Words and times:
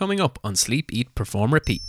coming 0.00 0.18
up 0.18 0.38
on 0.42 0.56
Sleep, 0.56 0.90
Eat, 0.94 1.14
Perform, 1.14 1.52
Repeat. 1.52 1.82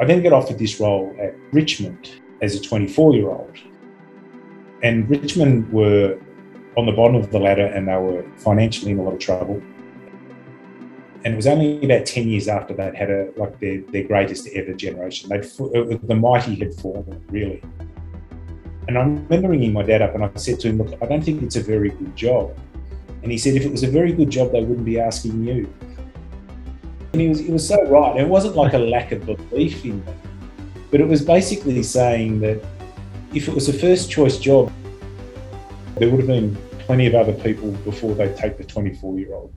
I 0.00 0.04
then 0.04 0.22
get 0.22 0.32
offered 0.32 0.60
this 0.60 0.78
role 0.78 1.12
at 1.20 1.34
Richmond 1.50 2.10
as 2.42 2.54
a 2.54 2.60
24 2.60 3.14
year 3.16 3.28
old. 3.28 3.58
And 4.84 5.10
Richmond 5.10 5.72
were 5.72 6.16
on 6.76 6.86
the 6.86 6.92
bottom 6.92 7.16
of 7.16 7.32
the 7.32 7.40
ladder 7.40 7.66
and 7.66 7.88
they 7.88 7.96
were 7.96 8.24
financially 8.36 8.92
in 8.92 9.00
a 9.00 9.02
lot 9.02 9.14
of 9.14 9.18
trouble. 9.18 9.60
And 11.24 11.34
it 11.34 11.36
was 11.36 11.48
only 11.48 11.84
about 11.84 12.06
10 12.06 12.28
years 12.28 12.46
after 12.46 12.72
they'd 12.72 12.94
had 12.94 13.10
a, 13.10 13.30
like 13.36 13.58
their, 13.58 13.80
their 13.90 14.04
greatest 14.04 14.46
ever 14.54 14.74
generation. 14.74 15.28
They'd, 15.28 15.44
uh, 15.44 15.98
the 16.04 16.14
mighty 16.14 16.54
had 16.54 16.72
fallen, 16.74 17.24
really. 17.30 17.60
And 18.88 18.98
I 18.98 19.02
remember 19.02 19.48
ringing 19.48 19.72
my 19.72 19.82
dad 19.82 20.02
up 20.02 20.14
and 20.14 20.24
I 20.24 20.30
said 20.34 20.58
to 20.60 20.68
him, 20.68 20.78
Look, 20.78 21.00
I 21.00 21.06
don't 21.06 21.22
think 21.22 21.42
it's 21.42 21.56
a 21.56 21.62
very 21.62 21.90
good 21.90 22.16
job. 22.16 22.56
And 23.22 23.30
he 23.30 23.38
said, 23.38 23.54
If 23.54 23.64
it 23.64 23.70
was 23.70 23.84
a 23.84 23.90
very 23.90 24.12
good 24.12 24.30
job, 24.30 24.52
they 24.52 24.60
wouldn't 24.60 24.84
be 24.84 24.98
asking 24.98 25.44
you. 25.44 25.72
And 27.12 27.20
he 27.20 27.28
was, 27.28 27.38
he 27.38 27.50
was 27.50 27.66
so 27.66 27.84
right. 27.86 28.16
It 28.16 28.26
wasn't 28.26 28.56
like 28.56 28.72
a 28.72 28.78
lack 28.94 29.12
of 29.12 29.24
belief 29.24 29.84
in 29.84 30.04
me, 30.04 30.12
but 30.90 31.00
it 31.00 31.06
was 31.06 31.22
basically 31.24 31.82
saying 31.82 32.40
that 32.40 32.64
if 33.32 33.48
it 33.48 33.54
was 33.54 33.68
a 33.68 33.72
first 33.72 34.10
choice 34.10 34.38
job, 34.38 34.72
there 35.96 36.10
would 36.10 36.18
have 36.18 36.26
been 36.26 36.56
plenty 36.80 37.06
of 37.06 37.14
other 37.14 37.32
people 37.32 37.70
before 37.84 38.14
they 38.14 38.32
take 38.34 38.58
the 38.58 38.64
24 38.64 39.18
year 39.18 39.34
old. 39.34 39.52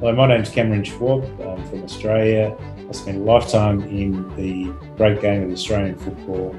Hello, 0.00 0.14
my 0.14 0.28
name's 0.28 0.50
Cameron 0.50 0.84
Schwab. 0.84 1.24
I'm 1.40 1.66
from 1.68 1.82
Australia. 1.82 2.56
I 2.88 2.92
spent 2.92 3.18
a 3.18 3.20
lifetime 3.20 3.82
in 3.82 4.34
the 4.34 4.72
great 4.96 5.20
game 5.20 5.42
of 5.42 5.50
Australian 5.52 5.98
football. 5.98 6.56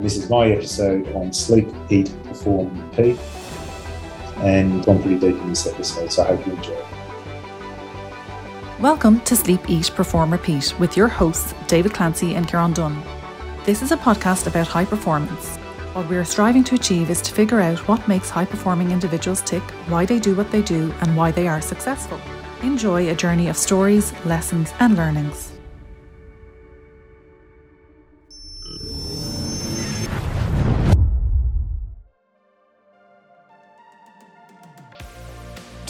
This 0.00 0.16
is 0.16 0.28
my 0.28 0.48
episode 0.48 1.06
on 1.14 1.32
sleep, 1.32 1.68
eat, 1.90 2.12
perform, 2.24 2.90
repeat 2.90 3.16
and 4.38 4.84
gone 4.84 5.00
pretty 5.00 5.20
deep 5.20 5.36
in 5.36 5.48
this 5.48 5.68
episode, 5.68 6.10
so 6.10 6.24
I 6.24 6.26
hope 6.34 6.44
you 6.44 6.54
enjoy 6.54 6.72
it. 6.72 6.84
Welcome 8.80 9.20
to 9.20 9.36
Sleep, 9.36 9.60
Eat, 9.70 9.92
Perform, 9.94 10.32
Repeat 10.32 10.74
with 10.80 10.96
your 10.96 11.06
hosts, 11.06 11.54
David 11.68 11.94
Clancy 11.94 12.34
and 12.34 12.48
Kieran 12.48 12.72
Dunn. 12.72 13.00
This 13.64 13.80
is 13.80 13.92
a 13.92 13.96
podcast 13.96 14.48
about 14.48 14.66
high 14.66 14.84
performance. 14.84 15.56
What 15.92 16.08
we 16.08 16.16
are 16.16 16.24
striving 16.24 16.64
to 16.64 16.74
achieve 16.74 17.10
is 17.10 17.22
to 17.22 17.32
figure 17.32 17.60
out 17.60 17.78
what 17.86 18.08
makes 18.08 18.28
high 18.28 18.44
performing 18.44 18.90
individuals 18.90 19.40
tick, 19.42 19.62
why 19.86 20.04
they 20.04 20.18
do 20.18 20.34
what 20.34 20.50
they 20.50 20.62
do, 20.62 20.92
and 21.00 21.16
why 21.16 21.30
they 21.30 21.46
are 21.46 21.60
successful. 21.60 22.20
Enjoy 22.62 23.10
a 23.10 23.14
journey 23.14 23.48
of 23.48 23.56
stories, 23.56 24.12
lessons, 24.24 24.72
and 24.80 24.96
learnings. 24.96 25.53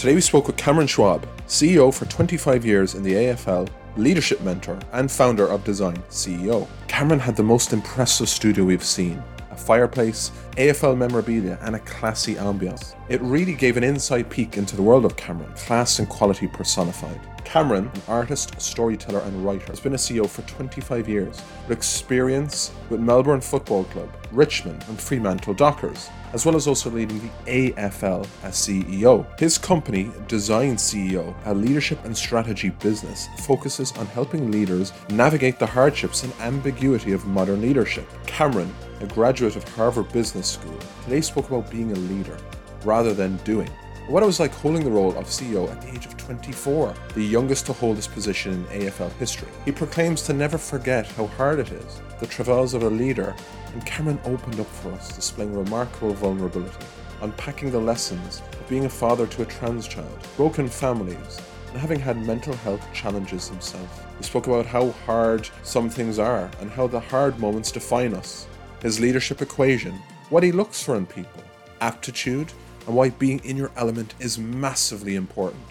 Today 0.05 0.17
we 0.17 0.21
spoke 0.21 0.49
with 0.49 0.59
Cameron 0.59 0.87
Schwab, 0.87 1.27
CEO 1.47 1.91
for 1.91 2.05
25 2.05 2.63
years 2.63 2.95
in 2.95 3.03
the 3.03 3.15
AFL, 3.15 3.71
leadership 3.97 4.43
mentor, 4.43 4.79
and 4.93 5.11
founder 5.11 5.47
of 5.47 5.65
Design 5.65 5.97
CEO. 6.11 6.69
Cameron 6.89 7.19
had 7.19 7.37
the 7.37 7.43
most 7.43 7.73
impressive 7.73 8.29
studio 8.29 8.67
we've 8.67 8.85
seen 8.85 9.23
a 9.51 9.57
fireplace, 9.57 10.31
AFL 10.59 10.99
memorabilia, 10.99 11.59
and 11.63 11.75
a 11.75 11.79
classy 11.79 12.35
ambiance. 12.35 12.95
It 13.09 13.23
really 13.23 13.55
gave 13.55 13.79
an 13.79 13.85
inside 13.85 14.29
peek 14.29 14.59
into 14.59 14.77
the 14.77 14.83
world 14.83 15.07
of 15.07 15.17
Cameron, 15.17 15.55
class 15.55 15.99
and 15.99 16.07
quality 16.07 16.49
personified. 16.49 17.19
Cameron, 17.45 17.91
an 17.95 18.03
artist, 18.09 18.61
storyteller, 18.61 19.21
and 19.21 19.45
writer, 19.45 19.67
has 19.67 19.79
been 19.79 19.95
a 19.95 19.97
CEO 19.97 20.29
for 20.29 20.43
25 20.43 21.09
years, 21.09 21.43
with 21.69 21.77
experience 21.77 22.73
with 22.91 23.01
Melbourne 23.01 23.41
Football 23.41 23.85
Club, 23.85 24.09
Richmond, 24.33 24.85
and 24.89 25.01
Fremantle 25.01 25.55
Dockers, 25.55 26.09
as 26.33 26.45
well 26.45 26.57
as 26.57 26.67
also 26.67 26.91
leading 26.91 27.21
the 27.21 27.71
AFL 27.73 28.27
as 28.43 28.55
CEO. 28.55 29.27
His 29.39 29.57
company, 29.57 30.11
Design 30.27 30.77
CEO, 30.77 31.35
a 31.45 31.55
leadership 31.55 32.05
and 32.05 32.17
strategy 32.17 32.71
business, 32.71 33.29
focuses 33.39 33.93
on 33.93 34.07
helping 34.07 34.51
leaders 34.51 34.93
navigate 35.11 35.59
the 35.59 35.67
hardships 35.67 36.25
and 36.25 36.33
ambiguity 36.41 37.13
of 37.13 37.27
modern 37.27 37.61
leadership. 37.61 38.09
Cameron, 38.27 38.75
a 39.01 39.07
graduate 39.07 39.55
of 39.55 39.69
Harvard 39.75 40.13
Business 40.13 40.49
School, 40.49 40.79
today 41.05 41.21
spoke 41.21 41.49
about 41.49 41.71
being 41.71 41.93
a 41.93 41.97
leader 41.97 42.37
rather 42.85 43.15
than 43.15 43.37
doing 43.39 43.71
what 44.07 44.23
it 44.23 44.27
was 44.27 44.39
like 44.39 44.53
holding 44.53 44.85
the 44.85 44.91
role 44.91 45.17
of 45.17 45.25
CEO 45.25 45.71
at 45.71 45.81
the 45.81 45.89
age 45.89 46.05
of 46.05 46.15
24, 46.19 46.95
the 47.15 47.25
youngest 47.25 47.65
to 47.67 47.73
hold 47.73 47.97
this 47.97 48.07
position 48.07 48.53
in 48.53 48.83
AFL 48.83 49.11
history. 49.13 49.49
He 49.65 49.73
proclaims 49.73 50.21
to 50.23 50.35
never 50.35 50.59
forget 50.59 51.07
how 51.07 51.27
hard 51.27 51.59
it 51.59 51.73
is, 51.73 52.03
the 52.21 52.27
travails 52.27 52.75
of 52.75 52.83
a 52.83 52.91
leader, 52.91 53.35
and 53.73 53.87
Cameron 53.87 54.21
opened 54.27 54.61
up 54.61 54.67
for 54.67 54.93
us, 54.93 55.17
displaying 55.17 55.57
remarkable 55.57 56.13
vulnerability, 56.13 56.85
unpacking 57.23 57.71
the 57.71 57.81
lessons 57.81 58.43
of 58.53 58.69
being 58.69 58.85
a 58.85 58.91
father 58.91 59.27
to 59.27 59.43
a 59.43 59.47
trans 59.47 59.89
child, 59.89 60.19
broken 60.37 60.69
families, 60.69 61.41
and 61.71 61.79
having 61.79 61.99
had 61.99 62.27
mental 62.27 62.55
health 62.57 62.87
challenges 62.93 63.49
himself. 63.49 64.07
He 64.19 64.25
spoke 64.25 64.47
about 64.47 64.67
how 64.67 64.91
hard 65.07 65.49
some 65.63 65.89
things 65.89 66.19
are 66.19 66.51
and 66.61 66.71
how 66.71 66.89
the 66.89 67.01
hard 67.01 67.39
moments 67.39 67.73
define 67.73 68.13
us, 68.13 68.47
his 68.83 69.01
leadership 69.01 69.41
equation, 69.41 69.95
what 70.29 70.43
he 70.43 70.53
looks 70.53 70.83
for 70.83 70.95
in 70.95 71.07
people, 71.07 71.43
aptitude, 71.81 72.53
and 72.87 72.95
why 72.95 73.11
being 73.11 73.41
in 73.45 73.57
your 73.57 73.71
element 73.77 74.15
is 74.21 74.39
massively 74.39 75.17
important. 75.17 75.63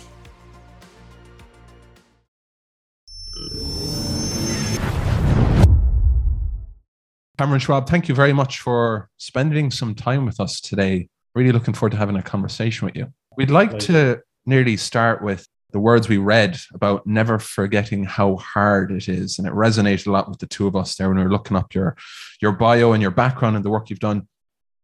Cameron 7.37 7.59
Schwab, 7.59 7.89
thank 7.89 8.07
you 8.07 8.15
very 8.15 8.31
much 8.31 8.59
for 8.59 9.09
spending 9.17 9.71
some 9.71 9.95
time 9.95 10.25
with 10.25 10.39
us 10.39 10.61
today. 10.61 11.09
Really 11.35 11.51
looking 11.51 11.73
forward 11.73 11.91
to 11.91 11.97
having 11.97 12.15
a 12.15 12.21
conversation 12.21 12.85
with 12.85 12.95
you. 12.95 13.11
We'd 13.35 13.49
like 13.49 13.79
to 13.79 14.21
nearly 14.45 14.77
start 14.77 15.23
with 15.23 15.47
the 15.71 15.79
words 15.79 16.07
we 16.07 16.17
read 16.17 16.57
about 16.73 17.05
never 17.07 17.39
forgetting 17.39 18.03
how 18.03 18.35
hard 18.35 18.91
it 18.91 19.09
is. 19.09 19.39
And 19.39 19.47
it 19.47 19.53
resonated 19.53 20.05
a 20.05 20.11
lot 20.11 20.29
with 20.29 20.37
the 20.37 20.45
two 20.45 20.67
of 20.67 20.75
us 20.75 20.95
there 20.95 21.09
when 21.09 21.17
we 21.17 21.23
were 21.23 21.31
looking 21.31 21.57
up 21.57 21.73
your, 21.73 21.97
your 22.39 22.51
bio 22.51 22.93
and 22.93 23.01
your 23.01 23.11
background 23.11 23.55
and 23.55 23.65
the 23.65 23.71
work 23.71 23.89
you've 23.89 23.99
done. 23.99 24.27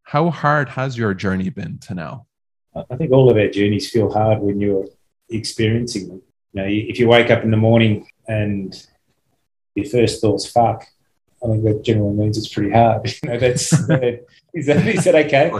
How 0.10 0.32
hard 0.32 0.70
has 0.70 0.98
your 0.98 1.14
journey 1.14 1.52
been 1.52 1.78
to 1.82 1.94
now? 1.94 2.26
I 2.76 2.96
think 2.96 3.12
all 3.12 3.30
of 3.30 3.38
our 3.38 3.48
journeys 3.48 3.92
feel 3.92 4.12
hard 4.12 4.40
when 4.40 4.60
you're 4.60 4.88
experiencing 5.30 6.08
them. 6.08 6.22
You 6.52 6.62
know, 6.62 6.68
if 6.68 6.98
you 6.98 7.08
wake 7.08 7.30
up 7.30 7.44
in 7.44 7.52
the 7.52 7.58
morning 7.58 8.08
and 8.28 8.74
your 9.76 9.86
first 9.86 10.20
thought's 10.20 10.48
fuck, 10.48 10.84
I 11.44 11.48
think 11.48 11.64
that 11.64 11.84
generally 11.84 12.16
means 12.16 12.40
it's 12.40 12.48
pretty 12.48 12.72
hard. 12.72 13.06
You 13.24 13.30
know, 13.30 13.38
that's 13.38 13.70
that, 13.70 14.26
is 14.56 14.66
that 14.66 14.88
is 14.88 15.04
that 15.04 15.14
okay? 15.14 15.52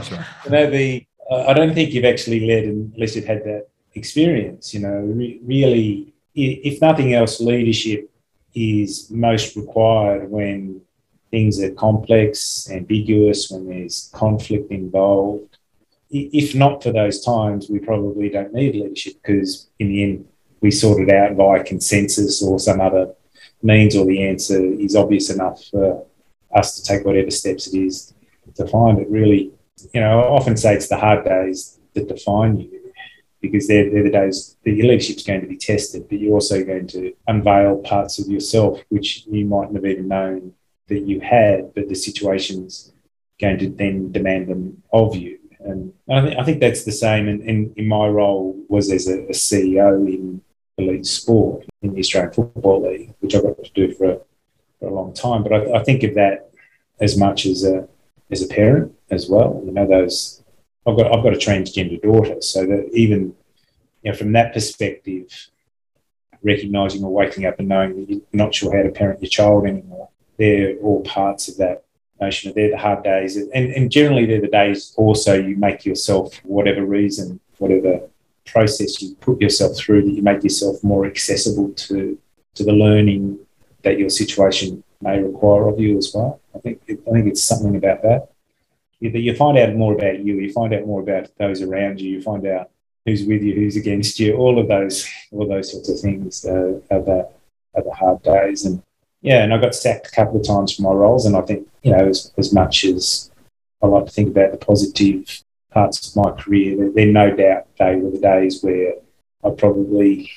You 0.44 0.50
know, 0.50 0.68
the 0.68 1.06
uh, 1.30 1.44
I 1.46 1.52
don't 1.52 1.72
think 1.72 1.92
you've 1.92 2.04
actually 2.04 2.40
led 2.44 2.64
unless 2.64 3.14
you've 3.14 3.26
had 3.26 3.44
that 3.44 3.68
experience. 3.94 4.74
You 4.74 4.80
know, 4.80 4.96
re- 4.96 5.40
really, 5.44 6.12
if 6.34 6.80
nothing 6.80 7.14
else, 7.14 7.40
leadership 7.40 8.10
is 8.52 9.12
most 9.12 9.54
required 9.54 10.28
when 10.28 10.80
things 11.30 11.60
are 11.62 11.70
complex, 11.70 12.68
ambiguous, 12.70 13.50
when 13.50 13.68
there's 13.68 14.10
conflict 14.12 14.70
involved. 14.70 15.58
If 16.10 16.54
not 16.54 16.82
for 16.82 16.92
those 16.92 17.24
times, 17.24 17.68
we 17.70 17.78
probably 17.78 18.28
don't 18.28 18.52
need 18.52 18.74
leadership 18.74 19.14
because, 19.22 19.68
in 19.78 19.88
the 19.88 20.02
end, 20.02 20.28
we 20.60 20.70
sort 20.70 21.00
it 21.00 21.14
out 21.14 21.36
via 21.36 21.62
consensus 21.62 22.42
or 22.42 22.58
some 22.58 22.80
other 22.80 23.14
means, 23.62 23.96
or 23.96 24.04
the 24.06 24.26
answer 24.26 24.62
is 24.62 24.96
obvious 24.96 25.30
enough 25.30 25.64
for 25.66 26.04
us 26.54 26.76
to 26.76 26.82
take 26.82 27.04
whatever 27.04 27.30
steps 27.30 27.68
it 27.68 27.78
is 27.78 28.12
to 28.56 28.66
find 28.66 28.98
it. 28.98 29.08
Really, 29.08 29.52
you 29.94 30.00
know, 30.00 30.20
I 30.20 30.24
often 30.24 30.56
say 30.56 30.74
it's 30.74 30.88
the 30.88 30.96
hard 30.96 31.24
days 31.24 31.78
that 31.94 32.08
define 32.08 32.58
you 32.58 32.92
because 33.40 33.66
they're, 33.68 33.88
they're 33.90 34.02
the 34.02 34.10
days 34.10 34.56
that 34.64 34.72
your 34.72 34.86
leadership's 34.86 35.22
going 35.22 35.40
to 35.40 35.46
be 35.46 35.56
tested, 35.56 36.06
but 36.08 36.18
you're 36.18 36.34
also 36.34 36.62
going 36.62 36.86
to 36.88 37.14
unveil 37.26 37.78
parts 37.78 38.18
of 38.18 38.26
yourself 38.26 38.80
which 38.88 39.24
you 39.26 39.46
mightn't 39.46 39.76
have 39.76 39.86
even 39.86 40.08
known 40.08 40.52
that 40.90 41.06
you 41.06 41.20
had, 41.20 41.72
but 41.74 41.88
the 41.88 41.94
situation's 41.94 42.92
going 43.40 43.58
to 43.58 43.70
then 43.70 44.12
demand 44.12 44.48
them 44.48 44.82
of 44.92 45.16
you. 45.16 45.38
And 45.60 45.92
I, 46.08 46.36
I 46.36 46.44
think 46.44 46.60
that's 46.60 46.84
the 46.84 46.92
same 46.92 47.28
in, 47.28 47.40
in, 47.42 47.72
in, 47.76 47.88
my 47.88 48.06
role 48.06 48.56
was 48.68 48.90
as 48.90 49.08
a, 49.08 49.24
a, 49.24 49.32
CEO 49.32 50.06
in 50.06 50.40
elite 50.78 51.06
sport 51.06 51.66
in 51.82 51.94
the 51.94 52.00
Australian 52.00 52.32
Football 52.32 52.88
League, 52.88 53.14
which 53.20 53.34
I 53.34 53.40
got 53.40 53.62
to 53.62 53.70
do 53.74 53.94
for 53.94 54.04
a, 54.10 54.18
for 54.78 54.88
a 54.88 54.94
long 54.94 55.12
time. 55.12 55.42
But 55.42 55.52
I, 55.52 55.80
I, 55.80 55.84
think 55.84 56.02
of 56.02 56.14
that 56.14 56.50
as 57.00 57.16
much 57.16 57.46
as 57.46 57.64
a 57.64 57.86
as 58.30 58.42
a 58.42 58.48
parent 58.48 58.94
as 59.10 59.28
well. 59.28 59.62
You 59.64 59.72
know, 59.72 59.86
those 59.86 60.42
I've 60.86 60.96
got 60.96 61.14
I've 61.14 61.22
got 61.22 61.34
a 61.34 61.38
transgender 61.38 62.00
daughter, 62.00 62.40
so 62.40 62.64
that 62.64 62.88
even 62.94 63.34
you 64.02 64.12
know 64.12 64.16
from 64.16 64.32
that 64.32 64.54
perspective, 64.54 65.50
recognizing 66.42 67.04
or 67.04 67.12
waking 67.12 67.44
up 67.44 67.58
and 67.58 67.68
knowing 67.68 67.96
that 67.96 68.10
you're 68.10 68.22
not 68.32 68.54
sure 68.54 68.74
how 68.74 68.82
to 68.82 68.90
parent 68.90 69.20
your 69.20 69.28
child 69.28 69.66
anymore 69.66 70.08
they're 70.40 70.74
all 70.76 71.02
parts 71.02 71.48
of 71.48 71.58
that 71.58 71.84
notion 72.18 72.48
of 72.48 72.54
they're 72.54 72.70
the 72.70 72.78
hard 72.78 73.04
days. 73.04 73.36
And, 73.36 73.52
and 73.52 73.92
generally, 73.92 74.24
they're 74.24 74.40
the 74.40 74.48
days 74.48 74.94
also 74.96 75.34
you 75.34 75.54
make 75.56 75.84
yourself, 75.84 76.34
whatever 76.44 76.84
reason, 76.84 77.40
whatever 77.58 78.00
process 78.46 79.02
you 79.02 79.14
put 79.16 79.40
yourself 79.40 79.76
through, 79.76 80.02
that 80.02 80.12
you 80.12 80.22
make 80.22 80.42
yourself 80.42 80.82
more 80.82 81.04
accessible 81.06 81.70
to, 81.72 82.18
to 82.54 82.64
the 82.64 82.72
learning 82.72 83.38
that 83.82 83.98
your 83.98 84.08
situation 84.08 84.82
may 85.02 85.22
require 85.22 85.68
of 85.68 85.78
you 85.78 85.98
as 85.98 86.10
well. 86.14 86.40
I 86.54 86.58
think 86.58 86.80
I 86.88 87.10
think 87.12 87.26
it's 87.26 87.42
something 87.42 87.76
about 87.76 88.02
that. 88.02 88.30
You, 89.00 89.10
you 89.10 89.34
find 89.34 89.58
out 89.58 89.74
more 89.74 89.94
about 89.94 90.20
you. 90.24 90.38
You 90.38 90.52
find 90.52 90.72
out 90.74 90.86
more 90.86 91.02
about 91.02 91.30
those 91.36 91.62
around 91.62 92.00
you. 92.00 92.10
You 92.10 92.22
find 92.22 92.46
out 92.46 92.70
who's 93.04 93.24
with 93.24 93.42
you, 93.42 93.54
who's 93.54 93.76
against 93.76 94.18
you. 94.18 94.36
All 94.36 94.58
of 94.58 94.68
those, 94.68 95.08
all 95.32 95.46
those 95.46 95.72
sorts 95.72 95.88
of 95.88 96.00
things 96.00 96.44
uh, 96.44 96.80
are 96.90 97.02
the 97.02 97.28
are 97.74 97.84
the 97.84 97.94
hard 97.94 98.22
days. 98.22 98.64
And 98.64 98.82
yeah, 99.22 99.42
and 99.42 99.52
I 99.52 99.58
got 99.58 99.74
sacked 99.74 100.08
a 100.08 100.10
couple 100.10 100.40
of 100.40 100.46
times 100.46 100.74
for 100.74 100.82
my 100.82 100.92
roles. 100.92 101.26
And 101.26 101.36
I 101.36 101.42
think 101.42 101.68
you 101.82 101.92
know, 101.92 102.08
as, 102.08 102.32
as 102.38 102.52
much 102.52 102.84
as 102.84 103.30
I 103.82 103.86
like 103.86 104.06
to 104.06 104.12
think 104.12 104.30
about 104.30 104.52
the 104.52 104.58
positive 104.58 105.42
parts 105.70 106.08
of 106.08 106.16
my 106.16 106.30
career, 106.32 106.90
then 106.94 107.12
no 107.12 107.34
doubt 107.34 107.66
they 107.78 107.96
were 107.96 108.10
the 108.10 108.18
days 108.18 108.62
where 108.62 108.94
I 109.44 109.50
probably 109.50 110.30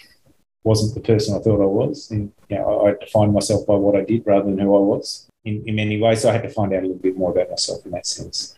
wasn't 0.63 0.95
the 0.95 1.01
person 1.01 1.35
I 1.35 1.39
thought 1.39 1.61
I 1.61 1.65
was. 1.65 2.11
And 2.11 2.31
you 2.49 2.57
know, 2.57 2.81
I, 2.81 2.91
I 2.91 2.93
defined 2.99 3.33
myself 3.33 3.65
by 3.65 3.75
what 3.75 3.95
I 3.95 4.03
did 4.03 4.23
rather 4.25 4.45
than 4.45 4.59
who 4.59 4.75
I 4.75 4.79
was 4.79 5.27
in, 5.45 5.63
in 5.65 5.75
many 5.75 5.99
ways. 5.99 6.21
So 6.21 6.29
I 6.29 6.33
had 6.33 6.43
to 6.43 6.49
find 6.49 6.73
out 6.73 6.79
a 6.79 6.87
little 6.87 7.01
bit 7.01 7.17
more 7.17 7.31
about 7.31 7.49
myself 7.49 7.85
in 7.85 7.91
that 7.91 8.05
sense. 8.05 8.53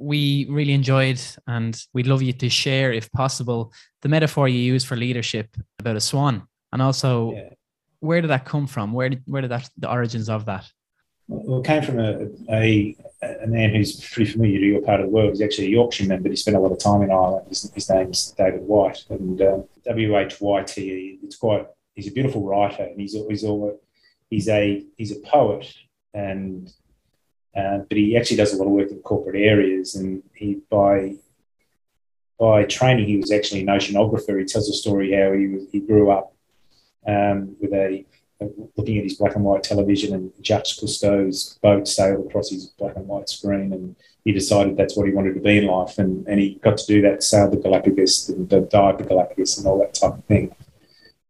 We 0.00 0.46
really 0.48 0.74
enjoyed, 0.74 1.20
and 1.48 1.76
we'd 1.92 2.06
love 2.06 2.22
you 2.22 2.32
to 2.32 2.48
share, 2.48 2.92
if 2.92 3.10
possible, 3.10 3.72
the 4.02 4.08
metaphor 4.08 4.46
you 4.46 4.60
use 4.60 4.84
for 4.84 4.96
leadership 4.96 5.48
about 5.80 5.96
a 5.96 6.00
swan, 6.00 6.46
and 6.72 6.80
also 6.80 7.32
yeah. 7.32 7.48
Where 8.00 8.20
did 8.20 8.28
that 8.28 8.44
come 8.44 8.66
from? 8.66 8.92
Where 8.92 9.08
did 9.08 9.22
where 9.26 9.42
did 9.42 9.50
that 9.50 9.68
the 9.76 9.90
origins 9.90 10.28
of 10.28 10.44
that? 10.46 10.70
Well, 11.28 11.60
it 11.60 11.66
came 11.66 11.82
from 11.82 11.98
a, 11.98 12.26
a, 12.50 12.96
a 13.42 13.46
man 13.46 13.74
who's 13.74 14.00
pretty 14.00 14.30
familiar 14.30 14.60
to 14.60 14.66
your 14.66 14.80
part 14.80 15.00
of 15.00 15.06
the 15.06 15.12
world. 15.12 15.30
He's 15.30 15.42
actually 15.42 15.66
a 15.66 15.70
Yorkshireman, 15.70 16.22
but 16.22 16.30
he 16.30 16.36
spent 16.36 16.56
a 16.56 16.60
lot 16.60 16.72
of 16.72 16.78
time 16.78 17.02
in 17.02 17.10
Ireland. 17.10 17.48
His, 17.48 17.70
his 17.74 17.90
name's 17.90 18.32
David 18.38 18.62
Whyte, 18.62 19.04
and 19.10 19.40
um, 19.42 19.64
W 19.84 20.16
H 20.16 20.40
Y 20.40 20.62
T 20.62 20.90
E. 20.90 21.18
It's 21.22 21.36
quite. 21.36 21.66
He's 21.94 22.08
a 22.08 22.12
beautiful 22.12 22.42
writer, 22.42 22.84
and 22.84 22.98
he's 22.98 23.12
he's 23.28 23.44
all, 23.44 23.78
he's 24.30 24.48
a 24.48 24.84
he's 24.96 25.12
a 25.12 25.20
poet, 25.20 25.70
and 26.14 26.72
uh, 27.54 27.78
but 27.78 27.98
he 27.98 28.16
actually 28.16 28.36
does 28.38 28.54
a 28.54 28.56
lot 28.56 28.66
of 28.66 28.72
work 28.72 28.90
in 28.90 28.98
corporate 29.00 29.36
areas. 29.36 29.96
And 29.96 30.22
he 30.34 30.60
by 30.70 31.16
by 32.38 32.64
training, 32.64 33.06
he 33.06 33.18
was 33.18 33.32
actually 33.32 33.60
an 33.60 33.66
oceanographer. 33.66 34.38
He 34.38 34.46
tells 34.46 34.70
a 34.70 34.72
story 34.72 35.12
how 35.12 35.32
he 35.32 35.66
he 35.72 35.80
grew 35.80 36.10
up 36.10 36.32
um, 37.08 37.56
with 37.60 37.72
a 37.72 38.04
looking 38.76 38.98
at 38.98 39.04
his 39.04 39.14
black 39.14 39.34
and 39.34 39.44
white 39.44 39.64
television 39.64 40.14
and 40.14 40.32
Jacques 40.42 40.66
Cousteau's 40.80 41.58
boat 41.60 41.88
sailed 41.88 42.26
across 42.26 42.50
his 42.50 42.66
black 42.66 42.94
and 42.94 43.08
white 43.08 43.28
screen 43.28 43.72
and 43.72 43.96
he 44.24 44.30
decided 44.30 44.76
that's 44.76 44.96
what 44.96 45.08
he 45.08 45.12
wanted 45.12 45.34
to 45.34 45.40
be 45.40 45.58
in 45.58 45.66
life 45.66 45.98
and, 45.98 46.26
and 46.28 46.38
he 46.38 46.54
got 46.62 46.78
to 46.78 46.86
do 46.86 47.02
that, 47.02 47.24
sail 47.24 47.50
the 47.50 47.56
Galapagos 47.56 48.28
and 48.28 48.48
dive 48.48 48.98
the 48.98 49.04
Galapagos 49.04 49.58
and 49.58 49.66
all 49.66 49.78
that 49.80 49.94
type 49.94 50.12
of 50.12 50.24
thing. 50.26 50.54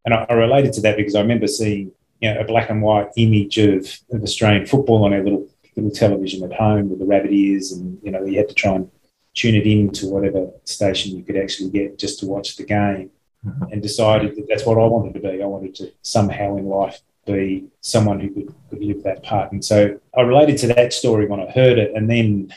And 0.05 0.13
I, 0.13 0.27
I, 0.29 0.35
related 0.35 0.75
to 0.75 0.81
that 0.83 0.99
because 0.99 1.15
I 1.15 1.21
remember 1.21 1.47
seeing 1.47 1.93
you 2.21 2.35
know, 2.35 2.41
a 2.41 2.45
black 2.45 2.69
and 2.69 2.83
white 2.83 3.09
image 3.17 3.57
of, 3.59 3.99
of 4.11 4.23
Australian 4.23 4.67
football 4.67 5.05
on 5.05 5.15
our 5.15 5.23
little 5.23 5.49
little 5.77 5.91
television 5.91 6.43
at 6.43 6.59
home 6.59 6.91
with 6.91 6.99
the 6.99 7.05
rabbit 7.05 7.31
ears 7.31 7.71
and 7.71 7.99
you 8.03 8.11
know 8.11 8.25
you 8.25 8.37
had 8.37 8.49
to 8.49 8.55
try 8.55 8.75
and 8.75 8.91
tune 9.35 9.55
it 9.55 9.67
in 9.67 9.91
to 9.93 10.09
whatever 10.09 10.51
station 10.65 11.17
you 11.17 11.23
could 11.23 11.37
actually 11.37 11.71
get 11.71 11.99
just 11.99 12.19
to 12.19 12.27
watch 12.27 12.57
the 12.57 12.65
game. 12.65 13.11
Mm-hmm. 13.47 13.73
and 13.73 13.81
decided 13.81 14.35
that 14.35 14.47
that's 14.49 14.67
what 14.67 14.79
I 14.79 14.87
wanted 14.87 15.15
to 15.15 15.21
be. 15.21 15.41
I 15.41 15.47
wanted 15.47 15.73
to 15.77 15.93
somehow 16.03 16.57
in 16.57 16.67
life 16.67 17.01
be 17.25 17.67
someone 17.81 18.19
who 18.19 18.31
could, 18.31 18.55
could 18.69 18.83
live 18.83 19.05
that 19.05 19.23
part. 19.23 19.53
And 19.53 19.65
so 19.65 20.01
I 20.17 20.23
related 20.23 20.59
to 20.59 20.67
that 20.75 20.93
story 20.93 21.27
when 21.27 21.39
I 21.39 21.49
heard 21.49 21.79
it. 21.79 21.93
And 21.95 22.11
then 22.11 22.53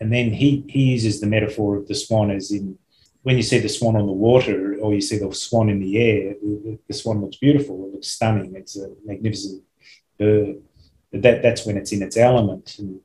and 0.00 0.12
then 0.12 0.32
he, 0.32 0.64
he 0.68 0.82
uses 0.92 1.20
the 1.20 1.28
metaphor 1.28 1.76
of 1.76 1.86
the 1.86 1.94
swan 1.94 2.32
as 2.32 2.50
in 2.50 2.76
when 3.22 3.36
you 3.36 3.42
see 3.42 3.58
the 3.58 3.68
swan 3.68 3.96
on 3.96 4.06
the 4.06 4.12
water 4.12 4.76
or 4.80 4.94
you 4.94 5.00
see 5.00 5.18
the 5.18 5.32
swan 5.32 5.68
in 5.68 5.80
the 5.80 5.98
air, 5.98 6.34
the, 6.42 6.78
the 6.86 6.94
swan 6.94 7.20
looks 7.20 7.36
beautiful, 7.36 7.86
it 7.86 7.94
looks 7.94 8.08
stunning, 8.08 8.54
it's 8.54 8.76
a 8.76 8.88
magnificent 9.04 9.62
bird. 10.18 10.56
But 11.10 11.22
that, 11.22 11.42
that's 11.42 11.66
when 11.66 11.76
it's 11.76 11.92
in 11.92 12.02
its 12.02 12.16
element. 12.16 12.76
And, 12.78 13.00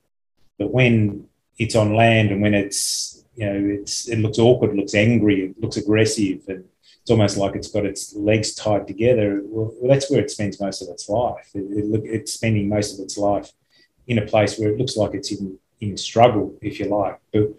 but 0.60 0.72
when 0.72 1.28
it's 1.58 1.76
on 1.76 1.96
land 1.96 2.32
and 2.32 2.42
when 2.42 2.54
it's, 2.54 3.24
you 3.36 3.46
know, 3.46 3.80
it's, 3.82 4.08
it 4.10 4.20
looks 4.20 4.38
awkward, 4.38 4.72
it 4.72 4.76
looks 4.76 4.94
angry, 4.94 5.46
it 5.46 5.62
looks 5.62 5.78
aggressive, 5.78 6.42
and 6.48 6.66
it's 7.02 7.12
almost 7.12 7.38
like 7.38 7.56
it's 7.56 7.70
got 7.70 7.86
its 7.86 8.16
legs 8.16 8.54
tied 8.54 8.88
together. 8.88 9.42
Well, 9.44 9.74
that's 9.88 10.10
where 10.10 10.22
it 10.22 10.30
spends 10.30 10.62
most 10.62 10.82
of 10.82 10.90
its 10.90 11.10
life. 11.10 11.50
It, 11.54 11.62
it, 11.62 12.02
it's 12.06 12.34
spending 12.34 12.70
most 12.70 12.94
of 12.94 13.04
its 13.04 13.18
life 13.18 13.52
in 14.08 14.20
a 14.20 14.26
place 14.26 14.58
where 14.58 14.70
it 14.70 14.78
looks 14.78 14.96
like 14.96 15.14
it's 15.14 15.32
in, 15.32 15.58
in 15.80 15.98
struggle, 15.98 16.56
if 16.62 16.80
you 16.80 16.86
like. 16.86 17.20
But 17.34 17.50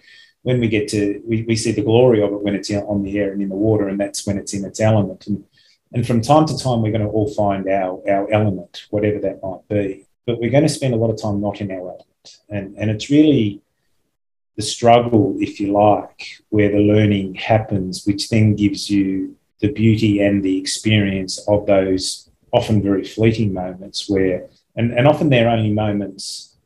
when 0.43 0.61
we 0.61 0.69
get 0.69 0.89
to, 0.89 1.21
we, 1.27 1.43
we 1.43 1.57
see 1.57 1.73
the 1.73 1.83
glory 1.83 2.23
of 2.23 2.33
it 2.33 2.43
when 2.43 2.55
it's 2.55 2.71
on 2.71 3.03
the 3.03 3.19
air 3.19 3.33
and 3.33 3.43
in 3.43 3.49
the 3.49 3.57
water, 3.57 3.89
and 3.89 3.99
that's 3.99 4.27
when 4.27 4.39
it's 4.39 4.55
in 4.55 4.65
its 4.65 4.81
element. 4.81 5.27
And, 5.27 5.45
and 5.93 6.07
from 6.07 6.21
time 6.21 6.47
to 6.47 6.57
time, 6.57 6.81
we're 6.83 6.93
going 6.93 7.05
to 7.05 7.09
all 7.09 7.33
find 7.35 7.69
our, 7.69 8.01
our 8.09 8.31
element, 8.31 8.87
whatever 8.91 9.19
that 9.21 9.43
might 9.43 9.69
be. 9.69 10.07
But 10.25 10.39
we're 10.39 10.51
going 10.51 10.63
to 10.63 10.69
spend 10.69 10.95
a 10.95 10.97
lot 10.97 11.11
of 11.11 11.21
time 11.21 11.41
not 11.41 11.61
in 11.61 11.71
our 11.73 11.81
element. 11.81 12.39
And, 12.49 12.77
and 12.77 12.91
it's 12.91 13.11
really 13.11 13.61
the 14.57 14.63
struggle, 14.63 15.37
if 15.41 15.61
you 15.61 15.73
like, 15.73 16.27
where 16.51 16.71
the 16.71 16.79
learning 16.79 17.35
happens, 17.35 18.05
which 18.07 18.29
then 18.29 18.55
gives 18.55 18.91
you 18.91 19.37
the 19.61 19.73
beauty 19.73 20.21
and 20.21 20.43
the 20.43 20.59
experience 20.59 21.39
of 21.49 21.67
those 21.67 22.31
often 22.53 22.83
very 22.83 23.05
fleeting 23.05 23.53
moments 23.53 24.09
where, 24.11 24.49
and, 24.77 24.93
and 24.93 25.09
often 25.09 25.31
they're 25.31 25.49
only 25.49 25.73
moments 25.73 26.57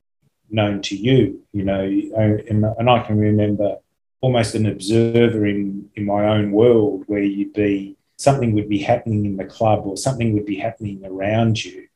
known 0.51 0.81
to 0.81 0.97
you, 0.97 1.43
you 1.53 1.65
know, 1.65 1.83
and, 1.83 2.65
and 2.65 2.91
I 2.91 3.03
can 3.03 3.19
remember 3.19 3.77
almost 4.21 4.55
an 4.55 4.67
observer 4.67 5.47
in, 5.47 5.89
in 5.95 6.05
my 6.05 6.27
own 6.27 6.51
world 6.51 7.05
where 7.07 7.23
you'd 7.23 7.53
be, 7.53 7.97
something 8.17 8.55
would 8.55 8.69
be 8.69 8.79
happening 8.79 9.27
in 9.27 9.37
the 9.37 9.45
club 9.45 9.87
or 9.87 9.97
something 9.97 10.33
would 10.33 10.47
be 10.47 10.57
happening 10.57 11.05
around 11.05 11.63
you 11.63 11.87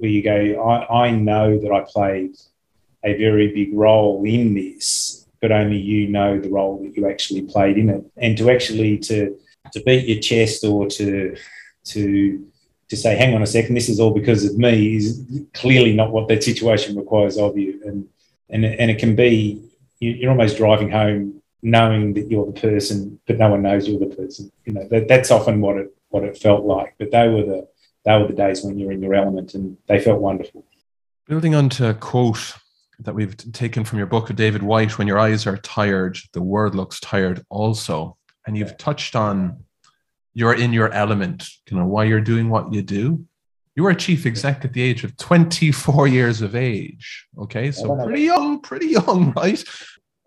where 0.00 0.10
you 0.10 0.22
go, 0.22 0.62
I, 0.62 1.06
I 1.06 1.10
know 1.10 1.58
that 1.58 1.70
I 1.70 1.84
played 1.86 2.36
a 3.04 3.16
very 3.16 3.52
big 3.52 3.74
role 3.74 4.22
in 4.24 4.54
this, 4.54 5.26
but 5.40 5.52
only 5.52 5.78
you 5.78 6.08
know 6.08 6.38
the 6.38 6.50
role 6.50 6.82
that 6.82 6.96
you 6.96 7.08
actually 7.08 7.42
played 7.42 7.78
in 7.78 7.88
it. 7.88 8.04
And 8.16 8.36
to 8.38 8.50
actually 8.50 8.98
to 8.98 9.36
to 9.72 9.82
beat 9.84 10.06
your 10.06 10.20
chest 10.20 10.64
or 10.64 10.86
to 10.86 11.36
to 11.84 12.46
to 12.88 12.96
say, 12.96 13.14
hang 13.14 13.34
on 13.34 13.42
a 13.42 13.46
second, 13.46 13.74
this 13.76 13.88
is 13.88 14.00
all 14.00 14.12
because 14.12 14.44
of 14.44 14.58
me 14.58 14.96
is 14.96 15.24
clearly 15.54 15.94
not 15.94 16.10
what 16.10 16.26
that 16.28 16.42
situation 16.42 16.96
requires 16.96 17.38
of 17.38 17.56
you. 17.56 17.80
And 17.84 18.08
and 18.48 18.64
and 18.64 18.90
it 18.90 18.98
can 18.98 19.14
be 19.16 19.62
you're 20.00 20.30
almost 20.30 20.56
driving 20.56 20.90
home 20.90 21.40
knowing 21.62 22.14
that 22.14 22.30
you're 22.30 22.46
the 22.46 22.60
person, 22.60 23.20
but 23.26 23.38
no 23.38 23.50
one 23.50 23.62
knows 23.62 23.86
you're 23.86 24.00
the 24.00 24.14
person. 24.14 24.50
You 24.64 24.72
know, 24.72 24.88
that, 24.88 25.08
that's 25.08 25.30
often 25.30 25.60
what 25.60 25.76
it 25.76 25.94
what 26.08 26.24
it 26.24 26.38
felt 26.38 26.64
like. 26.64 26.94
But 26.98 27.10
they 27.10 27.28
were 27.28 27.44
the 27.44 27.68
they 28.04 28.16
were 28.18 28.26
the 28.26 28.34
days 28.34 28.62
when 28.62 28.78
you're 28.78 28.92
in 28.92 29.02
your 29.02 29.14
element 29.14 29.54
and 29.54 29.76
they 29.86 30.00
felt 30.00 30.20
wonderful. 30.20 30.64
Building 31.26 31.54
on 31.54 31.68
to 31.70 31.90
a 31.90 31.94
quote 31.94 32.54
that 33.02 33.14
we've 33.14 33.36
taken 33.52 33.84
from 33.84 33.98
your 33.98 34.06
book 34.06 34.30
of 34.30 34.36
David 34.36 34.62
Whyte 34.62 34.98
when 34.98 35.06
your 35.06 35.18
eyes 35.18 35.46
are 35.46 35.56
tired, 35.58 36.18
the 36.32 36.42
world 36.42 36.74
looks 36.74 37.00
tired 37.00 37.44
also. 37.48 38.16
And 38.46 38.56
you've 38.56 38.76
touched 38.76 39.16
on 39.16 39.64
you're 40.34 40.54
in 40.54 40.72
your 40.72 40.92
element, 40.92 41.48
you 41.70 41.76
know, 41.76 41.86
why 41.86 42.04
you're 42.04 42.20
doing 42.20 42.50
what 42.50 42.72
you 42.72 42.82
do. 42.82 43.24
You 43.74 43.82
were 43.84 43.90
a 43.90 43.96
chief 43.96 44.26
exec 44.26 44.64
at 44.64 44.72
the 44.72 44.82
age 44.82 45.04
of 45.04 45.16
24 45.16 46.08
years 46.08 46.42
of 46.42 46.54
age. 46.54 47.26
Okay. 47.38 47.72
So 47.72 47.94
pretty 48.04 48.22
young, 48.22 48.60
pretty 48.60 48.88
young, 48.88 49.32
right? 49.36 49.62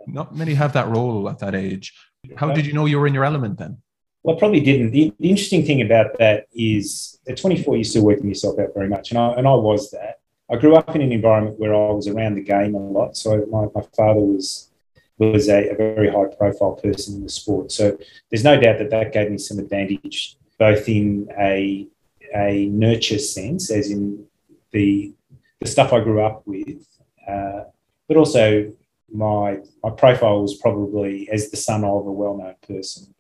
Not 0.07 0.35
many 0.35 0.53
have 0.53 0.73
that 0.73 0.89
role 0.89 1.29
at 1.29 1.39
that 1.39 1.55
age. 1.55 1.93
How 2.35 2.51
did 2.51 2.65
you 2.65 2.73
know 2.73 2.85
you 2.85 2.99
were 2.99 3.07
in 3.07 3.13
your 3.13 3.25
element 3.25 3.59
then? 3.59 3.77
Well, 4.23 4.35
I 4.35 4.39
probably 4.39 4.61
didn't. 4.61 4.91
The, 4.91 5.13
the 5.19 5.29
interesting 5.29 5.65
thing 5.65 5.81
about 5.81 6.17
that 6.19 6.47
is 6.53 7.19
at 7.27 7.37
24, 7.37 7.75
you're 7.75 7.83
still 7.83 8.05
working 8.05 8.27
yourself 8.27 8.57
out 8.59 8.69
very 8.73 8.87
much. 8.87 9.11
And 9.11 9.19
I, 9.19 9.33
and 9.33 9.47
I 9.47 9.53
was 9.53 9.91
that. 9.91 10.19
I 10.53 10.57
grew 10.57 10.75
up 10.75 10.95
in 10.95 11.01
an 11.01 11.11
environment 11.11 11.59
where 11.59 11.73
I 11.73 11.91
was 11.91 12.07
around 12.07 12.35
the 12.35 12.43
game 12.43 12.75
a 12.75 12.77
lot. 12.77 13.17
So 13.17 13.43
my, 13.49 13.65
my 13.73 13.85
father 13.97 14.19
was 14.19 14.69
was 15.17 15.49
a, 15.49 15.69
a, 15.69 15.75
very 15.75 16.09
high 16.09 16.25
profile 16.37 16.73
person 16.73 17.15
in 17.15 17.23
the 17.23 17.29
sport. 17.29 17.71
So 17.71 17.97
there's 18.29 18.43
no 18.43 18.59
doubt 18.59 18.77
that 18.79 18.89
that 18.89 19.13
gave 19.13 19.31
me 19.31 19.37
some 19.37 19.57
advantage, 19.57 20.37
both 20.59 20.87
in 20.87 21.27
a 21.39 21.87
a 22.35 22.67
nurture 22.67 23.17
sense, 23.17 23.71
as 23.71 23.89
in 23.89 24.25
the 24.71 25.13
the 25.59 25.67
stuff 25.67 25.91
I 25.91 26.01
grew 26.01 26.21
up 26.21 26.45
with, 26.45 26.85
uh, 27.27 27.63
but 28.07 28.17
also 28.17 28.71
my 29.11 29.57
my 29.83 29.89
profile 29.89 30.41
was 30.41 30.55
probably 30.57 31.29
as 31.31 31.49
the 31.49 31.57
son 31.57 31.83
of 31.83 32.05
a 32.05 32.11
well 32.11 32.37
known 32.37 32.55
person. 32.67 33.13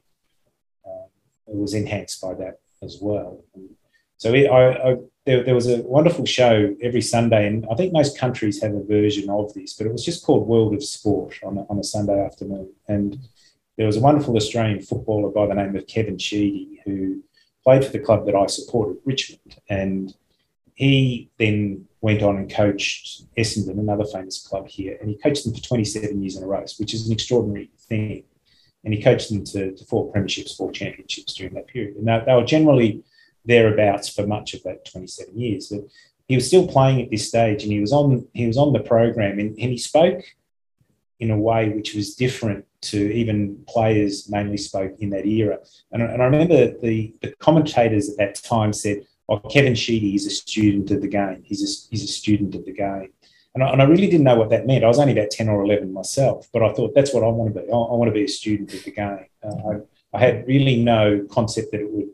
Uh, 0.85 1.07
it 1.47 1.55
was 1.55 1.73
enhanced 1.73 2.21
by 2.21 2.35
that 2.35 2.59
as 2.83 2.99
well. 3.01 3.43
And 3.55 3.69
so 4.17 4.33
it, 4.33 4.47
I, 4.47 4.91
I 4.91 4.95
there, 5.25 5.43
there 5.43 5.55
was 5.55 5.67
a 5.67 5.81
wonderful 5.83 6.25
show 6.25 6.75
every 6.81 7.01
Sunday, 7.01 7.47
and 7.47 7.65
I 7.71 7.75
think 7.75 7.93
most 7.93 8.17
countries 8.17 8.61
have 8.61 8.73
a 8.73 8.83
version 8.83 9.29
of 9.29 9.53
this, 9.53 9.73
but 9.73 9.87
it 9.87 9.91
was 9.93 10.03
just 10.03 10.25
called 10.25 10.47
World 10.47 10.73
of 10.73 10.83
Sport 10.83 11.39
on 11.43 11.57
a, 11.57 11.65
on 11.69 11.79
a 11.79 11.83
Sunday 11.83 12.23
afternoon. 12.23 12.69
And 12.87 13.17
there 13.77 13.87
was 13.87 13.97
a 13.97 14.01
wonderful 14.01 14.35
Australian 14.35 14.81
footballer 14.81 15.29
by 15.29 15.47
the 15.47 15.55
name 15.55 15.75
of 15.75 15.87
Kevin 15.87 16.17
Sheedy 16.17 16.81
who 16.85 17.23
played 17.63 17.85
for 17.85 17.91
the 17.91 17.99
club 17.99 18.25
that 18.25 18.35
I 18.35 18.45
supported, 18.47 18.97
Richmond. 19.05 19.55
And 19.69 20.13
he 20.73 21.31
then 21.39 21.85
went 22.01 22.21
on 22.21 22.35
and 22.35 22.53
coached 22.53 23.23
Essendon, 23.37 23.79
another 23.79 24.05
famous 24.05 24.45
club 24.45 24.67
here, 24.67 24.97
and 24.99 25.09
he 25.09 25.17
coached 25.17 25.45
them 25.45 25.53
for 25.53 25.61
27 25.61 26.21
years 26.21 26.35
in 26.35 26.43
a 26.43 26.47
row, 26.47 26.65
which 26.77 26.93
is 26.93 27.07
an 27.07 27.13
extraordinary 27.13 27.69
thing. 27.87 28.25
And 28.83 28.93
he 28.93 29.01
coached 29.01 29.29
them 29.29 29.45
to, 29.45 29.71
to 29.71 29.85
four 29.85 30.11
premierships, 30.11 30.57
four 30.57 30.73
championships 30.73 31.33
during 31.35 31.53
that 31.53 31.67
period. 31.67 31.95
And 31.95 32.05
they, 32.05 32.21
they 32.25 32.35
were 32.35 32.43
generally 32.43 33.05
thereabouts 33.45 34.09
for 34.09 34.25
much 34.25 34.53
of 34.53 34.63
that 34.63 34.85
27 34.85 35.37
years. 35.37 35.67
But 35.67 35.81
he 36.27 36.35
was 36.35 36.47
still 36.47 36.67
playing 36.67 37.01
at 37.01 37.09
this 37.09 37.27
stage, 37.27 37.63
and 37.63 37.71
he 37.71 37.79
was 37.79 37.93
on 37.93 38.27
he 38.33 38.47
was 38.47 38.57
on 38.57 38.73
the 38.73 38.79
program, 38.79 39.39
and, 39.39 39.49
and 39.49 39.71
he 39.71 39.77
spoke 39.77 40.23
in 41.19 41.31
a 41.31 41.37
way 41.37 41.69
which 41.69 41.93
was 41.93 42.15
different 42.15 42.65
to 42.81 42.97
even 43.13 43.63
players 43.67 44.29
mainly 44.29 44.57
spoke 44.57 44.93
in 44.99 45.09
that 45.11 45.25
era. 45.25 45.57
And, 45.91 46.01
and 46.01 46.21
I 46.21 46.25
remember 46.25 46.77
the, 46.81 47.13
the 47.21 47.33
commentators 47.39 48.09
at 48.09 48.17
that 48.17 48.35
time 48.43 48.73
said, 48.73 49.05
"Oh, 49.29 49.39
Kevin 49.39 49.75
Sheedy 49.75 50.15
is 50.15 50.25
a 50.25 50.29
student 50.29 50.91
of 50.91 51.01
the 51.01 51.07
game. 51.07 51.43
He's 51.45 51.61
a, 51.61 51.89
he's 51.89 52.03
a 52.03 52.07
student 52.07 52.55
of 52.55 52.65
the 52.65 52.73
game." 52.73 53.09
And 53.55 53.63
I, 53.63 53.69
and 53.69 53.81
I, 53.81 53.85
really 53.85 54.07
didn't 54.07 54.23
know 54.23 54.35
what 54.35 54.49
that 54.49 54.65
meant. 54.65 54.83
I 54.83 54.87
was 54.87 54.99
only 54.99 55.13
about 55.13 55.29
10 55.29 55.47
or 55.47 55.63
11 55.63 55.93
myself, 55.93 56.47
but 56.51 56.63
I 56.63 56.73
thought 56.73 56.95
that's 56.95 57.13
what 57.13 57.23
I 57.23 57.27
want 57.27 57.53
to 57.53 57.61
be. 57.61 57.67
I, 57.69 57.75
I 57.75 57.93
want 57.93 58.09
to 58.09 58.13
be 58.13 58.23
a 58.23 58.27
student 58.27 58.73
of 58.73 58.83
the 58.83 58.91
game. 58.91 59.25
Uh, 59.43 59.69
I, 59.69 60.17
I, 60.17 60.19
had 60.19 60.47
really 60.47 60.81
no 60.81 61.23
concept 61.29 61.71
that 61.71 61.81
it 61.81 61.91
would 61.91 62.09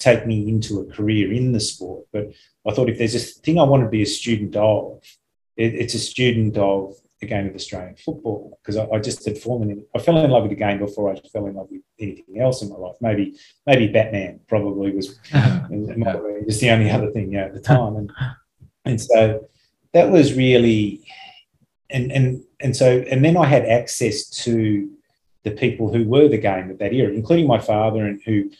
take 0.00 0.26
me 0.26 0.48
into 0.48 0.80
a 0.80 0.92
career 0.92 1.32
in 1.32 1.52
the 1.52 1.60
sport. 1.60 2.06
But 2.12 2.32
I 2.66 2.72
thought 2.72 2.88
if 2.88 2.98
there's 2.98 3.14
a 3.14 3.20
thing 3.20 3.60
I 3.60 3.64
want 3.64 3.84
to 3.84 3.88
be 3.88 4.02
a 4.02 4.06
student 4.06 4.56
of, 4.56 5.00
it, 5.56 5.74
it's 5.74 5.94
a 5.94 5.98
student 5.98 6.56
of 6.56 6.94
the 7.20 7.26
game 7.26 7.46
of 7.46 7.54
Australian 7.54 7.96
football 7.96 8.58
because 8.60 8.78
I, 8.78 8.86
I, 8.86 8.98
just 8.98 9.24
had 9.26 9.36
fallen 9.36 9.70
in. 9.70 9.84
I 9.94 9.98
fell 9.98 10.16
in 10.16 10.30
love 10.30 10.44
with 10.44 10.50
the 10.50 10.56
game 10.56 10.78
before 10.78 11.12
I 11.12 11.20
fell 11.28 11.46
in 11.46 11.54
love 11.54 11.68
with 11.70 11.82
anything 11.98 12.40
else 12.40 12.62
in 12.62 12.70
my 12.70 12.76
life. 12.76 12.96
Maybe 13.02 13.38
maybe 13.66 13.88
Batman 13.88 14.40
probably 14.48 14.90
was 14.90 15.08
just 15.28 16.60
the 16.60 16.70
only 16.70 16.90
other 16.90 17.10
thing 17.10 17.32
yeah, 17.32 17.44
at 17.44 17.54
the 17.54 17.60
time, 17.60 17.96
and 17.96 18.10
and 18.86 18.98
so 18.98 19.48
that 19.92 20.10
was 20.10 20.32
really 20.32 21.04
and 21.90 22.10
and 22.10 22.42
and 22.60 22.74
so 22.74 23.04
and 23.10 23.22
then 23.22 23.36
I 23.36 23.44
had 23.44 23.66
access 23.66 24.24
to 24.44 24.90
the 25.42 25.50
people 25.50 25.92
who 25.92 26.04
were 26.04 26.28
the 26.28 26.38
game 26.38 26.70
at 26.70 26.78
that 26.78 26.94
era, 26.94 27.12
including 27.12 27.46
my 27.46 27.58
father, 27.58 28.06
and 28.06 28.22
who 28.24 28.50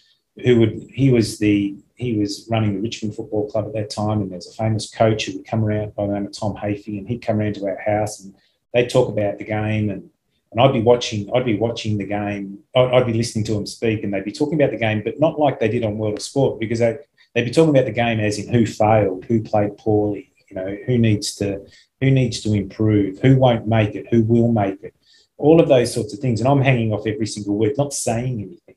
who 0.44 0.60
would 0.60 0.86
he 0.92 1.10
was 1.10 1.38
the 1.38 1.76
he 1.94 2.16
was 2.16 2.46
running 2.50 2.74
the 2.74 2.80
Richmond 2.80 3.14
Football 3.14 3.50
Club 3.50 3.66
at 3.66 3.74
that 3.74 3.90
time, 3.90 4.22
and 4.22 4.32
there's 4.32 4.48
a 4.48 4.52
famous 4.52 4.90
coach 4.90 5.26
who 5.26 5.36
would 5.36 5.46
come 5.46 5.64
around 5.64 5.94
by 5.94 6.06
the 6.06 6.14
name 6.14 6.26
of 6.26 6.32
Tom 6.32 6.54
Hafey, 6.54 6.98
and 6.98 7.08
he'd 7.08 7.22
come 7.22 7.38
around 7.38 7.54
to 7.56 7.66
our 7.66 7.78
house 7.78 8.20
and 8.20 8.34
they'd 8.72 8.90
talk 8.90 9.08
about 9.08 9.38
the 9.38 9.44
game 9.44 9.90
and 9.90 10.10
and 10.52 10.60
I'd 10.60 10.72
be 10.72 10.82
watching 10.82 11.30
I'd 11.34 11.44
be 11.44 11.58
watching 11.58 11.98
the 11.98 12.06
game. 12.06 12.58
I'd, 12.74 12.92
I'd, 12.92 13.06
be 13.06 13.12
listening 13.12 13.44
to 13.46 13.54
them 13.54 13.66
speak 13.66 14.02
and 14.02 14.12
they'd 14.12 14.24
be 14.24 14.32
talking 14.32 14.60
about 14.60 14.72
the 14.72 14.78
game 14.78 15.02
but 15.04 15.20
not 15.20 15.38
like 15.38 15.60
they 15.60 15.68
did 15.68 15.84
on 15.84 15.98
World 15.98 16.18
of 16.18 16.22
Sport 16.22 16.58
because 16.58 16.80
they 16.80 16.98
they'd 17.34 17.44
be 17.44 17.50
talking 17.50 17.70
about 17.70 17.84
the 17.84 17.92
game 17.92 18.18
as 18.18 18.38
in 18.38 18.52
who 18.52 18.66
failed 18.66 19.24
who 19.26 19.42
played 19.42 19.76
poorly 19.76 20.32
you 20.48 20.56
know 20.56 20.76
who 20.86 20.98
needs 20.98 21.36
to 21.36 21.64
who 22.00 22.10
needs 22.10 22.40
to 22.40 22.52
improve 22.54 23.20
who 23.20 23.36
won't 23.36 23.68
make 23.68 23.94
it 23.94 24.06
who 24.10 24.22
will 24.22 24.50
make 24.50 24.82
it 24.82 24.94
all 25.40 25.60
of 25.60 25.68
those 25.68 25.92
sorts 25.92 26.12
of 26.12 26.20
things. 26.20 26.40
And 26.40 26.48
I'm 26.48 26.60
hanging 26.60 26.92
off 26.92 27.06
every 27.06 27.26
single 27.26 27.56
word 27.56 27.72
not 27.76 27.92
saying 27.92 28.42
anything 28.42 28.76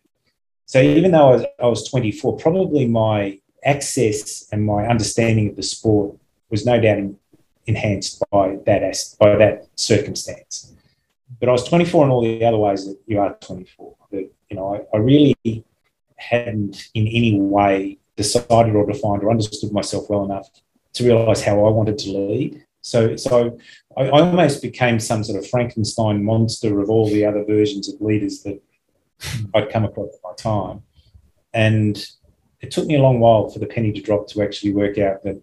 so 0.73 0.81
even 0.81 1.11
though 1.11 1.29
I 1.29 1.35
was, 1.35 1.45
I 1.59 1.67
was 1.67 1.87
24 1.87 2.37
probably 2.37 2.87
my 2.87 3.39
access 3.63 4.47
and 4.51 4.65
my 4.65 4.87
understanding 4.87 5.47
of 5.49 5.55
the 5.55 5.61
sport 5.61 6.17
was 6.49 6.65
no 6.65 6.81
doubt 6.81 6.97
enhanced 7.67 8.23
by 8.31 8.57
that 8.65 8.81
by 9.19 9.35
that 9.35 9.67
circumstance. 9.75 10.73
But 11.39 11.49
I 11.49 11.51
was 11.51 11.69
24 11.69 12.05
in 12.05 12.09
all 12.09 12.23
the 12.23 12.43
other 12.43 12.57
ways 12.57 12.87
that 12.87 12.97
you 13.05 13.19
are 13.19 13.35
24. 13.35 13.95
But 14.09 14.21
you 14.49 14.55
know, 14.55 14.73
I, 14.73 14.97
I 14.97 14.99
really 14.99 15.63
hadn't 16.15 16.89
in 16.95 17.05
any 17.05 17.39
way 17.39 17.99
decided 18.15 18.73
or 18.73 18.91
defined 18.91 19.21
or 19.21 19.29
understood 19.29 19.71
myself 19.71 20.09
well 20.09 20.25
enough 20.25 20.49
to 20.93 21.03
realise 21.03 21.43
how 21.43 21.63
I 21.63 21.69
wanted 21.69 21.99
to 21.99 22.09
lead. 22.09 22.65
So, 22.81 23.15
so 23.15 23.59
I, 23.95 24.05
I 24.05 24.21
almost 24.21 24.63
became 24.63 24.99
some 24.99 25.23
sort 25.23 25.37
of 25.37 25.47
Frankenstein 25.47 26.23
monster 26.23 26.81
of 26.81 26.89
all 26.89 27.07
the 27.07 27.27
other 27.27 27.45
versions 27.45 27.93
of 27.93 28.01
leaders 28.01 28.41
that 28.41 28.59
I'd 29.53 29.69
come 29.69 29.85
across 29.85 30.13
at 30.13 30.23
my 30.23 30.33
time. 30.35 30.83
And 31.53 31.97
it 32.61 32.71
took 32.71 32.87
me 32.87 32.95
a 32.95 33.01
long 33.01 33.19
while 33.19 33.49
for 33.49 33.59
the 33.59 33.65
penny 33.65 33.91
to 33.91 34.01
drop 34.01 34.27
to 34.29 34.41
actually 34.41 34.73
work 34.73 34.97
out 34.97 35.23
that 35.23 35.41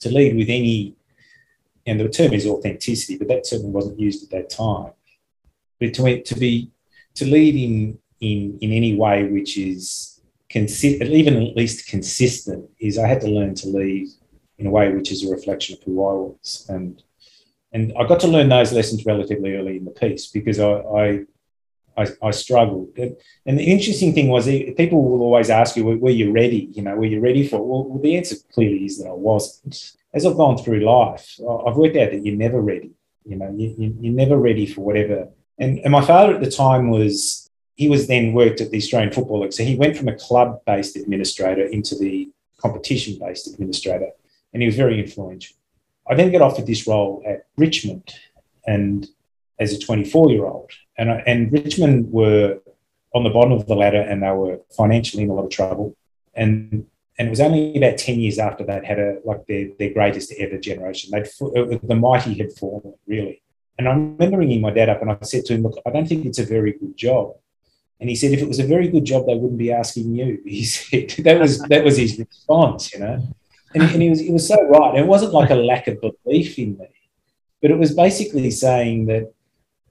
to 0.00 0.10
lead 0.10 0.36
with 0.36 0.48
any 0.48 0.96
and 1.86 2.00
the 2.00 2.08
term 2.08 2.32
is 2.32 2.46
authenticity, 2.46 3.18
but 3.18 3.28
that 3.28 3.46
certainly 3.46 3.70
wasn't 3.70 4.00
used 4.00 4.24
at 4.24 4.30
that 4.30 4.50
time. 4.50 4.92
But 5.78 5.92
to, 5.94 6.22
to 6.22 6.34
be 6.34 6.70
to 7.14 7.26
lead 7.26 7.54
in 7.54 7.98
in 8.20 8.58
in 8.60 8.72
any 8.72 8.96
way 8.96 9.24
which 9.24 9.58
is 9.58 10.20
consistent, 10.48 11.10
even 11.10 11.42
at 11.42 11.56
least 11.56 11.88
consistent, 11.88 12.68
is 12.78 12.98
I 12.98 13.06
had 13.06 13.20
to 13.22 13.28
learn 13.28 13.54
to 13.56 13.68
lead 13.68 14.08
in 14.58 14.66
a 14.66 14.70
way 14.70 14.92
which 14.92 15.10
is 15.12 15.24
a 15.24 15.30
reflection 15.30 15.76
of 15.76 15.82
who 15.82 15.92
I 16.04 16.12
was, 16.12 16.66
and 16.68 17.02
and 17.72 17.92
I 17.98 18.06
got 18.06 18.20
to 18.20 18.28
learn 18.28 18.48
those 18.48 18.72
lessons 18.72 19.04
relatively 19.04 19.56
early 19.56 19.76
in 19.76 19.84
the 19.84 19.90
piece 19.90 20.28
because 20.28 20.60
I, 20.60 20.70
I 20.70 21.24
I, 21.96 22.06
I, 22.22 22.30
struggled. 22.30 22.88
And 22.96 23.58
the 23.58 23.64
interesting 23.64 24.14
thing 24.14 24.28
was, 24.28 24.46
people 24.46 25.02
will 25.02 25.22
always 25.22 25.50
ask 25.50 25.76
you, 25.76 25.84
"Were 25.84 26.10
you 26.10 26.32
ready? 26.32 26.68
You 26.72 26.82
know, 26.82 26.96
were 26.96 27.04
you 27.06 27.20
ready 27.20 27.46
for 27.46 27.56
it?" 27.56 27.64
Well, 27.64 28.00
the 28.02 28.16
answer 28.16 28.36
clearly 28.52 28.84
is 28.84 28.98
that 28.98 29.08
I 29.08 29.12
wasn't 29.12 29.92
as 30.14 30.24
I've 30.24 30.36
gone 30.36 30.56
through 30.56 30.80
life, 30.80 31.38
I've 31.40 31.76
worked 31.76 31.96
out 31.96 32.12
that 32.12 32.24
you're 32.24 32.36
never 32.36 32.60
ready. 32.60 32.92
You 33.26 33.36
know, 33.36 33.52
you, 33.54 33.96
you're 34.00 34.14
never 34.14 34.38
ready 34.38 34.64
for 34.64 34.82
whatever. 34.82 35.28
And, 35.58 35.80
and 35.80 35.90
my 35.90 36.04
father 36.04 36.34
at 36.34 36.40
the 36.40 36.50
time 36.50 36.88
was, 36.88 37.50
he 37.74 37.88
was 37.88 38.06
then 38.06 38.32
worked 38.32 38.60
at 38.60 38.70
the 38.70 38.76
Australian 38.76 39.12
Football 39.12 39.40
League. 39.40 39.52
So 39.52 39.64
he 39.64 39.74
went 39.74 39.96
from 39.96 40.08
a 40.08 40.14
club 40.14 40.60
based 40.64 40.96
administrator 40.96 41.64
into 41.66 41.96
the 41.96 42.30
competition 42.58 43.18
based 43.20 43.52
administrator, 43.52 44.10
and 44.52 44.62
he 44.62 44.66
was 44.66 44.76
very 44.76 45.00
influential. 45.00 45.56
I 46.08 46.14
then 46.14 46.30
got 46.30 46.42
offered 46.42 46.66
this 46.66 46.86
role 46.86 47.22
at 47.26 47.46
Richmond 47.56 48.14
and 48.66 49.08
as 49.58 49.72
a 49.72 49.78
24 49.78 50.30
year 50.30 50.46
old. 50.46 50.70
And, 50.96 51.10
and 51.26 51.52
Richmond 51.52 52.12
were 52.12 52.60
on 53.14 53.24
the 53.24 53.30
bottom 53.30 53.52
of 53.52 53.66
the 53.66 53.76
ladder 53.76 54.00
and 54.00 54.22
they 54.22 54.30
were 54.30 54.60
financially 54.76 55.22
in 55.22 55.30
a 55.30 55.34
lot 55.34 55.44
of 55.44 55.50
trouble. 55.50 55.96
And 56.34 56.86
and 57.16 57.28
it 57.28 57.30
was 57.30 57.40
only 57.40 57.76
about 57.76 57.96
10 57.96 58.18
years 58.18 58.40
after 58.40 58.64
that 58.64 58.84
had 58.84 58.98
a 58.98 59.18
like 59.24 59.46
their, 59.46 59.68
their 59.78 59.92
greatest 59.92 60.34
ever 60.36 60.58
generation. 60.58 61.12
They'd 61.12 61.28
uh, 61.40 61.78
the 61.82 61.94
mighty 61.94 62.34
had 62.34 62.52
fallen 62.52 62.94
really. 63.06 63.40
And 63.78 63.88
i 63.88 63.92
remember 63.92 64.38
ringing 64.38 64.60
my 64.60 64.70
dad 64.70 64.88
up 64.88 65.00
and 65.00 65.10
i 65.10 65.16
said 65.22 65.44
to 65.46 65.54
him 65.54 65.62
look 65.62 65.78
i 65.86 65.90
don't 65.90 66.08
think 66.08 66.26
it's 66.26 66.40
a 66.40 66.44
very 66.44 66.72
good 66.72 66.96
job. 66.96 67.36
And 68.00 68.10
he 68.10 68.16
said 68.16 68.32
if 68.32 68.42
it 68.42 68.48
was 68.48 68.58
a 68.58 68.66
very 68.66 68.88
good 68.88 69.04
job 69.04 69.26
they 69.26 69.36
wouldn't 69.36 69.58
be 69.58 69.72
asking 69.72 70.14
you. 70.14 70.40
He 70.44 70.64
said 70.64 71.10
that 71.24 71.38
was 71.38 71.60
that 71.72 71.84
was 71.84 71.96
his 71.96 72.18
response 72.18 72.92
you 72.92 72.98
know? 72.98 73.22
And, 73.74 73.82
and 73.82 74.02
he 74.02 74.10
was 74.10 74.20
he 74.20 74.32
was 74.32 74.48
so 74.48 74.60
right. 74.66 74.98
It 74.98 75.06
wasn't 75.06 75.34
like 75.34 75.50
a 75.50 75.54
lack 75.54 75.86
of 75.86 76.00
belief 76.00 76.58
in 76.58 76.78
me 76.78 76.88
but 77.62 77.70
it 77.70 77.78
was 77.78 77.94
basically 77.94 78.50
saying 78.50 79.06
that 79.06 79.32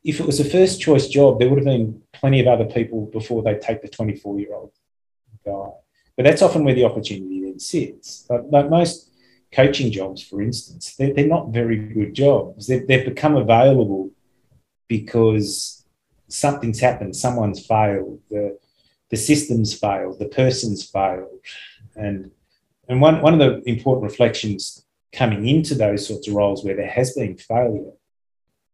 if 0.03 0.19
it 0.19 0.25
was 0.25 0.39
a 0.39 0.45
first 0.45 0.81
choice 0.81 1.07
job 1.07 1.39
there 1.39 1.49
would 1.49 1.59
have 1.59 1.65
been 1.65 2.01
plenty 2.11 2.39
of 2.39 2.47
other 2.47 2.65
people 2.65 3.05
before 3.07 3.41
they 3.41 3.55
take 3.57 3.81
the 3.81 3.87
24 3.87 4.39
year 4.39 4.53
old 4.53 4.71
guy 5.45 5.69
but 6.15 6.25
that's 6.25 6.41
often 6.41 6.63
where 6.63 6.75
the 6.75 6.85
opportunity 6.85 7.41
then 7.43 7.59
sits. 7.59 8.27
Like, 8.29 8.69
most 8.69 9.09
coaching 9.51 9.91
jobs, 9.91 10.21
for 10.21 10.41
instance, 10.41 10.95
they're, 10.95 11.13
they're 11.13 11.27
not 11.27 11.49
very 11.49 11.77
good 11.77 12.13
jobs. 12.13 12.67
They've, 12.67 12.85
they've 12.87 13.05
become 13.05 13.35
available 13.35 14.11
because 14.87 15.85
something's 16.27 16.79
happened, 16.79 17.15
someone's 17.15 17.65
failed, 17.65 18.19
the, 18.29 18.57
the 19.09 19.17
system's 19.17 19.77
failed, 19.77 20.19
the 20.19 20.27
person's 20.27 20.83
failed. 20.83 21.39
And, 21.95 22.31
and 22.87 23.01
one, 23.01 23.21
one 23.21 23.33
of 23.33 23.39
the 23.39 23.67
important 23.69 24.03
reflections 24.03 24.85
coming 25.11 25.47
into 25.47 25.75
those 25.75 26.07
sorts 26.07 26.27
of 26.27 26.33
roles 26.33 26.63
where 26.63 26.75
there 26.75 26.89
has 26.89 27.13
been 27.13 27.37
failure 27.37 27.91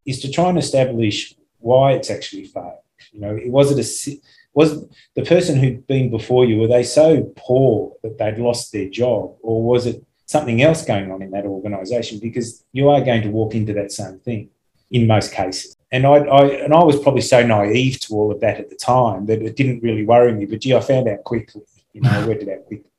is 0.06 0.20
to 0.22 0.32
try 0.32 0.50
and 0.50 0.58
establish 0.58 1.36
why 1.60 1.94
it's 1.94 2.10
actually 2.10 2.46
failed. 2.46 2.80
You 3.12 3.22
know, 3.22 3.40
was 3.46 3.72
it 3.72 3.80
a 3.80 4.20
was 4.54 4.86
the 5.16 5.24
person 5.24 5.58
who'd 5.58 5.88
been 5.88 6.10
before 6.10 6.46
you 6.46 6.58
were 6.58 6.68
they 6.68 6.84
so 6.84 7.32
poor 7.36 7.96
that 8.04 8.18
they'd 8.18 8.40
lost 8.40 8.72
their 8.72 8.90
job? 8.90 9.36
Or 9.42 9.64
was 9.64 9.86
it 9.86 10.04
something 10.26 10.62
else 10.62 10.84
going 10.84 11.12
on 11.12 11.22
in 11.22 11.32
that 11.32 11.46
organization? 11.46 12.20
Because 12.20 12.64
you 12.72 12.90
are 12.90 13.02
going 13.02 13.22
to 13.22 13.30
walk 13.30 13.56
into 13.56 13.74
that 13.74 13.92
same 13.92 14.20
thing 14.20 14.50
in 14.92 15.08
most 15.08 15.32
cases. 15.32 15.76
And 15.92 16.06
I, 16.06 16.16
I 16.16 16.46
and 16.64 16.74
I 16.74 16.84
was 16.84 17.00
probably 17.00 17.22
so 17.22 17.46
naive 17.46 18.00
to 18.02 18.16
all 18.16 18.32
of 18.32 18.40
that 18.42 18.60
at 18.60 18.70
the 18.70 18.76
time 18.76 19.26
that 19.28 19.42
it 19.42 19.56
didn't 19.56 19.84
really 19.84 20.06
worry 20.06 20.34
me. 20.34 20.46
But 20.46 20.62
gee 20.62 20.76
I 20.76 20.82
found 20.82 21.08
out 21.08 21.24
quickly 21.24 21.62
you 21.94 22.02
know 22.02 22.12
I 22.12 22.26
worked 22.26 22.44
it 22.44 22.50
out 22.50 22.66
quickly. 22.66 22.92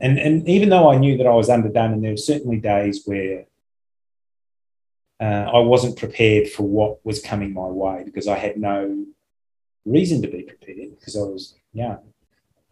And 0.00 0.18
and 0.18 0.48
even 0.48 0.68
though 0.68 0.90
I 0.90 0.98
knew 0.98 1.16
that 1.18 1.26
I 1.26 1.34
was 1.34 1.50
underdone 1.50 1.92
and 1.92 2.02
there 2.02 2.12
were 2.12 2.16
certainly 2.16 2.58
days 2.58 3.02
where 3.04 3.46
uh, 5.22 5.50
I 5.54 5.60
wasn't 5.60 5.96
prepared 5.96 6.48
for 6.48 6.64
what 6.64 7.04
was 7.06 7.22
coming 7.22 7.54
my 7.54 7.66
way 7.66 8.02
because 8.04 8.26
I 8.26 8.36
had 8.36 8.56
no 8.56 9.06
reason 9.84 10.20
to 10.22 10.28
be 10.28 10.42
prepared 10.42 10.98
because 10.98 11.16
I 11.16 11.20
was 11.20 11.54
young. 11.72 12.00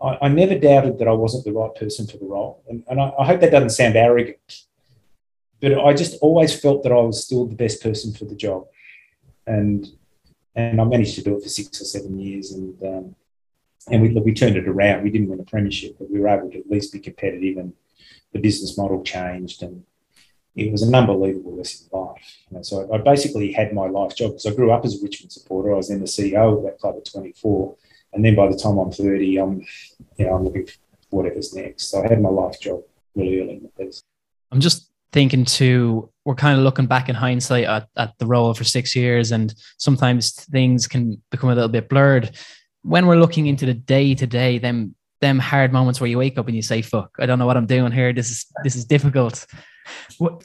I, 0.02 0.18
I, 0.22 0.28
never 0.28 0.58
doubted 0.58 0.98
that 0.98 1.06
I 1.06 1.12
wasn't 1.12 1.44
the 1.44 1.52
right 1.52 1.72
person 1.76 2.08
for 2.08 2.16
the 2.16 2.24
role. 2.24 2.64
And, 2.68 2.82
and 2.88 3.00
I, 3.00 3.12
I, 3.20 3.24
hope 3.24 3.40
that 3.40 3.52
doesn't 3.52 3.70
sound 3.70 3.94
arrogant, 3.94 4.64
but 5.60 5.78
I 5.78 5.92
just 5.94 6.18
always 6.20 6.58
felt 6.58 6.82
that 6.82 6.92
I 6.92 6.96
was 6.96 7.24
still 7.24 7.46
the 7.46 7.54
best 7.54 7.82
person 7.84 8.12
for 8.12 8.24
the 8.24 8.34
job. 8.34 8.66
And 9.46 9.86
and 10.56 10.80
I 10.80 10.84
managed 10.84 11.14
to 11.14 11.22
do 11.22 11.36
it 11.36 11.44
for 11.44 11.48
six 11.48 11.80
or 11.80 11.84
seven 11.84 12.18
years. 12.18 12.50
And 12.50 12.82
um, 12.82 13.16
and 13.88 14.02
we, 14.02 14.08
we 14.08 14.34
turned 14.34 14.56
it 14.56 14.68
around. 14.68 15.04
We 15.04 15.10
didn't 15.10 15.28
win 15.28 15.40
a 15.40 15.44
premiership, 15.44 15.96
but 15.98 16.10
we 16.10 16.18
were 16.18 16.28
able 16.28 16.50
to 16.50 16.58
at 16.58 16.70
least 16.70 16.92
be 16.92 16.98
competitive. 16.98 17.58
And 17.58 17.74
the 18.32 18.40
business 18.40 18.76
model 18.76 19.04
changed. 19.04 19.62
And 19.62 19.84
it 20.56 20.72
was 20.72 20.82
an 20.82 20.94
unbelievable 20.94 21.56
lesson 21.56 21.88
in 21.92 21.98
life. 21.98 22.36
Know, 22.50 22.62
so 22.62 22.88
I, 22.90 22.96
I, 22.96 22.98
basically 22.98 23.52
had 23.52 23.72
my 23.72 23.88
life 23.88 24.16
job 24.16 24.32
because 24.32 24.46
I 24.46 24.54
grew 24.54 24.72
up 24.72 24.84
as 24.84 25.00
a 25.00 25.02
Richmond 25.02 25.32
supporter. 25.32 25.72
I 25.72 25.76
was 25.76 25.88
then 25.88 26.00
the 26.00 26.06
CEO 26.06 26.56
of 26.56 26.64
that 26.64 26.78
club 26.78 26.96
at 26.98 27.10
24, 27.10 27.76
and 28.12 28.24
then 28.24 28.34
by 28.34 28.48
the 28.48 28.56
time 28.56 28.78
I'm 28.78 28.90
30, 28.90 29.38
I'm 29.38 29.66
you 30.16 30.26
know 30.26 30.34
I'm 30.34 30.44
looking 30.44 30.66
for 30.66 30.76
whatever's 31.10 31.54
next. 31.54 31.84
So 31.88 32.04
I 32.04 32.08
had 32.08 32.20
my 32.20 32.28
life 32.28 32.60
job 32.60 32.82
really 33.14 33.40
early 33.40 33.54
in 33.56 33.62
the 33.62 33.84
piece. 33.84 34.02
I'm 34.50 34.60
just 34.60 34.90
thinking 35.12 35.44
too, 35.44 36.10
we're 36.24 36.34
kind 36.34 36.56
of 36.56 36.64
looking 36.64 36.86
back 36.86 37.08
in 37.08 37.14
hindsight 37.14 37.64
at, 37.64 37.88
at 37.96 38.16
the 38.18 38.26
role 38.26 38.54
for 38.54 38.64
six 38.64 38.94
years, 38.94 39.32
and 39.32 39.54
sometimes 39.78 40.32
things 40.32 40.86
can 40.86 41.22
become 41.30 41.50
a 41.50 41.54
little 41.54 41.68
bit 41.68 41.88
blurred. 41.88 42.36
When 42.82 43.06
we're 43.06 43.16
looking 43.16 43.46
into 43.46 43.66
the 43.66 43.74
day 43.74 44.14
to 44.14 44.26
day, 44.26 44.58
them 44.58 44.94
them 45.20 45.38
hard 45.38 45.72
moments 45.72 46.00
where 46.00 46.08
you 46.08 46.18
wake 46.18 46.38
up 46.38 46.46
and 46.46 46.56
you 46.56 46.62
say, 46.62 46.82
"Fuck, 46.82 47.16
I 47.18 47.26
don't 47.26 47.38
know 47.38 47.46
what 47.46 47.56
I'm 47.56 47.66
doing 47.66 47.92
here. 47.92 48.12
This 48.12 48.30
is 48.30 48.46
this 48.64 48.76
is 48.76 48.84
difficult." 48.84 49.46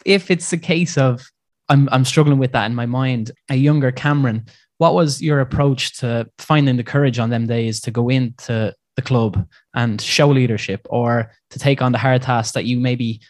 If 0.05 0.31
it's 0.31 0.51
a 0.53 0.57
case 0.57 0.97
of 0.97 1.25
I'm 1.69 1.89
I'm 1.91 2.05
struggling 2.05 2.39
with 2.39 2.51
that 2.53 2.65
in 2.65 2.75
my 2.75 2.85
mind, 2.85 3.31
a 3.49 3.55
younger 3.55 3.91
Cameron, 3.91 4.45
what 4.77 4.93
was 4.93 5.21
your 5.21 5.39
approach 5.39 5.97
to 5.99 6.29
finding 6.39 6.77
the 6.77 6.83
courage 6.83 7.19
on 7.19 7.29
them 7.29 7.47
days 7.47 7.79
to 7.81 7.91
go 7.91 8.09
into 8.09 8.73
the 8.95 9.01
club 9.01 9.47
and 9.73 9.99
show 10.01 10.29
leadership 10.29 10.85
or 10.89 11.31
to 11.49 11.59
take 11.59 11.81
on 11.81 11.91
the 11.91 11.97
hard 11.97 12.21
tasks 12.21 12.53
that 12.53 12.65
you 12.65 12.79
maybe 12.79 13.21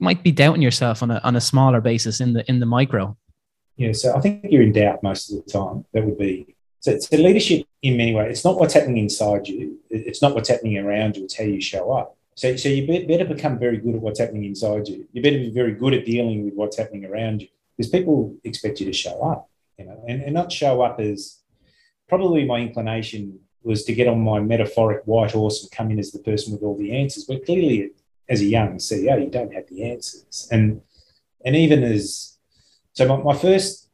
might 0.00 0.22
be 0.22 0.32
doubting 0.32 0.62
yourself 0.62 1.02
on 1.02 1.10
a 1.10 1.20
on 1.24 1.36
a 1.36 1.40
smaller 1.40 1.80
basis 1.80 2.20
in 2.20 2.32
the 2.32 2.48
in 2.48 2.60
the 2.60 2.66
micro? 2.66 3.16
Yeah, 3.76 3.92
so 3.92 4.14
I 4.14 4.20
think 4.20 4.44
you're 4.48 4.62
in 4.62 4.72
doubt 4.72 5.02
most 5.02 5.32
of 5.32 5.44
the 5.44 5.50
time. 5.50 5.84
That 5.92 6.04
would 6.04 6.18
be 6.18 6.53
so, 6.84 6.98
so 6.98 7.16
leadership 7.16 7.66
in 7.80 7.96
many 7.96 8.14
ways. 8.14 8.30
It's 8.30 8.44
not 8.44 8.60
what's 8.60 8.74
happening 8.74 8.98
inside 8.98 9.48
you. 9.48 9.78
It's 9.88 10.20
not 10.20 10.34
what's 10.34 10.50
happening 10.50 10.76
around 10.76 11.16
you. 11.16 11.24
It's 11.24 11.34
how 11.34 11.44
you 11.44 11.58
show 11.58 11.90
up. 11.90 12.14
So, 12.34 12.56
so 12.56 12.68
you 12.68 13.06
better 13.06 13.24
become 13.24 13.58
very 13.58 13.78
good 13.78 13.94
at 13.94 14.02
what's 14.02 14.20
happening 14.20 14.44
inside 14.44 14.86
you. 14.88 15.08
You 15.14 15.22
better 15.22 15.38
be 15.38 15.50
very 15.50 15.72
good 15.72 15.94
at 15.94 16.04
dealing 16.04 16.44
with 16.44 16.52
what's 16.52 16.76
happening 16.76 17.06
around 17.06 17.40
you 17.40 17.48
because 17.74 17.90
people 17.90 18.36
expect 18.44 18.80
you 18.80 18.86
to 18.86 18.92
show 18.92 19.18
up, 19.22 19.48
you 19.78 19.86
know, 19.86 19.98
and, 20.06 20.20
and 20.24 20.34
not 20.34 20.52
show 20.52 20.82
up 20.82 21.00
as 21.00 21.38
probably 22.06 22.44
my 22.44 22.58
inclination 22.58 23.38
was 23.62 23.84
to 23.84 23.94
get 23.94 24.06
on 24.06 24.20
my 24.20 24.40
metaphoric 24.40 25.04
white 25.06 25.30
horse 25.30 25.62
and 25.62 25.72
come 25.72 25.90
in 25.90 25.98
as 25.98 26.12
the 26.12 26.18
person 26.18 26.52
with 26.52 26.62
all 26.62 26.76
the 26.76 26.94
answers. 26.94 27.24
But 27.24 27.46
clearly, 27.46 27.92
as 28.28 28.42
a 28.42 28.44
young 28.44 28.76
CEO, 28.76 29.24
you 29.24 29.30
don't 29.30 29.54
have 29.54 29.70
the 29.70 29.90
answers. 29.90 30.48
And 30.52 30.82
and 31.46 31.56
even 31.56 31.82
as 31.82 32.36
so, 32.92 33.08
my, 33.08 33.16
my 33.16 33.38
first 33.38 33.88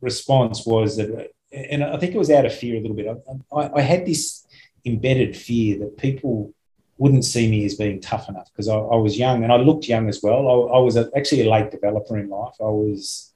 response 0.00 0.66
was 0.66 0.96
that, 0.96 1.30
and 1.54 1.84
I 1.84 1.96
think 1.96 2.14
it 2.14 2.18
was 2.18 2.30
out 2.30 2.46
of 2.46 2.54
fear 2.54 2.76
a 2.76 2.80
little 2.80 2.96
bit. 2.96 3.06
I, 3.06 3.56
I, 3.56 3.70
I 3.76 3.80
had 3.80 4.06
this 4.06 4.46
embedded 4.84 5.36
fear 5.36 5.78
that 5.78 5.96
people 5.96 6.52
wouldn't 6.98 7.24
see 7.24 7.50
me 7.50 7.64
as 7.64 7.74
being 7.74 8.00
tough 8.00 8.28
enough 8.28 8.50
because 8.52 8.68
I, 8.68 8.76
I, 8.76 8.96
was 8.96 9.18
young 9.18 9.42
and 9.42 9.52
I 9.52 9.56
looked 9.56 9.88
young 9.88 10.08
as 10.08 10.20
well. 10.22 10.48
I, 10.48 10.76
I 10.76 10.78
was 10.80 10.96
a, 10.96 11.10
actually 11.16 11.42
a 11.42 11.50
late 11.50 11.70
developer 11.70 12.18
in 12.18 12.28
life. 12.28 12.54
I 12.60 12.64
was, 12.64 13.32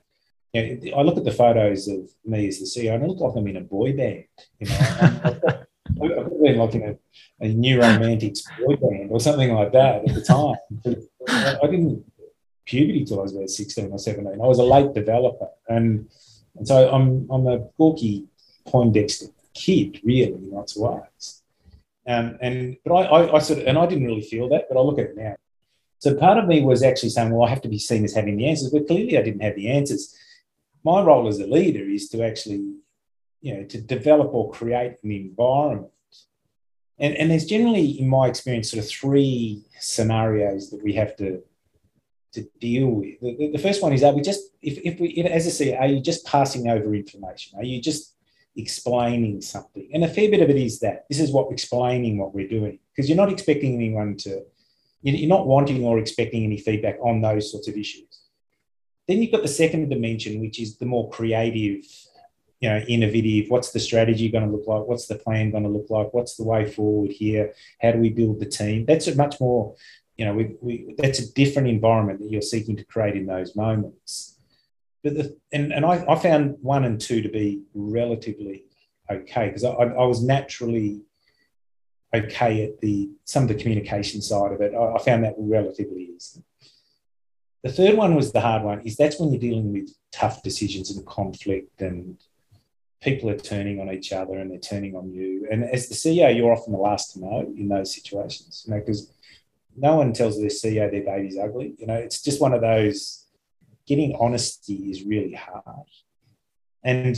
you 0.53 0.63
know, 0.63 0.99
I 0.99 1.03
look 1.03 1.17
at 1.17 1.25
the 1.25 1.33
photos 1.33 1.89
of 1.89 2.09
me 2.25 2.47
as 2.47 2.61
the 2.61 2.67
CEO 2.67 2.95
and 2.95 3.03
I 3.03 3.07
look 3.07 3.19
like 3.19 3.35
I'm 3.37 3.49
in 3.49 3.57
a 3.57 3.61
boy 3.61 3.93
band. 3.97 4.25
You 4.61 4.69
know, 6.01 6.21
I've 6.21 6.43
been 6.43 6.59
like 6.59 6.75
in 6.75 6.83
a, 6.83 7.45
a 7.45 7.49
new 7.49 7.81
romantics 7.81 8.43
boy 8.61 8.77
band 8.77 9.11
or 9.11 9.19
something 9.19 9.53
like 9.53 9.73
that 9.73 10.09
at 10.09 10.15
the 10.15 10.21
time. 10.21 10.57
I, 11.27 11.67
didn't 11.67 12.05
puberty 12.67 13.05
till 13.05 13.21
I 13.21 13.23
was 13.23 13.35
about 13.35 13.49
16 13.49 13.91
or 13.91 13.99
17. 13.99 14.35
I 14.35 14.47
was 14.47 14.59
a 14.59 14.63
late 14.63 14.95
developer. 14.95 15.49
And, 15.69 16.09
and 16.59 16.67
so 16.67 16.91
I'm, 16.91 17.29
I'm 17.31 17.47
a 17.47 17.59
gawky 17.79 18.27
Poindexter 18.67 19.29
kid, 19.55 20.01
really, 20.05 20.33
in 20.35 20.51
lots 20.51 20.77
of. 20.77 21.07
Um, 22.07 22.39
and 22.41 22.77
but 22.85 22.95
I, 22.95 23.03
I, 23.05 23.37
I, 23.37 23.39
sort 23.39 23.61
of, 23.61 23.67
and 23.67 23.79
I 23.79 23.87
didn't 23.87 24.07
really 24.07 24.23
feel 24.23 24.49
that, 24.51 24.67
but 24.69 24.79
I 24.79 24.83
look 24.83 24.99
at 24.99 25.07
it 25.07 25.17
now. 25.17 25.37
So 25.99 26.15
part 26.15 26.39
of 26.39 26.47
me 26.47 26.63
was 26.63 26.83
actually 26.83 27.11
saying, 27.11 27.31
well, 27.31 27.47
I 27.47 27.51
have 27.51 27.63
to 27.63 27.69
be 27.69 27.79
seen 27.79 28.05
as 28.05 28.15
having 28.15 28.37
the 28.37 28.49
answers, 28.49 28.71
but 28.71 28.87
clearly 28.87 29.19
I 29.19 29.23
didn't 29.23 29.43
have 29.43 29.57
the 29.57 29.71
answers. 29.71 30.17
My 30.85 31.03
role 31.03 31.29
as 31.29 31.41
a 31.41 31.47
leader 31.47 31.85
is 31.85 32.09
to 32.11 32.23
actually, 32.23 32.77
you 33.41 33.55
know, 33.55 33.65
to 33.65 33.81
develop 33.81 34.33
or 34.33 34.51
create 34.53 34.97
an 35.03 35.11
environment. 35.11 35.93
And, 36.99 37.15
and 37.15 37.31
there's 37.31 37.47
generally, 37.47 38.01
in 38.01 38.09
my 38.09 38.29
experience, 38.29 38.71
sort 38.71 38.85
of 38.85 38.91
three 38.91 39.65
scenarios 39.79 40.71
that 40.71 40.83
we 40.83 40.95
have 40.95 41.17
to 41.17 41.43
to 42.33 42.47
deal 42.61 42.89
with. 42.89 43.21
The, 43.21 43.51
the 43.53 43.59
first 43.59 43.83
one 43.83 43.93
is: 43.93 44.03
Are 44.03 44.15
we 44.15 44.23
just, 44.23 44.43
if, 44.63 44.79
if 44.85 45.01
we, 45.01 45.15
as 45.23 45.47
I 45.47 45.51
say, 45.51 45.77
are 45.77 45.87
you 45.87 46.01
just 46.01 46.27
passing 46.27 46.69
over 46.69 46.95
information? 46.95 47.59
Are 47.59 47.65
you 47.65 47.81
just 47.81 48.15
explaining 48.59 49.41
something. 49.41 49.89
And 49.95 50.05
a 50.05 50.09
fair 50.09 50.31
bit 50.31 50.43
of 50.43 50.51
it 50.51 50.57
is 50.57 50.81
that 50.81 51.07
this 51.09 51.21
is 51.21 51.31
what 51.31 51.51
explaining 51.53 52.19
what 52.19 52.35
we're 52.35 52.49
doing 52.49 52.81
because 52.91 53.09
you're 53.09 53.17
not 53.17 53.33
expecting 53.33 53.75
anyone 53.75 54.17
to, 54.17 54.43
you're 55.03 55.29
not 55.29 55.47
wanting 55.47 55.85
or 55.85 55.99
expecting 55.99 56.45
any 56.45 56.59
feedback 56.59 56.99
on 57.01 57.21
those 57.21 57.51
sorts 57.51 57.69
of 57.69 57.77
issues. 57.77 58.23
Then 59.07 59.23
you've 59.23 59.33
got 59.33 59.43
the 59.43 59.49
second 59.49 59.89
dimension, 59.89 60.41
which 60.41 60.61
is 60.61 60.77
the 60.77 60.87
more 60.87 61.09
creative, 61.09 61.85
you 62.61 62.69
know, 62.69 62.79
innovative. 62.89 63.49
What's 63.49 63.71
the 63.71 63.79
strategy 63.79 64.29
going 64.29 64.45
to 64.45 64.51
look 64.51 64.67
like? 64.67 64.83
What's 64.83 65.07
the 65.07 65.15
plan 65.15 65.53
going 65.53 65.63
to 65.63 65.71
look 65.71 65.89
like? 65.89 66.13
What's 66.13 66.35
the 66.35 66.45
way 66.45 66.69
forward 66.69 67.13
here? 67.13 67.55
How 67.81 67.93
do 67.93 68.01
we 68.01 68.11
build 68.11 68.41
the 68.41 68.47
team? 68.47 68.85
That's 68.85 69.07
a 69.07 69.15
much 69.15 69.41
more, 69.41 69.77
you 70.19 70.27
know, 70.27 70.35
we, 70.35 70.57
we, 70.61 70.95
that's 70.99 71.21
a 71.21 71.33
different 71.33 71.69
environment 71.69 72.21
that 72.21 72.31
you're 72.31 72.43
seeking 72.43 72.77
to 72.77 72.85
create 72.85 73.17
in 73.17 73.25
those 73.25 73.57
moments 73.57 74.39
but 75.03 75.15
the, 75.15 75.37
and, 75.53 75.73
and 75.73 75.85
I, 75.85 76.05
I 76.09 76.17
found 76.17 76.57
one 76.61 76.85
and 76.85 77.01
two 77.01 77.23
to 77.23 77.29
be 77.29 77.63
relatively 77.75 78.65
okay 79.11 79.49
because 79.49 79.65
I, 79.65 79.71
I 79.71 80.05
was 80.05 80.23
naturally 80.23 81.03
okay 82.15 82.65
at 82.65 82.81
the 82.81 83.11
some 83.25 83.45
of 83.45 83.49
the 83.49 83.55
communication 83.55 84.21
side 84.23 84.53
of 84.53 84.61
it. 84.61 84.75
I, 84.75 84.95
I 84.95 84.99
found 84.99 85.25
that 85.25 85.35
relatively 85.39 86.11
easy. 86.17 86.43
The 87.63 87.73
third 87.73 87.97
one 87.97 88.15
was 88.15 88.33
the 88.33 88.41
hard 88.41 88.63
one. 88.63 88.81
Is 88.83 88.97
that's 88.97 89.21
when 89.21 89.31
you're 89.31 89.41
dealing 89.41 89.73
with 89.73 89.91
tough 90.11 90.43
decisions 90.43 90.91
and 90.91 91.07
conflict, 91.07 91.81
and 91.81 92.19
people 93.01 93.31
are 93.31 93.39
turning 93.39 93.81
on 93.81 93.93
each 93.93 94.13
other 94.13 94.39
and 94.39 94.51
they're 94.51 94.59
turning 94.59 94.97
on 94.97 95.13
you. 95.13 95.47
And 95.51 95.63
as 95.63 95.89
the 95.89 95.95
CEO, 95.95 96.35
you're 96.35 96.53
often 96.53 96.73
the 96.73 96.81
last 96.81 97.13
to 97.13 97.21
know 97.21 97.53
in 97.57 97.69
those 97.69 97.95
situations, 97.95 98.65
you 98.67 98.75
know, 98.75 98.81
because 98.81 99.13
no 99.81 99.97
one 99.97 100.13
tells 100.13 100.39
their 100.39 100.49
CEO 100.49 100.91
their 100.91 101.05
baby's 101.05 101.39
ugly. 101.39 101.75
You 101.79 101.87
know, 101.87 101.95
it's 101.95 102.23
just 102.23 102.41
one 102.41 102.53
of 102.53 102.61
those 102.61 103.27
getting 103.87 104.17
honesty 104.21 104.91
is 104.91 105.05
really 105.05 105.35
hard. 105.35 105.87
And 106.85 107.17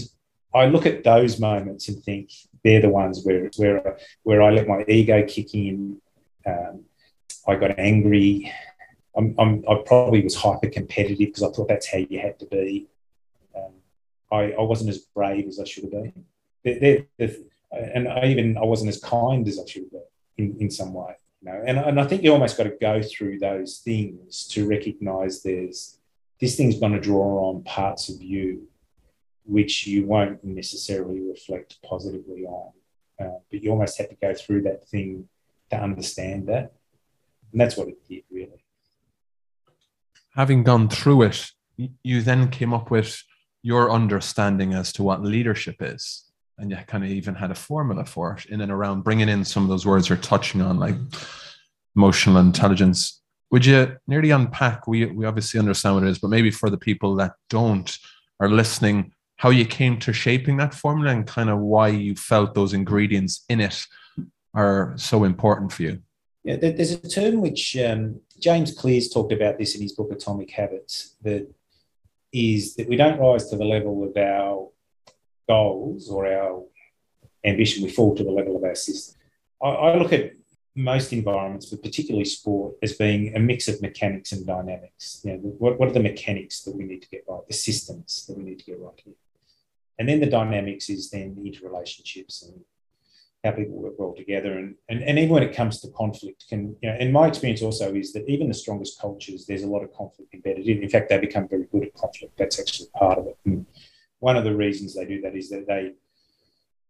I 0.54 0.66
look 0.66 0.86
at 0.86 1.04
those 1.04 1.38
moments 1.38 1.88
and 1.88 2.02
think 2.02 2.30
they're 2.64 2.80
the 2.80 2.88
ones 2.88 3.22
where 3.24 3.44
it's 3.44 3.58
where 3.58 3.98
where 4.22 4.42
I 4.42 4.50
let 4.50 4.68
my 4.68 4.84
ego 4.88 5.24
kick 5.26 5.54
in. 5.54 6.00
Um, 6.46 6.84
I 7.46 7.56
got 7.56 7.78
angry. 7.78 8.52
I'm, 9.16 9.34
I'm, 9.38 9.64
i 9.68 9.82
probably 9.86 10.22
was 10.22 10.36
hyper 10.36 10.68
competitive 10.68 11.18
because 11.18 11.42
I 11.42 11.50
thought 11.50 11.68
that's 11.68 11.90
how 11.90 11.98
you 11.98 12.20
had 12.20 12.38
to 12.38 12.46
be. 12.46 12.86
Um, 13.56 13.72
I, 14.30 14.52
I, 14.52 14.62
wasn't 14.62 14.90
as 14.90 14.98
brave 14.98 15.48
as 15.48 15.58
I 15.58 15.64
should 15.64 15.84
have 15.84 15.92
been. 15.92 16.24
They're, 16.64 17.06
they're, 17.18 17.34
and 17.72 18.08
I 18.08 18.26
even 18.26 18.56
I 18.56 18.62
wasn't 18.62 18.90
as 18.90 19.00
kind 19.00 19.46
as 19.48 19.58
I 19.58 19.66
should 19.66 19.82
have 19.82 19.90
been 19.90 20.02
in, 20.38 20.56
in 20.60 20.70
some 20.70 20.94
way. 20.94 21.16
You 21.42 21.50
know? 21.50 21.62
and, 21.66 21.78
and 21.78 22.00
I 22.00 22.06
think 22.06 22.22
you 22.22 22.32
almost 22.32 22.56
got 22.56 22.64
to 22.64 22.76
go 22.80 23.02
through 23.02 23.38
those 23.38 23.78
things 23.78 24.46
to 24.48 24.68
recognize 24.68 25.42
there's 25.42 25.98
this 26.40 26.56
thing's 26.56 26.78
going 26.78 26.92
to 26.92 27.00
draw 27.00 27.50
on 27.50 27.62
parts 27.64 28.08
of 28.08 28.22
you 28.22 28.66
which 29.50 29.86
you 29.86 30.06
won't 30.06 30.42
necessarily 30.44 31.20
reflect 31.20 31.78
positively 31.82 32.44
on. 32.44 32.72
Uh, 33.20 33.38
but 33.50 33.62
you 33.62 33.70
almost 33.70 33.98
have 33.98 34.08
to 34.08 34.16
go 34.16 34.32
through 34.32 34.62
that 34.62 34.88
thing 34.88 35.28
to 35.70 35.76
understand 35.76 36.46
that. 36.48 36.72
And 37.52 37.60
that's 37.60 37.76
what 37.76 37.88
it 37.88 37.98
did, 38.08 38.22
really. 38.30 38.64
Having 40.34 40.62
gone 40.62 40.88
through 40.88 41.22
it, 41.22 41.50
you 42.04 42.22
then 42.22 42.48
came 42.48 42.72
up 42.72 42.90
with 42.90 43.22
your 43.62 43.90
understanding 43.90 44.72
as 44.72 44.92
to 44.92 45.02
what 45.02 45.22
leadership 45.22 45.76
is. 45.80 46.29
And 46.60 46.70
you 46.70 46.76
kind 46.86 47.02
of 47.02 47.10
even 47.10 47.34
had 47.34 47.50
a 47.50 47.54
formula 47.54 48.04
for 48.04 48.34
it 48.34 48.46
in 48.46 48.60
and 48.60 48.70
around 48.70 49.02
bringing 49.02 49.28
in 49.28 49.44
some 49.44 49.62
of 49.62 49.70
those 49.70 49.86
words 49.86 50.08
you're 50.08 50.18
touching 50.18 50.60
on, 50.60 50.78
like 50.78 50.94
emotional 51.96 52.36
intelligence, 52.36 53.22
would 53.50 53.66
you 53.66 53.96
nearly 54.06 54.30
unpack? 54.30 54.86
We 54.86 55.06
we 55.06 55.24
obviously 55.24 55.58
understand 55.58 55.96
what 55.96 56.04
it 56.04 56.10
is, 56.10 56.18
but 56.18 56.28
maybe 56.28 56.50
for 56.50 56.70
the 56.70 56.78
people 56.78 57.16
that 57.16 57.32
don't 57.48 57.96
are 58.38 58.48
listening, 58.48 59.12
how 59.36 59.50
you 59.50 59.64
came 59.64 59.98
to 60.00 60.12
shaping 60.12 60.58
that 60.58 60.74
formula 60.74 61.10
and 61.12 61.26
kind 61.26 61.50
of 61.50 61.58
why 61.58 61.88
you 61.88 62.14
felt 62.14 62.54
those 62.54 62.74
ingredients 62.74 63.44
in 63.48 63.60
it 63.60 63.84
are 64.54 64.94
so 64.96 65.24
important 65.24 65.72
for 65.72 65.82
you. 65.82 66.02
Yeah, 66.44 66.56
there's 66.56 66.92
a 66.92 67.08
term 67.08 67.40
which 67.40 67.76
um, 67.76 68.20
James 68.38 68.72
Clear's 68.72 69.10
talked 69.10 69.32
about 69.32 69.58
this 69.58 69.74
in 69.74 69.82
his 69.82 69.92
book 69.92 70.10
Atomic 70.10 70.50
Habits 70.50 71.16
that 71.22 71.46
is 72.32 72.76
that 72.76 72.88
we 72.88 72.96
don't 72.96 73.18
rise 73.18 73.50
to 73.50 73.56
the 73.56 73.64
level 73.64 74.04
of 74.04 74.16
our 74.16 74.68
goals 75.48 76.10
or 76.10 76.26
our 76.26 76.64
ambition, 77.44 77.82
we 77.82 77.90
fall 77.90 78.14
to 78.14 78.24
the 78.24 78.30
level 78.30 78.56
of 78.56 78.64
our 78.64 78.74
system. 78.74 79.16
I, 79.62 79.68
I 79.68 79.96
look 79.96 80.12
at 80.12 80.32
most 80.76 81.12
environments, 81.12 81.66
but 81.66 81.82
particularly 81.82 82.24
sport, 82.24 82.74
as 82.82 82.92
being 82.94 83.34
a 83.34 83.40
mix 83.40 83.68
of 83.68 83.82
mechanics 83.82 84.32
and 84.32 84.46
dynamics. 84.46 85.20
You 85.24 85.32
know, 85.32 85.38
what, 85.38 85.78
what 85.78 85.88
are 85.88 85.92
the 85.92 86.00
mechanics 86.00 86.62
that 86.62 86.76
we 86.76 86.84
need 86.84 87.02
to 87.02 87.08
get 87.08 87.24
right, 87.28 87.46
the 87.46 87.54
systems 87.54 88.26
that 88.26 88.36
we 88.36 88.44
need 88.44 88.58
to 88.60 88.64
get 88.64 88.80
right 88.80 89.00
here? 89.04 89.14
And 89.98 90.08
then 90.08 90.20
the 90.20 90.26
dynamics 90.26 90.88
is 90.88 91.10
then 91.10 91.34
the 91.34 91.50
interrelationships 91.50 92.48
and 92.48 92.60
how 93.44 93.50
people 93.50 93.76
work 93.76 93.94
well 93.98 94.14
together. 94.16 94.58
And, 94.58 94.76
and, 94.88 95.02
and 95.02 95.18
even 95.18 95.30
when 95.30 95.42
it 95.42 95.54
comes 95.54 95.80
to 95.80 95.88
conflict, 95.88 96.46
can, 96.48 96.76
you 96.80 96.88
know, 96.88 96.96
and 96.98 97.12
my 97.12 97.26
experience 97.26 97.62
also 97.62 97.94
is 97.94 98.12
that 98.12 98.28
even 98.28 98.48
the 98.48 98.54
strongest 98.54 99.00
cultures, 99.00 99.46
there's 99.46 99.62
a 99.62 99.66
lot 99.66 99.82
of 99.82 99.92
conflict 99.92 100.32
embedded 100.32 100.66
in. 100.66 100.82
In 100.82 100.88
fact, 100.88 101.08
they 101.08 101.18
become 101.18 101.48
very 101.48 101.66
good 101.70 101.84
at 101.84 101.94
conflict. 101.94 102.36
That's 102.38 102.60
actually 102.60 102.88
part 102.94 103.18
of 103.18 103.26
it. 103.26 103.36
And 103.44 103.66
one 104.20 104.36
of 104.36 104.44
the 104.44 104.54
reasons 104.54 104.94
they 104.94 105.04
do 105.04 105.20
that 105.22 105.34
is 105.34 105.50
that 105.50 105.66
they 105.66 105.92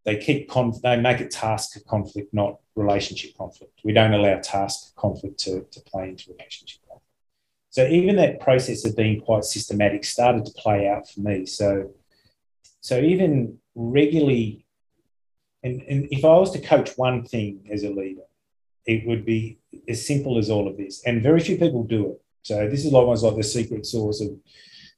they 0.05 0.17
keep 0.17 0.49
conf- 0.49 0.81
they 0.83 0.97
make 0.97 1.21
it 1.21 1.31
task 1.31 1.79
conflict, 1.87 2.33
not 2.33 2.59
relationship 2.75 3.37
conflict. 3.37 3.81
We 3.85 3.93
don't 3.93 4.15
allow 4.15 4.39
task 4.39 4.95
conflict 4.97 5.39
to, 5.41 5.67
to 5.71 5.81
play 5.83 6.09
into 6.09 6.33
relationship 6.33 6.81
conflict. 6.89 7.07
So 7.71 7.87
even 7.87 8.17
that 8.17 8.41
process 8.41 8.85
of 8.85 8.97
being 8.97 9.21
quite 9.21 9.45
systematic 9.45 10.05
started 10.05 10.45
to 10.47 10.53
play 10.53 10.89
out 10.89 11.09
for 11.09 11.21
me. 11.21 11.47
So, 11.47 11.91
so 12.81 12.99
even 12.99 13.59
regularly, 13.75 14.65
and, 15.63 15.83
and 15.83 16.09
if 16.11 16.25
I 16.25 16.29
was 16.29 16.51
to 16.53 16.61
coach 16.61 16.93
one 16.97 17.25
thing 17.25 17.69
as 17.71 17.85
a 17.85 17.91
leader, 17.91 18.23
it 18.87 19.07
would 19.07 19.25
be 19.25 19.59
as 19.87 20.07
simple 20.07 20.39
as 20.39 20.51
all 20.51 20.67
of 20.67 20.79
this. 20.79 21.05
And 21.05 21.23
very 21.23 21.41
few 21.41 21.59
people 21.59 21.85
do 21.85 22.13
it. 22.13 22.23
So 22.43 22.69
this 22.69 22.87
is 22.87 22.95
almost 22.95 23.23
like 23.23 23.37
the 23.37 23.43
secret 23.43 23.85
sauce 23.85 24.23
of 24.23 24.31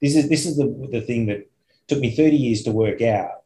this 0.00 0.16
is 0.16 0.28
this 0.28 0.46
is 0.46 0.56
the, 0.56 0.88
the 0.90 1.00
thing 1.00 1.26
that 1.26 1.48
took 1.92 2.00
me 2.00 2.10
30 2.10 2.36
years 2.36 2.62
to 2.62 2.72
work 2.72 3.02
out. 3.02 3.42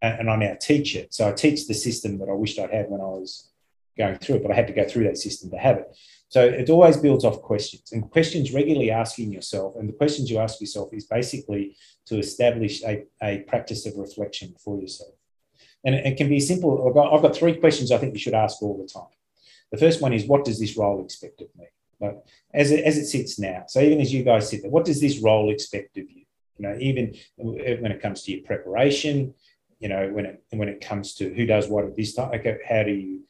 And, 0.00 0.28
I 0.28 0.34
now 0.34 0.56
teach 0.60 0.96
it. 0.96 1.14
So 1.14 1.28
I 1.28 1.32
teach 1.32 1.68
the 1.68 1.74
system 1.74 2.18
that 2.18 2.28
I 2.28 2.32
wished 2.32 2.58
I'd 2.58 2.74
had 2.74 2.90
when 2.90 3.00
I 3.00 3.04
was 3.04 3.50
going 3.96 4.18
through 4.18 4.36
it, 4.36 4.42
but 4.42 4.50
I 4.50 4.54
had 4.56 4.66
to 4.66 4.72
go 4.72 4.84
through 4.84 5.04
that 5.04 5.16
system 5.16 5.48
to 5.50 5.58
have 5.58 5.76
it. 5.76 5.96
So 6.28 6.44
it 6.44 6.68
always 6.70 6.96
builds 6.96 7.24
off 7.24 7.40
questions 7.40 7.92
and 7.92 8.10
questions 8.10 8.52
regularly 8.52 8.90
asking 8.90 9.30
yourself. 9.30 9.76
And 9.76 9.88
the 9.88 9.92
questions 9.92 10.28
you 10.28 10.38
ask 10.38 10.60
yourself 10.60 10.92
is 10.92 11.04
basically 11.04 11.76
to 12.06 12.18
establish 12.18 12.82
a, 12.82 13.04
a 13.22 13.44
practice 13.46 13.86
of 13.86 13.96
reflection 13.96 14.56
for 14.58 14.80
yourself. 14.80 15.14
And 15.84 15.94
it, 15.94 16.04
it 16.04 16.16
can 16.16 16.28
be 16.28 16.40
simple. 16.40 16.88
I've 16.88 16.94
got, 16.94 17.14
I've 17.14 17.22
got 17.22 17.36
three 17.36 17.54
questions 17.54 17.92
I 17.92 17.98
think 17.98 18.12
you 18.12 18.18
should 18.18 18.34
ask 18.34 18.60
all 18.60 18.76
the 18.76 18.88
time. 18.88 19.14
The 19.70 19.78
first 19.78 20.02
one 20.02 20.12
is, 20.12 20.26
what 20.26 20.44
does 20.44 20.58
this 20.58 20.76
role 20.76 21.00
expect 21.04 21.42
of 21.42 21.48
me? 21.56 21.66
As 22.52 22.72
it, 22.72 22.84
as 22.84 22.98
it 22.98 23.06
sits 23.06 23.38
now. 23.38 23.66
So 23.68 23.78
even 23.80 24.00
as 24.00 24.12
you 24.12 24.24
guys 24.24 24.50
sit 24.50 24.62
there, 24.62 24.70
what 24.70 24.84
does 24.84 25.00
this 25.00 25.20
role 25.20 25.48
expect 25.48 25.96
of 25.96 26.10
you? 26.10 26.21
You 26.58 26.68
know, 26.68 26.76
even 26.78 27.14
when 27.36 27.92
it 27.92 28.00
comes 28.00 28.22
to 28.22 28.32
your 28.32 28.44
preparation, 28.44 29.34
you 29.80 29.88
know, 29.88 30.08
when 30.12 30.26
it 30.26 30.44
when 30.50 30.68
it 30.68 30.80
comes 30.80 31.14
to 31.14 31.32
who 31.34 31.44
does 31.46 31.68
what 31.68 31.84
at 31.84 31.96
this 31.96 32.14
time, 32.14 32.32
okay, 32.34 32.58
how 32.68 32.82
do 32.84 32.92
you 32.92 33.22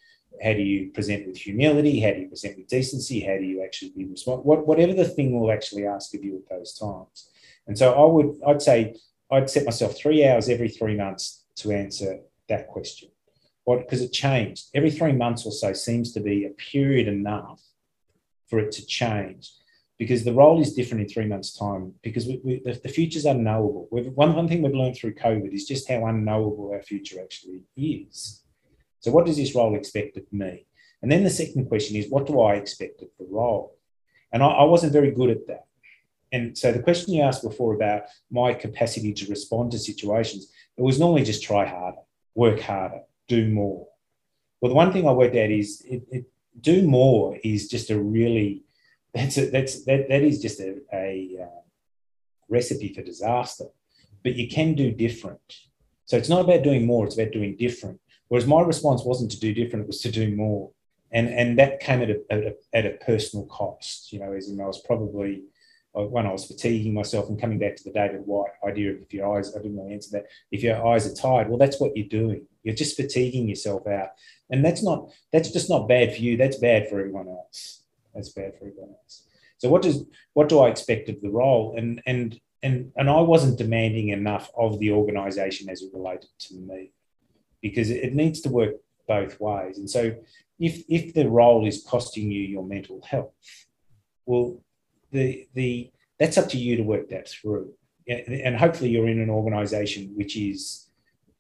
how 0.43 0.53
do 0.53 0.63
you 0.63 0.91
present 0.91 1.27
with 1.27 1.37
humility? 1.37 2.01
How 2.01 2.13
do 2.13 2.21
you 2.21 2.29
present 2.29 2.57
with 2.57 2.69
decency? 2.69 3.21
How 3.21 3.37
do 3.39 3.45
you 3.45 3.63
actually 3.63 3.93
be 3.97 4.05
responsible? 4.05 4.45
What, 4.45 4.67
whatever 4.67 4.93
the 4.93 5.05
thing 5.05 5.39
will 5.39 5.53
actually 5.53 5.87
ask 5.87 6.15
of 6.15 6.25
you 6.25 6.37
at 6.37 6.49
those 6.49 6.75
times. 6.75 7.31
And 7.67 7.79
so 7.79 7.93
I 7.93 8.05
would, 8.05 8.41
I'd 8.47 8.63
say, 8.63 8.97
I'd 9.31 9.49
set 9.49 9.65
myself 9.65 9.97
three 9.97 10.27
hours 10.27 10.49
every 10.49 10.69
three 10.69 10.97
months 10.97 11.45
to 11.57 11.71
answer 11.71 12.21
that 12.49 12.69
question. 12.69 13.11
Because 13.65 14.03
it 14.03 14.13
changed 14.13 14.67
every 14.75 14.91
three 14.91 15.13
months 15.13 15.47
or 15.47 15.53
so 15.53 15.73
seems 15.73 16.13
to 16.13 16.21
be 16.21 16.45
a 16.45 16.51
period 16.51 17.07
enough 17.07 17.63
for 18.49 18.59
it 18.59 18.73
to 18.73 18.85
change 18.85 19.53
because 20.03 20.25
the 20.25 20.33
role 20.33 20.61
is 20.61 20.75
different 20.75 21.01
in 21.01 21.09
three 21.09 21.27
months' 21.27 21.57
time 21.57 21.95
because 22.03 22.27
we, 22.27 22.41
we, 22.43 22.61
the, 22.65 22.73
the 22.73 22.89
future's 22.89 23.25
unknowable. 23.25 23.87
We've, 23.93 24.09
one, 24.09 24.35
one 24.35 24.49
thing 24.49 24.61
we've 24.61 24.75
learned 24.75 24.97
through 24.97 25.15
COVID 25.15 25.53
is 25.53 25.65
just 25.65 25.89
how 25.89 26.07
unknowable 26.07 26.73
our 26.73 26.83
future 26.83 27.23
actually 27.23 27.63
is. 27.77 28.43
So, 28.99 29.13
what 29.13 29.27
does 29.27 29.37
this 29.37 29.55
role 29.55 29.77
expect 29.77 30.17
of 30.17 30.25
me? 30.33 30.67
And 31.03 31.13
then 31.13 31.23
the 31.23 31.31
second 31.31 31.67
question 31.67 31.95
is, 31.95 32.11
what 32.11 32.27
do 32.27 32.41
I 32.41 32.55
expect 32.55 33.01
of 33.01 33.11
the 33.17 33.29
role? 33.31 33.77
And 34.33 34.43
I, 34.43 34.49
I 34.49 34.65
wasn't 34.65 34.93
very 34.93 35.13
good 35.13 35.31
at 35.31 35.47
that. 35.47 35.67
And 36.33 36.59
so, 36.59 36.73
the 36.73 36.83
question 36.83 37.15
you 37.15 37.23
asked 37.23 37.45
before 37.45 37.73
about 37.73 38.03
my 38.29 38.55
capacity 38.55 39.13
to 39.13 39.31
respond 39.31 39.71
to 39.71 39.79
situations, 39.79 40.51
it 40.77 40.83
was 40.83 40.99
normally 40.99 41.23
just 41.23 41.45
try 41.45 41.65
harder, 41.65 41.99
work 42.35 42.59
harder, 42.59 43.03
do 43.29 43.49
more. 43.49 43.87
Well, 44.61 44.71
the 44.71 44.75
one 44.75 44.93
thing 44.93 45.07
I 45.07 45.13
worked 45.13 45.37
out 45.37 45.51
is 45.51 45.81
it, 45.87 46.03
it, 46.11 46.25
do 46.61 46.89
more 46.89 47.39
is 47.45 47.69
just 47.69 47.91
a 47.91 47.99
really 48.01 48.65
that's 49.15 49.37
a, 49.39 49.51
that's 49.51 49.85
that, 49.85 50.09
that 50.09 50.23
is 50.23 50.41
just 50.41 50.61
a, 50.61 50.77
a 50.93 51.39
uh, 51.43 51.61
recipe 52.49 52.93
for 52.93 53.03
disaster. 53.03 53.67
But 54.25 54.37
you 54.37 54.49
can 54.49 54.75
do 54.75 54.93
different. 54.93 55.57
So 56.07 56.17
it's 56.17 56.29
not 56.29 56.45
about 56.45 56.63
doing 56.63 56.87
more; 56.87 57.07
it's 57.07 57.19
about 57.19 57.33
doing 57.33 57.57
different. 57.57 58.01
Whereas 58.33 58.47
my 58.47 58.63
response 58.63 59.05
wasn't 59.05 59.31
to 59.33 59.41
do 59.41 59.53
different, 59.53 59.85
it 59.85 59.89
was 59.89 60.01
to 60.01 60.11
do 60.11 60.35
more. 60.35 60.71
And, 61.13 61.29
and 61.29 61.59
that 61.59 61.81
came 61.81 62.01
at 62.01 62.09
a, 62.09 62.23
at 62.31 62.39
a, 62.39 62.55
at 62.73 62.87
a 62.87 62.97
personal 63.05 63.45
cost, 63.45 64.11
you 64.11 64.21
know, 64.21 64.33
as 64.33 64.49
in 64.49 64.59
I 64.59 64.65
was 64.65 64.81
probably, 64.87 65.43
uh, 65.95 66.05
when 66.05 66.27
I 66.27 66.33
was 66.33 66.47
fatiguing 66.47 66.95
myself 66.95 67.29
and 67.29 67.39
coming 67.39 67.59
back 67.59 67.77
to 67.77 67.85
the 67.85 67.93
David 67.93 68.23
Whyte 68.25 68.53
idea 68.67 68.93
of 68.93 69.03
if 69.03 69.13
your 69.13 69.37
eyes, 69.37 69.55
I 69.55 69.61
didn't 69.61 69.77
to 69.77 69.93
answer 69.93 70.13
that, 70.13 70.29
if 70.51 70.63
your 70.63 70.83
eyes 70.87 71.07
are 71.07 71.15
tired, 71.15 71.51
well, 71.51 71.59
that's 71.59 71.79
what 71.79 71.95
you're 71.95 72.09
doing. 72.09 72.47
You're 72.63 72.75
just 72.75 72.97
fatiguing 72.97 73.51
yourself 73.51 73.87
out. 73.87 74.13
And 74.49 74.65
that's 74.65 74.83
not, 74.83 75.11
that's 75.31 75.51
just 75.51 75.69
not 75.69 75.87
bad 75.87 76.15
for 76.15 76.23
you. 76.23 76.39
That's 76.39 76.57
bad 76.57 76.89
for 76.89 77.01
everyone 77.01 77.29
else. 77.29 77.82
That's 78.15 78.31
bad 78.31 78.53
for 78.59 78.67
everyone 78.67 78.91
else. 78.91 79.25
So 79.59 79.69
what 79.69 79.83
does, 79.83 80.05
what 80.35 80.49
do 80.49 80.61
I 80.61 80.69
expect 80.69 81.09
of 81.09 81.21
the 81.21 81.31
role? 81.31 81.75
And, 81.77 82.03
and, 82.07 82.39
and, 82.63 82.93
and 82.97 83.09
I 83.09 83.21
wasn't 83.21 83.59
demanding 83.59 84.09
enough 84.09 84.51
of 84.57 84.79
the 84.79 84.93
organization 84.93 85.69
as 85.69 85.83
it 85.83 85.91
related 85.93 86.31
to 86.41 86.55
me 86.57 86.93
because 87.61 87.91
it 87.91 88.15
needs 88.15 88.41
to 88.43 88.49
work 88.51 88.75
both 89.07 89.41
ways. 89.41 89.79
And 89.79 89.89
so, 89.89 90.15
if 90.59 90.85
if 90.89 91.15
the 91.15 91.29
role 91.29 91.67
is 91.67 91.83
costing 91.83 92.31
you 92.31 92.43
your 92.43 92.65
mental 92.65 93.01
health, 93.03 93.33
well, 94.27 94.63
the 95.11 95.49
the 95.55 95.91
that's 96.19 96.39
up 96.39 96.49
to 96.51 96.59
you 96.59 96.77
to 96.77 96.83
work 96.83 97.09
that 97.09 97.29
through. 97.29 97.73
And 98.09 98.57
hopefully, 98.57 98.91
you're 98.91 99.09
in 99.09 99.21
an 99.21 99.31
organisation 99.31 100.13
which 100.15 100.37
is 100.37 100.89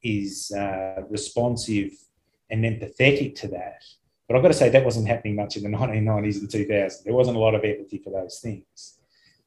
is 0.02 0.52
uh, 0.52 1.02
responsive 1.08 1.92
and 2.50 2.64
empathetic 2.64 3.34
to 3.36 3.48
that. 3.48 3.82
But 4.32 4.38
I've 4.38 4.42
got 4.44 4.48
to 4.48 4.54
say 4.54 4.70
that 4.70 4.84
wasn't 4.84 5.08
happening 5.08 5.36
much 5.36 5.58
in 5.58 5.62
the 5.62 5.68
1990s 5.78 6.40
and 6.40 6.48
2000s. 6.48 7.02
There 7.04 7.12
wasn't 7.12 7.36
a 7.36 7.40
lot 7.40 7.54
of 7.54 7.64
empathy 7.64 7.98
for 7.98 8.10
those 8.10 8.40
things. 8.40 8.98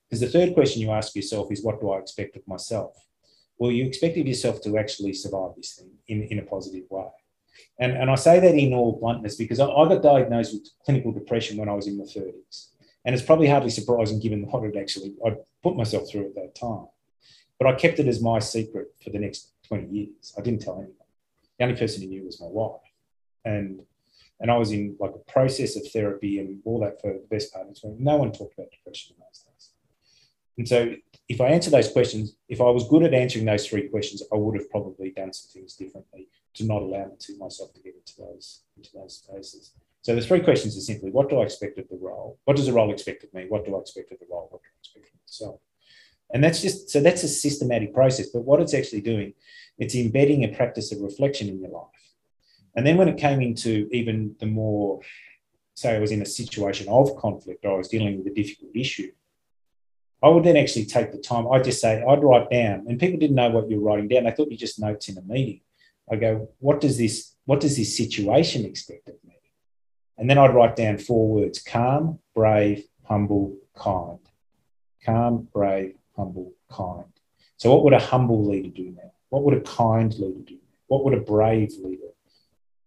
Because 0.07 0.19
the 0.19 0.29
third 0.29 0.53
question 0.53 0.83
you 0.83 0.91
ask 0.91 1.15
yourself 1.15 1.51
is, 1.51 1.63
what 1.63 1.81
do 1.81 1.89
I 1.89 1.97
expect 1.97 2.35
of 2.35 2.47
myself? 2.47 2.95
well, 3.57 3.71
you 3.71 3.85
expected 3.85 4.27
yourself 4.27 4.61
to 4.61 4.77
actually 4.77 5.13
survive 5.13 5.51
this 5.55 5.75
thing 5.75 5.91
in, 6.07 6.23
in 6.23 6.39
a 6.39 6.41
positive 6.41 6.83
way. 6.89 7.07
And, 7.79 7.93
and 7.93 8.09
I 8.09 8.15
say 8.15 8.39
that 8.39 8.55
in 8.55 8.73
all 8.73 8.99
bluntness 8.99 9.35
because 9.35 9.59
I, 9.59 9.67
I 9.67 9.87
got 9.87 10.03
diagnosed 10.03 10.53
with 10.53 10.69
clinical 10.83 11.11
depression 11.11 11.57
when 11.57 11.69
I 11.69 11.73
was 11.73 11.87
in 11.87 11.97
my 11.97 12.03
30s. 12.03 12.69
And 13.05 13.15
it's 13.15 13.23
probably 13.23 13.47
hardly 13.47 13.69
surprising 13.69 14.19
given 14.19 14.43
what 14.43 14.63
it 14.63 14.75
actually 14.77 15.13
I 15.25 15.35
put 15.63 15.77
myself 15.77 16.09
through 16.09 16.25
at 16.25 16.35
that 16.35 16.55
time. 16.55 16.87
But 17.57 17.67
I 17.67 17.73
kept 17.73 17.99
it 17.99 18.07
as 18.07 18.21
my 18.21 18.39
secret 18.39 18.87
for 19.01 19.11
the 19.11 19.19
next 19.19 19.51
20 19.67 19.87
years. 19.87 20.33
I 20.37 20.41
didn't 20.41 20.61
tell 20.61 20.75
anyone. 20.75 20.93
The 21.57 21.63
only 21.65 21.77
person 21.77 22.01
who 22.01 22.09
knew 22.09 22.25
was 22.25 22.41
my 22.41 22.47
wife. 22.47 22.81
And 23.45 23.81
and 24.39 24.51
I 24.51 24.57
was 24.57 24.71
in 24.71 24.95
like 24.99 25.13
a 25.15 25.31
process 25.31 25.75
of 25.75 25.89
therapy 25.91 26.39
and 26.39 26.59
all 26.65 26.79
that 26.81 27.01
for 27.01 27.13
the 27.13 27.27
best 27.29 27.53
part 27.53 27.67
of 27.67 27.71
it. 27.71 27.99
No 27.99 28.17
one 28.17 28.31
talked 28.31 28.53
about 28.57 28.71
depression 28.71 29.15
in 29.15 29.23
those 29.23 29.39
days. 29.39 29.69
And 30.57 30.67
so 30.67 30.95
if 31.27 31.41
I 31.41 31.47
answer 31.47 31.69
those 31.69 31.91
questions, 31.91 32.35
if 32.49 32.61
I 32.61 32.69
was 32.69 32.87
good 32.87 33.03
at 33.03 33.13
answering 33.13 33.45
those 33.45 33.67
three 33.67 33.87
questions, 33.87 34.21
I 34.31 34.35
would 34.35 34.55
have 34.55 34.69
probably 34.69 35.11
done 35.11 35.33
some 35.33 35.51
things 35.51 35.75
differently 35.75 36.27
to 36.55 36.65
not 36.65 36.81
allow 36.81 37.11
to 37.17 37.37
myself 37.37 37.73
to 37.73 37.81
get 37.81 37.95
into 37.95 38.13
those 38.17 38.61
into 38.77 38.89
those 38.93 39.17
spaces. 39.17 39.73
So 40.01 40.15
the 40.15 40.21
three 40.21 40.41
questions 40.41 40.77
are 40.77 40.81
simply: 40.81 41.11
What 41.11 41.29
do 41.29 41.39
I 41.39 41.43
expect 41.43 41.79
of 41.79 41.89
the 41.89 41.97
role? 41.97 42.39
What 42.45 42.57
does 42.57 42.67
the 42.67 42.73
role 42.73 42.91
expect 42.91 43.23
of 43.23 43.33
me? 43.33 43.45
What 43.49 43.65
do 43.65 43.75
I 43.75 43.79
expect 43.79 44.11
of 44.11 44.19
the 44.19 44.27
role? 44.29 44.47
What 44.51 44.61
do 44.61 44.67
I 44.67 44.79
expect 44.79 45.07
of 45.07 45.19
myself? 45.27 45.59
And 46.33 46.43
that's 46.43 46.61
just 46.61 46.89
so 46.89 47.01
that's 47.01 47.23
a 47.23 47.27
systematic 47.27 47.93
process. 47.93 48.27
But 48.29 48.43
what 48.43 48.61
it's 48.61 48.73
actually 48.73 49.01
doing, 49.01 49.33
it's 49.77 49.95
embedding 49.95 50.43
a 50.43 50.49
practice 50.49 50.91
of 50.91 51.01
reflection 51.01 51.49
in 51.49 51.59
your 51.59 51.71
life. 51.71 52.14
And 52.75 52.85
then 52.85 52.97
when 52.97 53.07
it 53.07 53.17
came 53.17 53.41
into 53.41 53.87
even 53.91 54.35
the 54.39 54.45
more, 54.45 54.99
say, 55.75 55.95
I 55.95 55.99
was 55.99 56.11
in 56.11 56.21
a 56.21 56.25
situation 56.25 56.87
of 56.89 57.15
conflict, 57.17 57.65
or 57.65 57.75
I 57.75 57.77
was 57.77 57.87
dealing 57.87 58.17
with 58.17 58.27
a 58.27 58.35
difficult 58.35 58.71
issue 58.75 59.11
I 60.25 60.29
would 60.29 60.43
then 60.43 60.57
actually 60.57 60.85
take 60.85 61.11
the 61.11 61.19
time. 61.19 61.47
I'd 61.51 61.63
just 61.63 61.79
say, 61.79 62.03
I'd 62.03 62.23
write 62.23 62.49
down, 62.49 62.85
and 62.87 62.99
people 62.99 63.19
didn't 63.19 63.35
know 63.35 63.51
what 63.51 63.69
you're 63.69 63.79
writing 63.79 64.07
down. 64.07 64.23
They 64.23 64.31
thought 64.31 64.49
you 64.49 64.57
just 64.57 64.79
notes 64.79 65.07
in 65.07 65.19
a 65.19 65.21
meeting. 65.21 65.61
I 66.11 66.15
go, 66.15 66.49
what 66.57 66.81
does 66.81 66.97
this, 66.97 67.35
what 67.45 67.59
does 67.59 67.77
this 67.77 67.95
situation 67.95 68.65
expect 68.65 69.07
of 69.07 69.15
me? 69.23 69.35
And 70.17 70.27
then 70.27 70.39
I'd 70.39 70.55
write 70.55 70.75
down 70.75 70.97
four 70.97 71.27
words 71.27 71.61
calm, 71.61 72.17
brave, 72.33 72.85
humble, 73.03 73.55
kind. 73.77 74.17
Calm, 75.05 75.47
brave, 75.53 75.95
humble, 76.15 76.53
kind. 76.71 77.05
So, 77.57 77.71
what 77.71 77.83
would 77.83 77.93
a 77.93 77.99
humble 77.99 78.43
leader 78.47 78.69
do 78.69 78.95
now? 78.95 79.11
What 79.29 79.43
would 79.43 79.53
a 79.53 79.61
kind 79.61 80.11
leader 80.15 80.41
do? 80.43 80.57
What 80.87 81.03
would 81.03 81.13
a 81.13 81.19
brave 81.19 81.73
leader 81.83 82.07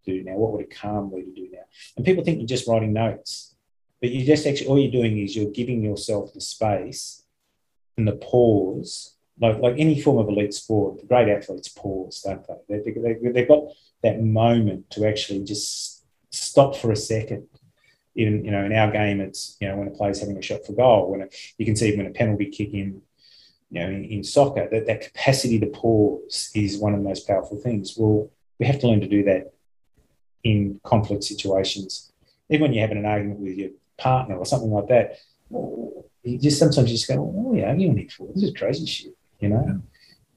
do 0.09 0.25
now? 0.25 0.37
What 0.41 0.53
would 0.53 0.67
a 0.67 0.75
calm 0.83 1.13
leader 1.13 1.35
do 1.35 1.49
now? 1.53 1.67
And 1.97 2.07
people 2.07 2.25
think 2.25 2.39
you're 2.39 2.55
just 2.57 2.69
writing 2.69 2.93
notes, 2.93 3.55
but 4.01 4.11
you 4.11 4.25
just 4.25 4.47
actually, 4.47 4.69
all 4.69 4.79
you're 4.79 4.99
doing 5.01 5.19
is 5.19 5.37
you're 5.37 5.51
giving 5.61 5.83
yourself 5.83 6.33
the 6.33 6.41
space 6.41 7.25
and 7.97 8.07
the 8.09 8.19
pause, 8.31 9.15
like, 9.41 9.59
like 9.59 9.75
any 9.79 10.01
form 10.01 10.19
of 10.19 10.29
elite 10.29 10.55
sport, 10.55 11.01
the 11.01 11.07
great 11.07 11.29
athletes 11.29 11.69
pause, 11.69 12.23
don't 12.25 12.45
they? 12.69 12.79
They, 12.79 12.93
they? 12.93 13.31
They've 13.33 13.53
got 13.55 13.65
that 14.03 14.21
moment 14.23 14.91
to 14.91 15.07
actually 15.07 15.45
just 15.45 16.05
stop 16.31 16.77
for 16.77 16.91
a 16.93 16.97
second. 16.97 17.47
Even, 18.15 18.45
you 18.45 18.51
know, 18.51 18.65
in 18.65 18.73
our 18.73 18.91
game, 18.91 19.21
it's, 19.21 19.57
you 19.61 19.69
know, 19.69 19.77
when 19.77 19.89
a 19.89 19.93
player's 19.93 20.21
having 20.21 20.37
a 20.37 20.43
shot 20.43 20.67
for 20.67 20.73
goal, 20.73 21.11
when 21.11 21.23
a, 21.23 21.29
you 21.57 21.65
can 21.65 21.77
see 21.77 21.97
when 21.97 22.07
a 22.07 22.11
penalty 22.11 22.47
kick 22.47 22.73
in, 22.73 23.01
you 23.71 23.81
know, 23.81 23.89
in, 23.89 24.05
in 24.05 24.25
soccer, 24.25 24.69
that, 24.73 24.87
that 24.87 25.03
capacity 25.03 25.61
to 25.61 25.67
pause 25.67 26.51
is 26.55 26.79
one 26.79 26.95
of 26.95 27.01
the 27.01 27.09
most 27.09 27.29
powerful 27.29 27.59
things. 27.59 27.95
Well, 27.97 28.31
we 28.59 28.67
have 28.67 28.81
to 28.81 28.89
learn 28.89 29.01
to 29.03 29.09
do 29.09 29.23
that 29.25 29.53
in 30.45 30.81
conflict 30.85 31.25
situations. 31.25 32.13
Even 32.51 32.63
when 32.63 32.73
you're 32.73 32.87
having 32.87 32.99
an 32.99 33.07
argument 33.07 33.41
with 33.41 33.57
your 33.57 33.71
partner 33.97 34.37
or 34.37 34.47
something 34.47 34.71
like 34.71 34.89
that, 34.89 35.19
you 35.51 36.39
just 36.39 36.59
sometimes 36.59 36.91
you 36.91 36.97
just 36.97 37.09
go, 37.09 37.15
oh 37.37 37.55
yeah, 37.55 37.73
you 37.75 37.93
need 37.93 38.13
for 38.13 38.29
this 38.35 38.43
is 38.43 38.55
crazy 38.55 38.87
shit, 38.87 39.17
you 39.41 39.49
know. 39.49 39.83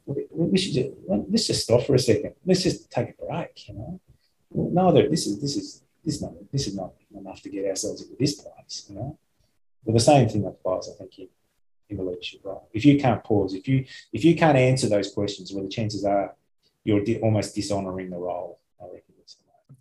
We, 0.06 0.26
we, 0.32 0.58
should 0.58 0.74
just 0.74 0.90
let's 1.08 1.48
just 1.48 1.64
stop 1.64 1.84
for 1.84 1.96
a 1.96 2.00
second. 2.00 2.34
Let's 2.46 2.64
just 2.64 2.90
take 2.90 3.10
a 3.10 3.26
break, 3.26 3.68
you 3.68 3.76
know. 3.76 4.00
No, 4.54 4.92
this 4.92 5.28
is 5.28 5.40
this 5.40 5.56
is 5.56 5.84
this 6.04 6.16
is 6.16 6.22
not 6.22 6.34
this 6.52 6.68
is 6.68 6.76
not 6.76 6.94
enough 7.16 7.42
to 7.44 7.50
get 7.50 7.66
ourselves 7.66 8.02
into 8.02 8.16
this 8.20 8.36
place, 8.36 8.86
you 8.90 8.96
know. 8.96 9.18
Well, 9.84 9.94
the 9.94 10.00
same 10.00 10.28
thing 10.30 10.46
applies, 10.46 10.90
I 10.90 10.94
think, 10.98 11.20
in, 11.20 11.28
in 11.90 11.98
the 11.98 12.04
leadership 12.04 12.42
role. 12.44 12.68
If 12.74 12.86
you 12.86 13.00
can't 13.00 13.24
pause, 13.24 13.54
if 13.54 13.68
you 13.68 13.86
if 14.12 14.26
you 14.26 14.36
can't 14.36 14.58
answer 14.58 14.90
those 14.90 15.14
questions, 15.14 15.54
well, 15.54 15.64
the 15.64 15.70
chances 15.70 16.04
are 16.04 16.36
you're 16.84 17.04
di- 17.04 17.20
almost 17.20 17.56
dishonoring 17.56 18.10
the 18.10 18.18
role. 18.18 18.60
I 18.82 18.86
reckon. 18.86 19.11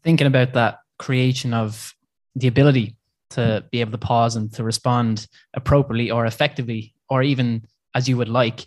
Thinking 0.03 0.27
about 0.27 0.55
that 0.55 0.79
creation 0.99 1.55
of 1.55 1.95
the 2.35 2.49
ability 2.49 2.97
to 3.31 3.65
be 3.71 3.81
able 3.81 3.93
to 3.93 3.99
pause 3.99 4.37
and 4.37 4.53
to 4.55 4.65
respond 4.65 5.27
appropriately 5.55 6.11
or 6.11 6.27
effectively, 6.27 6.95
or 7.09 7.23
even 7.23 7.65
as 7.95 8.09
you 8.09 8.17
would 8.17 8.29
like. 8.29 8.67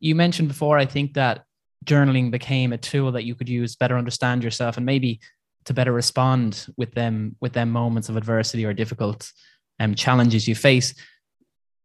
You 0.00 0.14
mentioned 0.14 0.48
before, 0.48 0.78
I 0.78 0.86
think 0.86 1.14
that 1.14 1.44
journaling 1.84 2.30
became 2.30 2.72
a 2.72 2.78
tool 2.78 3.12
that 3.12 3.24
you 3.24 3.34
could 3.34 3.48
use 3.48 3.76
better 3.76 3.98
understand 3.98 4.44
yourself 4.44 4.76
and 4.76 4.86
maybe 4.86 5.20
to 5.64 5.74
better 5.74 5.92
respond 5.92 6.66
with 6.76 6.92
them 6.92 7.36
with 7.40 7.52
them 7.52 7.70
moments 7.70 8.08
of 8.08 8.16
adversity 8.16 8.64
or 8.64 8.72
difficult 8.72 9.32
um, 9.80 9.94
challenges 9.94 10.46
you 10.46 10.54
face. 10.54 10.94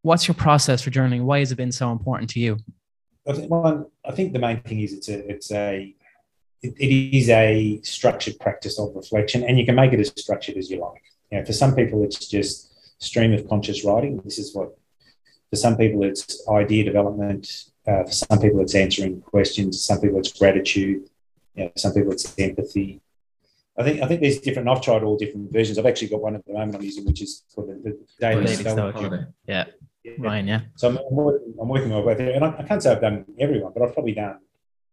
What's 0.02 0.28
your 0.28 0.34
process 0.34 0.82
for 0.82 0.90
journaling? 0.90 1.22
Why 1.22 1.40
has 1.40 1.52
it 1.52 1.56
been 1.56 1.72
so 1.72 1.90
important 1.90 2.30
to 2.30 2.40
you? 2.40 2.58
I 3.28 3.32
think, 3.32 3.50
one, 3.50 3.86
I 4.04 4.12
think 4.12 4.32
the 4.32 4.38
main 4.38 4.60
thing 4.62 4.80
is 4.80 4.92
it's 4.92 5.08
a 5.08 5.30
it's 5.30 5.52
a 5.52 5.94
it, 6.62 6.74
it 6.78 7.16
is 7.16 7.28
a 7.28 7.80
structured 7.82 8.38
practice 8.38 8.78
of 8.78 8.94
reflection, 8.94 9.44
and 9.44 9.58
you 9.58 9.64
can 9.64 9.74
make 9.74 9.92
it 9.92 10.00
as 10.00 10.12
structured 10.16 10.56
as 10.56 10.70
you 10.70 10.80
like. 10.80 11.02
You 11.30 11.38
know, 11.38 11.44
for 11.44 11.52
some 11.52 11.74
people, 11.74 12.04
it's 12.04 12.26
just 12.26 12.72
stream 13.02 13.32
of 13.32 13.48
conscious 13.48 13.84
writing. 13.84 14.20
This 14.24 14.38
is 14.38 14.54
what 14.54 14.76
for 15.50 15.56
some 15.56 15.76
people 15.76 16.02
it's 16.04 16.46
idea 16.48 16.84
development. 16.84 17.64
Uh, 17.86 18.04
for 18.04 18.12
some 18.12 18.38
people, 18.38 18.60
it's 18.60 18.74
answering 18.74 19.20
questions. 19.22 19.82
Some 19.82 20.00
people, 20.00 20.18
it's 20.18 20.32
gratitude. 20.32 21.08
You 21.54 21.64
know, 21.64 21.72
some 21.76 21.94
people, 21.94 22.12
it's 22.12 22.38
empathy. 22.38 23.00
I 23.78 23.84
think 23.84 24.02
I 24.02 24.06
think 24.06 24.20
there's 24.20 24.40
different. 24.40 24.68
I've 24.68 24.82
tried 24.82 25.04
all 25.04 25.16
different 25.16 25.52
versions. 25.52 25.78
I've 25.78 25.86
actually 25.86 26.08
got 26.08 26.20
one 26.20 26.34
at 26.34 26.44
the 26.44 26.52
moment 26.52 26.74
I'm 26.74 26.82
using, 26.82 27.06
which 27.06 27.22
is 27.22 27.44
for 27.54 27.64
the, 27.64 27.74
the 27.84 27.98
stoic. 28.74 28.92
Yeah. 29.46 29.64
yeah, 30.02 30.12
Ryan. 30.18 30.48
Yeah. 30.48 30.60
So 30.74 30.88
I'm, 30.88 30.96
I'm, 30.98 31.14
working, 31.14 31.54
I'm 31.60 31.68
working 31.68 31.88
my 31.90 32.00
way 32.00 32.14
there, 32.14 32.32
and 32.34 32.44
I, 32.44 32.56
I, 32.58 32.62
can't 32.64 32.82
say 32.82 32.90
I've 32.90 33.00
done 33.00 33.24
everyone, 33.38 33.72
but 33.72 33.84
I've 33.84 33.94
probably 33.94 34.14
done 34.14 34.38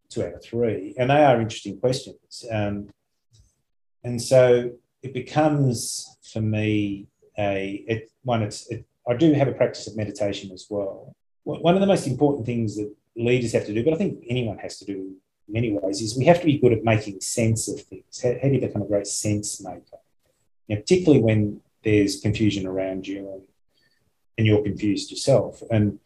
two 0.09 0.23
out 0.23 0.33
of 0.33 0.43
three, 0.43 0.93
and 0.97 1.09
they 1.09 1.23
are 1.23 1.41
interesting 1.41 1.79
questions. 1.79 2.45
Um, 2.51 2.89
and 4.03 4.21
so 4.21 4.71
it 5.01 5.13
becomes 5.13 6.17
for 6.31 6.41
me 6.41 7.07
a 7.37 7.83
it, 7.87 8.11
one. 8.23 8.43
It's 8.43 8.67
it, 8.69 8.85
I 9.07 9.15
do 9.15 9.33
have 9.33 9.47
a 9.47 9.53
practice 9.53 9.87
of 9.87 9.95
meditation 9.95 10.51
as 10.51 10.67
well. 10.69 11.15
One 11.43 11.75
of 11.75 11.81
the 11.81 11.87
most 11.87 12.07
important 12.07 12.45
things 12.45 12.75
that 12.77 12.91
leaders 13.15 13.53
have 13.53 13.65
to 13.67 13.73
do, 13.73 13.83
but 13.83 13.93
I 13.93 13.97
think 13.97 14.23
anyone 14.27 14.57
has 14.57 14.79
to 14.79 14.85
do 14.85 15.15
in 15.47 15.53
many 15.53 15.71
ways 15.71 16.01
is 16.01 16.17
we 16.17 16.25
have 16.25 16.39
to 16.39 16.45
be 16.45 16.57
good 16.57 16.73
at 16.73 16.83
making 16.83 17.21
sense 17.21 17.67
of 17.67 17.79
things. 17.81 18.21
How, 18.21 18.33
how 18.41 18.47
do 18.47 18.55
you 18.55 18.61
become 18.61 18.81
a 18.81 18.87
great 18.87 19.05
sense 19.07 19.61
maker? 19.61 19.99
You 20.67 20.75
know, 20.75 20.81
particularly 20.81 21.21
when 21.21 21.61
there's 21.83 22.19
confusion 22.19 22.65
around 22.65 23.07
you 23.07 23.29
and, 23.31 23.41
and 24.37 24.47
you're 24.47 24.63
confused 24.63 25.11
yourself. 25.11 25.61
And 25.71 25.99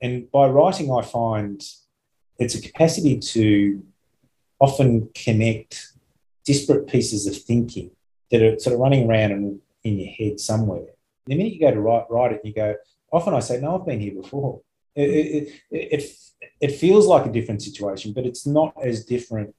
and 0.00 0.30
by 0.30 0.46
writing, 0.48 0.90
I 0.90 1.02
find 1.02 1.62
it's 2.38 2.54
a 2.54 2.60
capacity 2.60 3.18
to 3.18 3.82
often 4.58 5.08
connect 5.14 5.92
disparate 6.44 6.86
pieces 6.86 7.26
of 7.26 7.36
thinking 7.36 7.90
that 8.30 8.42
are 8.42 8.58
sort 8.58 8.74
of 8.74 8.80
running 8.80 9.08
around 9.08 9.32
in, 9.32 9.60
in 9.84 9.98
your 9.98 10.12
head 10.12 10.40
somewhere. 10.40 10.86
The 11.26 11.36
minute 11.36 11.54
you 11.54 11.60
go 11.60 11.72
to 11.72 11.80
write, 11.80 12.04
write 12.10 12.32
it, 12.32 12.40
you 12.44 12.54
go, 12.54 12.76
often 13.12 13.34
I 13.34 13.40
say, 13.40 13.60
no, 13.60 13.78
I've 13.78 13.86
been 13.86 14.00
here 14.00 14.14
before. 14.14 14.60
It, 14.94 15.10
it, 15.10 15.62
it, 15.70 16.16
it 16.60 16.72
feels 16.72 17.06
like 17.06 17.26
a 17.26 17.32
different 17.32 17.62
situation, 17.62 18.12
but 18.12 18.24
it's 18.24 18.46
not 18.46 18.74
as 18.82 19.04
different 19.04 19.54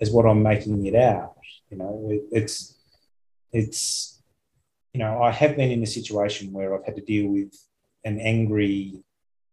as 0.00 0.10
what 0.10 0.26
I'm 0.26 0.42
making 0.42 0.84
it 0.86 0.94
out. 0.94 1.36
You 1.70 1.78
know, 1.78 2.08
it, 2.10 2.22
it's 2.30 2.76
it's 3.52 4.22
you 4.92 4.98
know 4.98 5.22
I 5.22 5.30
have 5.30 5.56
been 5.56 5.70
in 5.70 5.82
a 5.82 5.86
situation 5.86 6.52
where 6.52 6.74
I've 6.74 6.84
had 6.84 6.96
to 6.96 7.02
deal 7.02 7.30
with 7.30 7.54
an 8.04 8.20
angry 8.20 9.02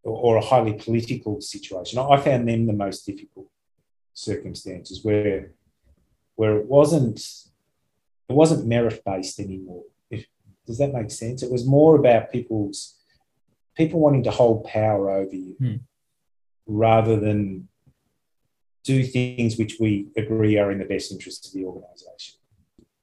or, 0.04 0.38
a 0.38 0.42
highly 0.42 0.74
political 0.74 1.42
situation. 1.42 2.00
I 2.00 2.18
found 2.18 2.48
them 2.48 2.66
the 2.66 2.74
most 2.74 3.06
difficult 3.06 3.48
circumstances 4.14 5.04
where 5.04 5.52
where 6.36 6.58
it 6.58 6.66
wasn't 6.66 7.20
it 8.30 8.34
wasn't 8.34 8.68
merit 8.68 9.02
based 9.06 9.40
anymore. 9.40 9.84
If, 10.10 10.26
does 10.66 10.78
that 10.78 10.94
make 10.94 11.12
sense? 11.12 11.44
It 11.44 11.52
was 11.52 11.66
more 11.66 11.96
about 11.96 12.32
people's 12.32 12.96
people 13.76 14.00
wanting 14.00 14.24
to 14.24 14.32
hold 14.32 14.66
power 14.66 15.10
over 15.10 15.36
you. 15.36 15.56
Hmm 15.60 15.76
rather 16.70 17.20
than 17.20 17.68
do 18.84 19.04
things 19.04 19.58
which 19.58 19.78
we 19.80 20.08
agree 20.16 20.58
are 20.58 20.72
in 20.72 20.78
the 20.78 20.86
best 20.86 21.12
interest 21.12 21.48
of 21.48 21.54
the 21.54 21.66
organisation. 21.66 22.36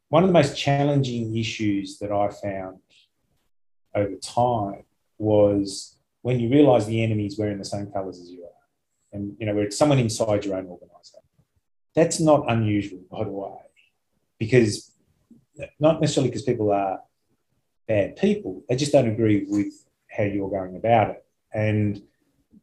One 0.09 0.23
of 0.23 0.29
the 0.29 0.33
most 0.33 0.57
challenging 0.57 1.37
issues 1.37 1.99
that 1.99 2.13
I 2.13 2.29
found 2.29 2.79
over 3.95 4.15
time 4.17 4.85
was 5.19 5.96
when 6.27 6.41
you 6.41 6.49
realise 6.49 6.85
the 6.87 7.05
enemy 7.05 7.25
is 7.25 7.39
wearing 7.39 7.57
the 7.57 7.65
same 7.65 7.87
colours 7.87 8.19
as 8.19 8.29
you 8.29 8.43
are, 8.43 8.63
and 9.13 9.37
you 9.39 9.47
know, 9.47 9.55
where 9.55 9.63
it's 9.63 9.79
someone 9.79 10.01
inside 10.01 10.45
your 10.45 10.57
own 10.57 10.67
organisation. 10.67 11.21
That's 11.95 12.19
not 12.19 12.51
unusual, 12.51 12.99
by 13.09 13.23
the 13.23 13.31
way, 13.31 13.55
because 14.37 14.91
not 15.79 16.01
necessarily 16.01 16.31
because 16.31 16.43
people 16.43 16.73
are 16.73 16.99
bad 17.87 18.17
people, 18.17 18.65
they 18.69 18.75
just 18.75 18.91
don't 18.91 19.09
agree 19.09 19.47
with 19.49 19.73
how 20.11 20.25
you're 20.25 20.51
going 20.51 20.75
about 20.75 21.11
it. 21.11 21.25
And 21.55 22.03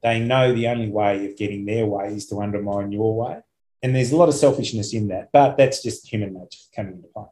they 0.04 0.20
know 0.20 0.54
the 0.54 0.68
only 0.68 0.90
way 0.90 1.26
of 1.26 1.38
getting 1.38 1.64
their 1.64 1.86
way 1.86 2.14
is 2.14 2.28
to 2.28 2.42
undermine 2.42 2.92
your 2.92 3.16
way. 3.16 3.40
And 3.82 3.96
there's 3.96 4.12
a 4.12 4.18
lot 4.18 4.28
of 4.28 4.36
selfishness 4.36 4.94
in 4.94 5.08
that, 5.08 5.30
but 5.32 5.56
that's 5.56 5.82
just 5.82 6.12
human 6.12 6.34
nature 6.34 6.60
coming 6.76 6.96
into 6.96 7.08
play. 7.08 7.32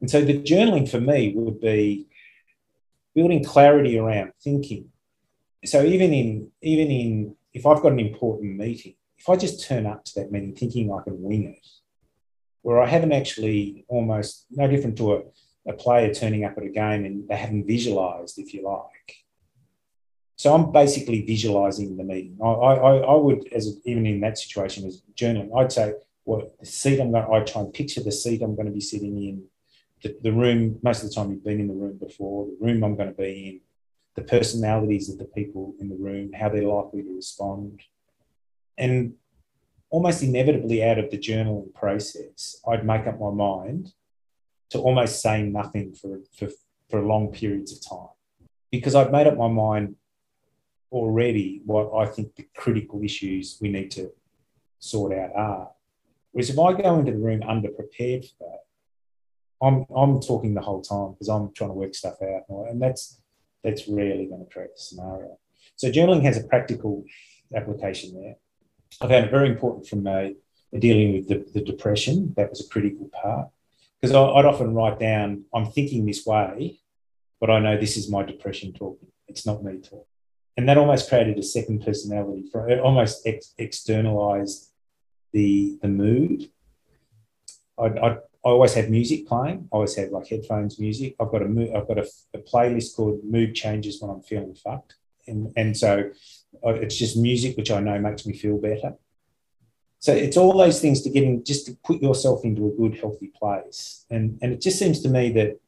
And 0.00 0.10
so 0.10 0.20
the 0.24 0.42
journaling 0.42 0.90
for 0.90 1.00
me 1.00 1.32
would 1.36 1.60
be 1.60 2.08
building 3.14 3.44
clarity 3.44 3.96
around 3.96 4.32
thinking. 4.42 4.90
So 5.64 5.82
even 5.84 6.12
in 6.12 6.50
even 6.62 6.90
in 6.90 7.36
if 7.52 7.66
I've 7.66 7.82
got 7.82 7.92
an 7.92 8.00
important 8.00 8.56
meeting, 8.56 8.94
if 9.18 9.28
I 9.28 9.36
just 9.36 9.66
turn 9.66 9.86
up 9.86 10.04
to 10.06 10.20
that 10.20 10.32
meeting 10.32 10.54
thinking 10.54 10.92
I 10.92 11.02
can 11.02 11.20
wing 11.22 11.44
it, 11.44 11.66
where 12.62 12.80
I 12.80 12.86
haven't 12.86 13.12
actually 13.12 13.84
almost 13.88 14.46
no 14.50 14.68
different 14.68 14.96
to 14.98 15.14
a, 15.14 15.22
a 15.66 15.72
player 15.72 16.14
turning 16.14 16.44
up 16.44 16.56
at 16.56 16.64
a 16.64 16.68
game 16.68 17.04
and 17.04 17.28
they 17.28 17.36
haven't 17.36 17.66
visualized, 17.66 18.38
if 18.38 18.54
you 18.54 18.64
like, 18.64 19.24
so 20.40 20.54
I'm 20.54 20.72
basically 20.72 21.20
visualizing 21.20 21.98
the 21.98 22.02
meeting. 22.02 22.38
I, 22.42 22.46
I, 22.46 22.96
I 22.96 23.14
would, 23.14 23.52
as 23.52 23.76
even 23.84 24.06
in 24.06 24.20
that 24.20 24.38
situation, 24.38 24.86
as 24.86 25.02
journaling, 25.14 25.54
I'd 25.54 25.70
say, 25.70 25.92
well, 26.24 26.50
the 26.58 26.64
seat 26.64 26.98
I'm 26.98 27.12
going, 27.12 27.26
I 27.30 27.44
try 27.44 27.60
and 27.60 27.74
picture 27.74 28.02
the 28.02 28.10
seat 28.10 28.40
I'm 28.40 28.56
going 28.56 28.64
to 28.64 28.72
be 28.72 28.80
sitting 28.80 29.22
in, 29.22 29.44
the, 30.02 30.16
the 30.22 30.32
room. 30.32 30.78
Most 30.82 31.02
of 31.02 31.10
the 31.10 31.14
time, 31.14 31.30
you've 31.30 31.44
been 31.44 31.60
in 31.60 31.68
the 31.68 31.74
room 31.74 31.98
before. 31.98 32.46
The 32.46 32.56
room 32.58 32.82
I'm 32.82 32.96
going 32.96 33.10
to 33.10 33.14
be 33.14 33.48
in, 33.48 33.60
the 34.16 34.22
personalities 34.22 35.08
of 35.08 35.18
the 35.18 35.24
people 35.24 35.74
in 35.80 35.88
the 35.88 35.96
room, 35.96 36.32
how 36.32 36.48
they're 36.48 36.62
likely 36.62 37.02
to 37.02 37.14
respond, 37.14 37.80
and 38.76 39.14
almost 39.90 40.22
inevitably 40.22 40.82
out 40.84 40.98
of 40.98 41.10
the 41.10 41.18
journaling 41.18 41.72
process, 41.74 42.56
I'd 42.66 42.86
make 42.86 43.06
up 43.06 43.20
my 43.20 43.30
mind 43.30 43.92
to 44.70 44.78
almost 44.78 45.20
say 45.20 45.42
nothing 45.42 45.94
for 45.94 46.20
for, 46.36 46.48
for 46.88 47.02
long 47.02 47.32
periods 47.32 47.72
of 47.72 47.88
time. 47.88 48.14
Because 48.70 48.94
I'd 48.94 49.12
made 49.12 49.26
up 49.26 49.36
my 49.36 49.48
mind 49.48 49.96
already 50.92 51.62
what 51.64 51.92
I 51.94 52.06
think 52.06 52.34
the 52.36 52.46
critical 52.56 53.02
issues 53.02 53.58
we 53.60 53.68
need 53.68 53.90
to 53.92 54.12
sort 54.78 55.12
out 55.12 55.30
are. 55.34 55.70
Whereas 56.32 56.50
if 56.50 56.58
I 56.58 56.72
go 56.72 56.98
into 56.98 57.12
the 57.12 57.18
room 57.18 57.40
underprepared 57.40 58.28
for 58.28 58.36
that, 58.40 58.60
I'm 59.62 59.84
I'm 59.94 60.20
talking 60.20 60.54
the 60.54 60.60
whole 60.60 60.82
time 60.82 61.12
because 61.12 61.28
I'm 61.28 61.52
trying 61.52 61.70
to 61.70 61.74
work 61.74 61.94
stuff 61.94 62.16
out, 62.22 62.44
and 62.68 62.80
that's 62.80 63.19
that's 63.62 63.88
rarely 63.88 64.26
going 64.26 64.44
to 64.44 64.52
create 64.52 64.74
the 64.74 64.82
scenario. 64.82 65.38
So 65.76 65.90
journaling 65.90 66.22
has 66.24 66.36
a 66.36 66.44
practical 66.44 67.04
application 67.54 68.20
there. 68.20 68.36
I 69.00 69.08
found 69.08 69.26
it 69.26 69.30
very 69.30 69.48
important 69.48 69.86
from 69.86 70.02
my 70.02 70.34
dealing 70.78 71.12
with 71.12 71.28
the, 71.28 71.46
the 71.52 71.64
depression. 71.64 72.34
That 72.36 72.50
was 72.50 72.64
a 72.64 72.68
critical 72.68 73.08
part 73.08 73.48
because 74.00 74.14
I'd 74.14 74.44
often 74.44 74.74
write 74.74 74.98
down, 74.98 75.44
I'm 75.54 75.66
thinking 75.66 76.06
this 76.06 76.24
way, 76.24 76.80
but 77.40 77.50
I 77.50 77.58
know 77.58 77.78
this 77.78 77.96
is 77.96 78.10
my 78.10 78.22
depression 78.22 78.72
talking. 78.72 79.08
It's 79.28 79.46
not 79.46 79.62
me 79.62 79.78
talking 79.78 80.04
and 80.60 80.68
that 80.68 80.76
almost 80.76 81.08
created 81.08 81.38
a 81.38 81.42
second 81.42 81.82
personality 81.82 82.44
for 82.52 82.68
it 82.68 82.78
almost 82.80 83.26
ex- 83.26 83.54
externalized 83.56 84.70
the 85.32 85.78
the 85.80 85.88
mood 85.88 86.50
I, 87.78 87.86
I, 87.86 88.16
I 88.44 88.48
always 88.48 88.72
have 88.74 88.88
music 88.88 89.26
playing. 89.26 89.68
I 89.70 89.76
always 89.76 89.94
have 89.96 90.10
like 90.10 90.28
headphones 90.28 90.78
music. 90.78 91.14
I've 91.20 91.30
got 91.30 91.42
a 91.42 91.48
mood, 91.48 91.74
I've 91.74 91.86
got 91.86 91.98
a, 91.98 92.08
a, 92.32 92.38
playlist 92.38 92.96
called 92.96 93.22
mood 93.22 93.54
changes 93.54 94.00
when 94.00 94.10
I'm 94.10 94.22
feeling 94.22 94.54
fucked. 94.54 94.94
And 95.26 95.52
and 95.56 95.76
so 95.76 96.10
it's 96.64 96.96
just 96.96 97.18
music 97.18 97.56
which 97.56 97.70
I 97.70 97.80
know 97.80 97.98
makes 97.98 98.24
me 98.24 98.32
feel 98.32 98.56
better. 98.56 98.94
So 99.98 100.14
it's 100.14 100.38
all 100.38 100.56
those 100.56 100.80
things 100.80 101.02
to 101.02 101.10
get 101.10 101.24
in 101.24 101.44
just 101.44 101.66
to 101.66 101.76
put 101.84 102.00
yourself 102.00 102.42
into 102.44 102.66
a 102.66 102.70
good 102.70 102.98
healthy 102.98 103.28
place. 103.28 104.06
And 104.08 104.38
and 104.40 104.52
it 104.54 104.62
just 104.62 104.78
seems 104.78 105.00
to 105.02 105.10
me 105.10 105.30
that 105.32 105.60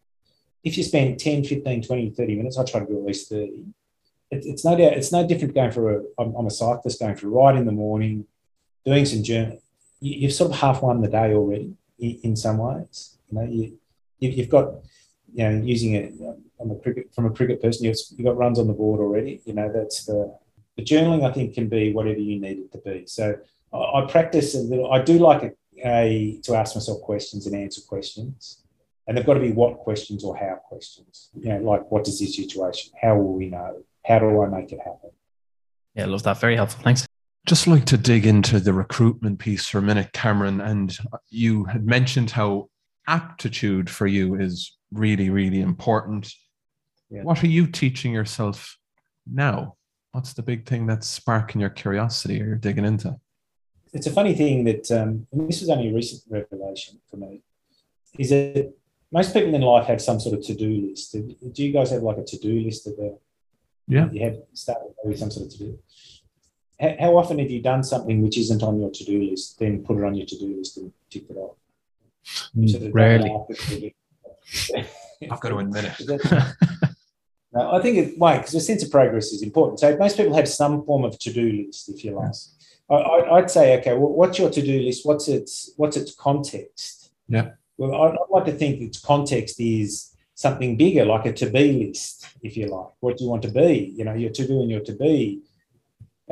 if 0.65 0.79
you 0.79 0.85
spend 0.85 1.19
10 1.19 1.45
15 1.45 1.83
20 1.83 2.11
30 2.11 2.37
minutes 2.37 2.57
I 2.57 2.65
try 2.65 2.81
to 2.81 2.87
do 2.87 2.99
at 2.99 3.05
least 3.05 3.29
30 3.29 3.67
it, 4.31 4.47
it's 4.47 4.65
no 4.65 4.77
doubt 4.77 4.95
it's 4.95 5.13
no 5.13 5.27
different 5.27 5.55
going 5.55 5.73
for 5.73 5.99
a 5.99 6.03
I'm, 6.19 6.35
I'm 6.35 6.47
a 6.47 6.51
cyclist 6.51 7.01
going 7.01 7.17
for 7.17 7.27
a 7.27 7.31
ride 7.31 7.57
in 7.57 7.67
the 7.67 7.73
morning, 7.73 8.27
doing 8.87 9.05
some 9.05 9.23
journey. 9.23 9.59
You, 10.01 10.29
have 10.29 10.35
sort 10.35 10.53
of 10.53 10.59
half 10.59 10.83
won 10.83 11.03
the 11.03 11.09
day 11.09 11.35
already 11.35 11.75
in, 12.03 12.37
some 12.37 12.59
ways. 12.59 13.19
You 13.31 13.39
know, 13.39 13.45
you, 13.45 13.79
you 14.19 14.43
have 14.43 14.51
got 14.51 14.75
you 15.35 15.49
know 15.49 15.65
using 15.65 15.97
a, 15.97 16.35
I'm 16.61 16.71
um, 16.71 16.77
a 16.77 16.81
cricket 16.81 17.15
from 17.15 17.27
a 17.27 17.31
cricket 17.31 17.63
person. 17.63 17.87
You've, 17.87 17.97
you've 18.17 18.27
got 18.27 18.37
runs 18.37 18.59
on 18.59 18.67
the 18.67 18.73
board 18.73 19.01
already. 19.01 19.41
You 19.45 19.55
know 19.55 19.71
that's 19.73 20.05
the 20.05 20.37
the 20.77 20.83
journaling. 20.83 21.29
I 21.29 21.33
think 21.33 21.55
can 21.55 21.69
be 21.69 21.93
whatever 21.93 22.19
you 22.19 22.41
need 22.41 22.59
it 22.59 22.73
to 22.73 22.79
be. 22.79 23.05
So 23.07 23.37
I, 23.73 23.77
I 23.77 24.07
practice 24.09 24.55
a 24.55 24.59
little. 24.59 24.93
I 24.93 25.03
do 25.03 25.19
like 25.19 25.43
a, 25.43 25.53
a 25.85 26.41
to 26.43 26.55
ask 26.55 26.75
myself 26.75 27.01
questions 27.03 27.47
and 27.47 27.57
answer 27.57 27.81
questions, 27.83 28.63
and 29.07 29.17
they've 29.17 29.27
got 29.27 29.35
to 29.35 29.41
be 29.41 29.53
what 29.53 29.79
questions 29.79 30.25
or 30.25 30.37
how 30.37 30.57
questions. 30.69 31.31
You 31.35 31.51
know, 31.51 31.59
like 31.59 31.91
what 31.91 32.07
is 32.09 32.21
this 32.21 32.37
situation? 32.37 32.93
How 33.01 33.17
will 33.17 33.35
we 33.35 33.47
know? 33.47 33.83
How 34.05 34.19
do 34.19 34.43
I 34.43 34.49
make 34.49 34.73
it 34.73 34.79
happen? 34.79 35.11
Yeah, 35.95 36.07
love 36.07 36.23
that. 36.25 36.41
Very 36.41 36.57
helpful. 36.57 36.83
Thanks. 36.83 37.07
Just 37.47 37.67
like 37.67 37.85
to 37.87 37.97
dig 37.97 38.25
into 38.27 38.61
the 38.61 38.73
recruitment 38.73 39.39
piece 39.39 39.67
for 39.67 39.79
a 39.79 39.83
minute, 39.83 40.13
Cameron. 40.13 40.61
And 40.61 40.97
you 41.29 41.65
had 41.65 41.85
mentioned 41.85 42.31
how 42.31 42.69
aptitude 43.09 43.91
for 43.91 44.07
you 44.07 44.37
is 44.37 44.77
really, 44.93 45.29
really 45.29 45.61
important. 45.61 46.33
Yeah. 47.11 47.23
What 47.23 47.43
are 47.43 47.49
you 47.49 47.67
teaching 47.67 48.13
yourself 48.13 48.79
now? 49.31 49.77
What's 50.13 50.35
the 50.35 50.43
big 50.43 50.67
thing 50.67 50.87
that's 50.87 51.09
sparking 51.09 51.61
your 51.61 51.71
curiosity 51.71 52.41
or 52.41 52.47
you're 52.47 52.55
digging 52.57 52.85
into? 52.85 53.17
It's 53.93 54.07
a 54.07 54.13
funny 54.13 54.35
thing 54.35 54.65
that, 54.65 54.91
um, 54.91 55.27
this 55.33 55.61
was 55.61 55.69
only 55.69 55.91
a 55.91 55.95
recent 55.95 56.23
revelation 56.31 57.01
for 57.11 57.17
me, 57.17 57.43
is 58.19 58.31
that 58.31 58.73
most 59.11 59.35
people 59.35 59.55
in 59.55 59.61
life 59.61 59.87
have 59.87 60.01
some 60.01 60.21
sort 60.21 60.39
of 60.39 60.45
to-do 60.45 60.89
list. 60.89 61.13
Do 61.13 61.65
you 61.65 61.73
guys 61.73 61.91
have 61.91 62.03
like 62.03 62.19
a 62.19 62.25
to-do 62.25 62.61
list 62.61 62.87
of 62.87 62.97
the 62.97 63.19
yeah 63.89 64.09
you 64.13 64.23
have 64.23 64.37
started 64.55 64.95
with 65.05 65.19
some 65.19 65.31
sort 65.31 65.47
of 65.47 65.53
to-do? 65.53 65.79
How, 65.79 66.12
how 66.83 67.17
often 67.17 67.39
have 67.39 67.51
you 67.51 67.63
done 67.63 67.85
something 67.85 68.23
which 68.23 68.37
isn't 68.39 68.63
on 68.63 68.81
your 68.81 68.91
to-do 68.91 69.23
list, 69.31 69.59
then 69.59 69.85
put 69.85 69.99
it 69.99 70.05
on 70.05 70.15
your 70.15 70.27
to-do 70.27 70.57
list 70.57 70.79
and 70.79 70.93
tick 71.11 71.25
it 71.31 71.37
off? 71.37 71.57
Mm, 72.57 72.91
rarely. 72.93 73.31
I've 75.31 75.41
got 75.41 75.51
to 75.51 75.59
admit 75.59 75.95
it. 75.99 76.21
no, 77.53 77.71
I 77.73 77.81
think 77.81 77.99
it 77.99 78.19
why 78.19 78.39
because 78.39 78.55
a 78.55 78.61
sense 78.61 78.83
of 78.83 78.91
progress 78.91 79.33
is 79.33 79.43
important. 79.43 79.81
So 79.81 79.97
most 79.97 80.17
people 80.17 80.35
have 80.35 80.49
some 80.49 80.85
form 80.85 81.05
of 81.05 81.19
to-do 81.19 81.65
list, 81.67 81.89
if 81.89 82.05
you 82.05 82.13
like. 82.13 82.33
I, 82.91 83.41
would 83.41 83.51
say, 83.51 83.79
okay, 83.79 83.95
well, 83.95 84.13
what's 84.13 84.39
your 84.39 84.51
to-do 84.51 84.81
list? 84.81 85.07
What's 85.07 85.29
its 85.29 85.71
what's 85.77 85.97
its 85.97 86.15
context? 86.15 87.13
Yeah. 87.29 87.51
Well, 87.79 87.95
I'd, 88.03 88.13
I'd 88.13 88.31
like 88.31 88.45
to 88.47 88.53
think 88.53 88.81
its 88.81 89.01
context 89.01 89.61
is 89.61 90.15
something 90.35 90.77
bigger, 90.77 91.05
like 91.05 91.27
a 91.27 91.33
to-be 91.33 91.87
list, 91.87 92.27
if 92.43 92.57
you 92.57 92.67
like. 92.67 92.91
What 93.01 93.17
do 93.17 93.25
you 93.25 93.31
want 93.31 93.43
to 93.43 93.51
be? 93.51 93.95
You 93.97 94.05
know, 94.05 94.15
your 94.15 94.31
to-do 94.31 94.61
and 94.61 94.71
your 94.71 94.81
to-be. 94.81 95.43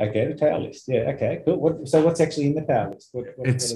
Okay, 0.01 0.27
the 0.27 0.35
power 0.35 0.59
list. 0.59 0.85
Yeah. 0.87 1.11
Okay. 1.11 1.41
Cool. 1.45 1.57
What, 1.57 1.87
so 1.87 2.03
what's 2.03 2.19
actually 2.19 2.47
in 2.47 2.55
the 2.55 2.63
power 2.63 2.89
list? 2.89 3.09
What, 3.11 3.25
what, 3.35 3.47
it's 3.47 3.73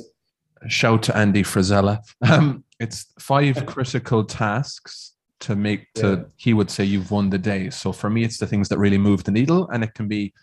shout 0.68 1.04
to 1.04 1.18
Andy 1.18 1.44
Frisella. 1.44 2.00
Um, 2.30 2.64
it's 2.80 3.14
five 3.20 3.66
critical 3.68 4.24
tasks 4.24 5.14
to 5.42 5.56
make 5.56 5.94
to 5.94 6.08
yeah. 6.08 6.24
he 6.38 6.54
would 6.54 6.72
say 6.72 6.84
you've 6.84 7.12
won 7.12 7.30
the 7.30 7.38
day. 7.38 7.70
So 7.70 7.92
for 7.92 8.10
me, 8.10 8.24
it's 8.24 8.38
the 8.38 8.48
things 8.48 8.70
that 8.70 8.80
really 8.80 8.98
move 8.98 9.24
the 9.24 9.32
needle, 9.32 9.70
and 9.70 9.84
it 9.84 9.94
can 9.94 10.08
be 10.08 10.34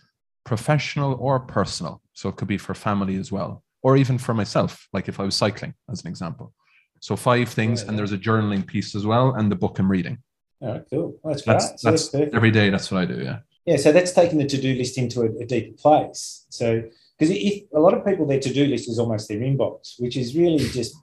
professional 0.45 1.15
or 1.15 1.41
personal. 1.41 2.01
So 2.13 2.29
it 2.29 2.37
could 2.37 2.49
be 2.49 2.59
for 2.59 2.75
family 2.75 3.17
as 3.17 3.33
well, 3.33 3.65
or 3.83 3.97
even 3.97 4.19
for 4.19 4.35
myself, 4.35 4.89
like 4.93 5.09
if 5.09 5.19
I 5.19 5.25
was 5.25 5.35
cycling, 5.35 5.75
as 5.91 6.03
an 6.03 6.09
example. 6.09 6.53
So 7.01 7.17
five 7.17 7.49
things, 7.49 7.83
yeah, 7.83 7.89
and 7.89 7.99
there's 7.99 8.13
a 8.13 8.19
journaling 8.19 8.65
piece 8.65 8.95
as 8.95 9.05
well, 9.05 9.35
and 9.35 9.51
the 9.51 9.57
book 9.57 9.79
I'm 9.79 9.91
reading. 9.91 10.19
Oh, 10.61 10.81
cool. 10.89 11.19
that's 11.25 11.43
that's, 11.43 11.83
that's 11.83 12.15
every 12.15 12.53
day. 12.53 12.71
That's 12.71 12.91
what 12.91 13.03
I 13.03 13.07
do. 13.07 13.21
Yeah. 13.21 13.39
Yeah. 13.67 13.77
So 13.77 13.93
that's 13.93 14.13
taking 14.13 14.39
the 14.39 14.47
to-do 14.47 14.75
list 14.75 14.99
into 14.99 15.23
a, 15.23 15.27
a 15.43 15.47
deeper 15.47 15.77
place. 15.77 16.47
So 16.51 16.83
because 17.19 17.37
if 17.37 17.65
a 17.75 17.81
lot 17.81 17.95
of 17.95 18.05
people 18.05 18.27
their 18.27 18.41
to-do 18.41 18.67
list 18.67 18.89
is 18.89 18.99
almost 18.99 19.29
their 19.29 19.39
inbox, 19.39 19.95
which 19.99 20.17
is 20.17 20.37
really 20.37 20.59
just 20.59 20.97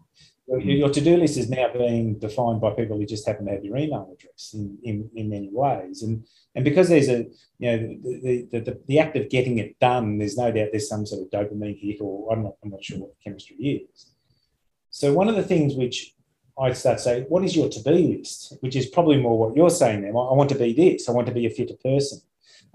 mm-hmm. 0.49 0.69
your 0.69 0.89
to-do 0.89 1.17
list 1.17 1.37
is 1.37 1.49
now 1.49 1.71
being 1.71 2.19
defined 2.19 2.59
by 2.59 2.71
people 2.71 2.97
who 2.97 3.05
just 3.05 3.25
happen 3.25 3.45
to 3.45 3.51
have 3.53 3.63
your 3.63 3.77
email 3.77 4.09
address 4.13 4.51
in, 4.53 4.77
in, 4.83 5.09
in 5.15 5.29
many 5.29 5.49
ways. 5.51 6.03
And 6.03 6.25
and 6.55 6.65
because 6.65 6.89
there's 6.89 7.09
a 7.09 7.25
you 7.59 7.71
know 7.71 7.77
the, 7.77 8.47
the, 8.51 8.59
the, 8.59 8.79
the 8.87 8.99
act 8.99 9.15
of 9.15 9.29
getting 9.29 9.59
it 9.59 9.79
done, 9.79 10.17
there's 10.17 10.37
no 10.37 10.51
doubt 10.51 10.69
there's 10.71 10.89
some 10.89 11.05
sort 11.05 11.21
of 11.21 11.29
dopamine 11.29 11.79
hit, 11.79 12.01
or 12.01 12.33
I'm 12.33 12.43
not 12.43 12.55
I'm 12.63 12.71
not 12.71 12.83
sure 12.83 12.99
what 12.99 13.13
chemistry 13.23 13.55
is. 13.55 14.11
So 14.89 15.13
one 15.13 15.29
of 15.29 15.35
the 15.35 15.43
things 15.43 15.75
which 15.75 16.15
I 16.59 16.73
start 16.73 16.97
to 16.97 17.03
say, 17.03 17.25
what 17.29 17.45
is 17.45 17.55
your 17.55 17.69
to-be 17.69 18.17
list? 18.17 18.57
Which 18.59 18.75
is 18.75 18.87
probably 18.87 19.21
more 19.21 19.37
what 19.37 19.55
you're 19.55 19.69
saying 19.69 20.01
there. 20.01 20.09
I 20.09 20.33
want 20.33 20.49
to 20.49 20.55
be 20.55 20.73
this. 20.73 21.07
I 21.07 21.13
want 21.13 21.27
to 21.27 21.33
be 21.33 21.45
a 21.45 21.49
fitter 21.49 21.75
person. 21.81 22.19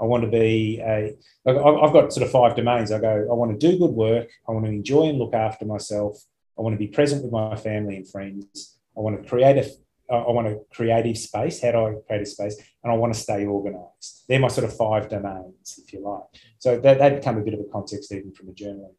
I 0.01 0.05
want 0.05 0.25
to 0.25 0.31
be 0.31 0.81
a. 0.81 1.17
I've 1.47 1.93
got 1.93 2.13
sort 2.13 2.27
of 2.27 2.33
five 2.33 2.57
domains. 2.57 2.91
I 2.93 2.99
go, 3.01 3.29
I 3.31 3.35
want 3.35 3.59
to 3.59 3.71
do 3.71 3.79
good 3.79 3.93
work. 3.93 4.29
I 4.49 4.53
want 4.53 4.65
to 4.67 4.71
enjoy 4.73 5.09
and 5.09 5.19
look 5.19 5.35
after 5.35 5.65
myself. 5.65 6.23
I 6.59 6.63
want 6.63 6.75
to 6.75 6.79
be 6.79 6.89
present 6.89 7.23
with 7.23 7.33
my 7.33 7.57
family 7.57 7.97
and 7.97 8.09
friends. 8.09 8.79
I 8.97 9.01
want 9.01 9.23
to 9.23 9.29
create 9.29 9.59
a. 9.59 9.71
I 10.13 10.31
want 10.31 10.47
a 10.47 10.61
creative 10.71 11.17
space. 11.17 11.63
How 11.63 11.73
do 11.73 11.79
I 11.79 11.95
create 12.07 12.23
a 12.23 12.27
space? 12.27 12.57
And 12.83 12.93
I 12.93 12.95
want 12.95 13.15
to 13.15 13.19
stay 13.19 13.47
organised. 13.47 14.25
They're 14.29 14.39
my 14.39 14.49
sort 14.49 14.67
of 14.67 14.77
five 14.77 15.09
domains, 15.09 15.81
if 15.83 15.95
you 15.95 16.01
like. 16.01 16.25
So 16.59 16.79
that, 16.79 16.99
that 16.99 17.17
become 17.17 17.39
a 17.39 17.41
bit 17.41 17.55
of 17.55 17.61
a 17.61 17.65
context 17.73 18.13
even 18.13 18.31
from 18.33 18.51
a 18.51 18.53
journaling 18.53 18.93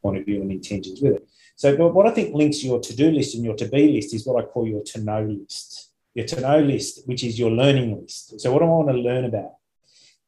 point 0.00 0.16
of 0.16 0.24
view 0.24 0.40
and 0.40 0.50
intentions 0.50 1.02
with 1.02 1.16
it. 1.16 1.28
So 1.56 1.76
but 1.76 1.92
what 1.92 2.06
I 2.06 2.10
think 2.10 2.34
links 2.34 2.64
your 2.64 2.80
to-do 2.80 3.10
list 3.10 3.34
and 3.34 3.44
your 3.44 3.54
to-be 3.54 3.92
list 3.92 4.14
is 4.14 4.26
what 4.26 4.42
I 4.42 4.46
call 4.46 4.66
your 4.66 4.82
to-know 4.82 5.24
list. 5.24 5.92
Your 6.14 6.24
to-know 6.26 6.60
list, 6.60 7.06
which 7.06 7.22
is 7.22 7.38
your 7.38 7.50
learning 7.50 8.00
list. 8.00 8.40
So 8.40 8.50
what 8.50 8.60
do 8.60 8.64
I 8.64 8.68
want 8.68 8.88
to 8.88 8.94
learn 8.94 9.26
about? 9.26 9.56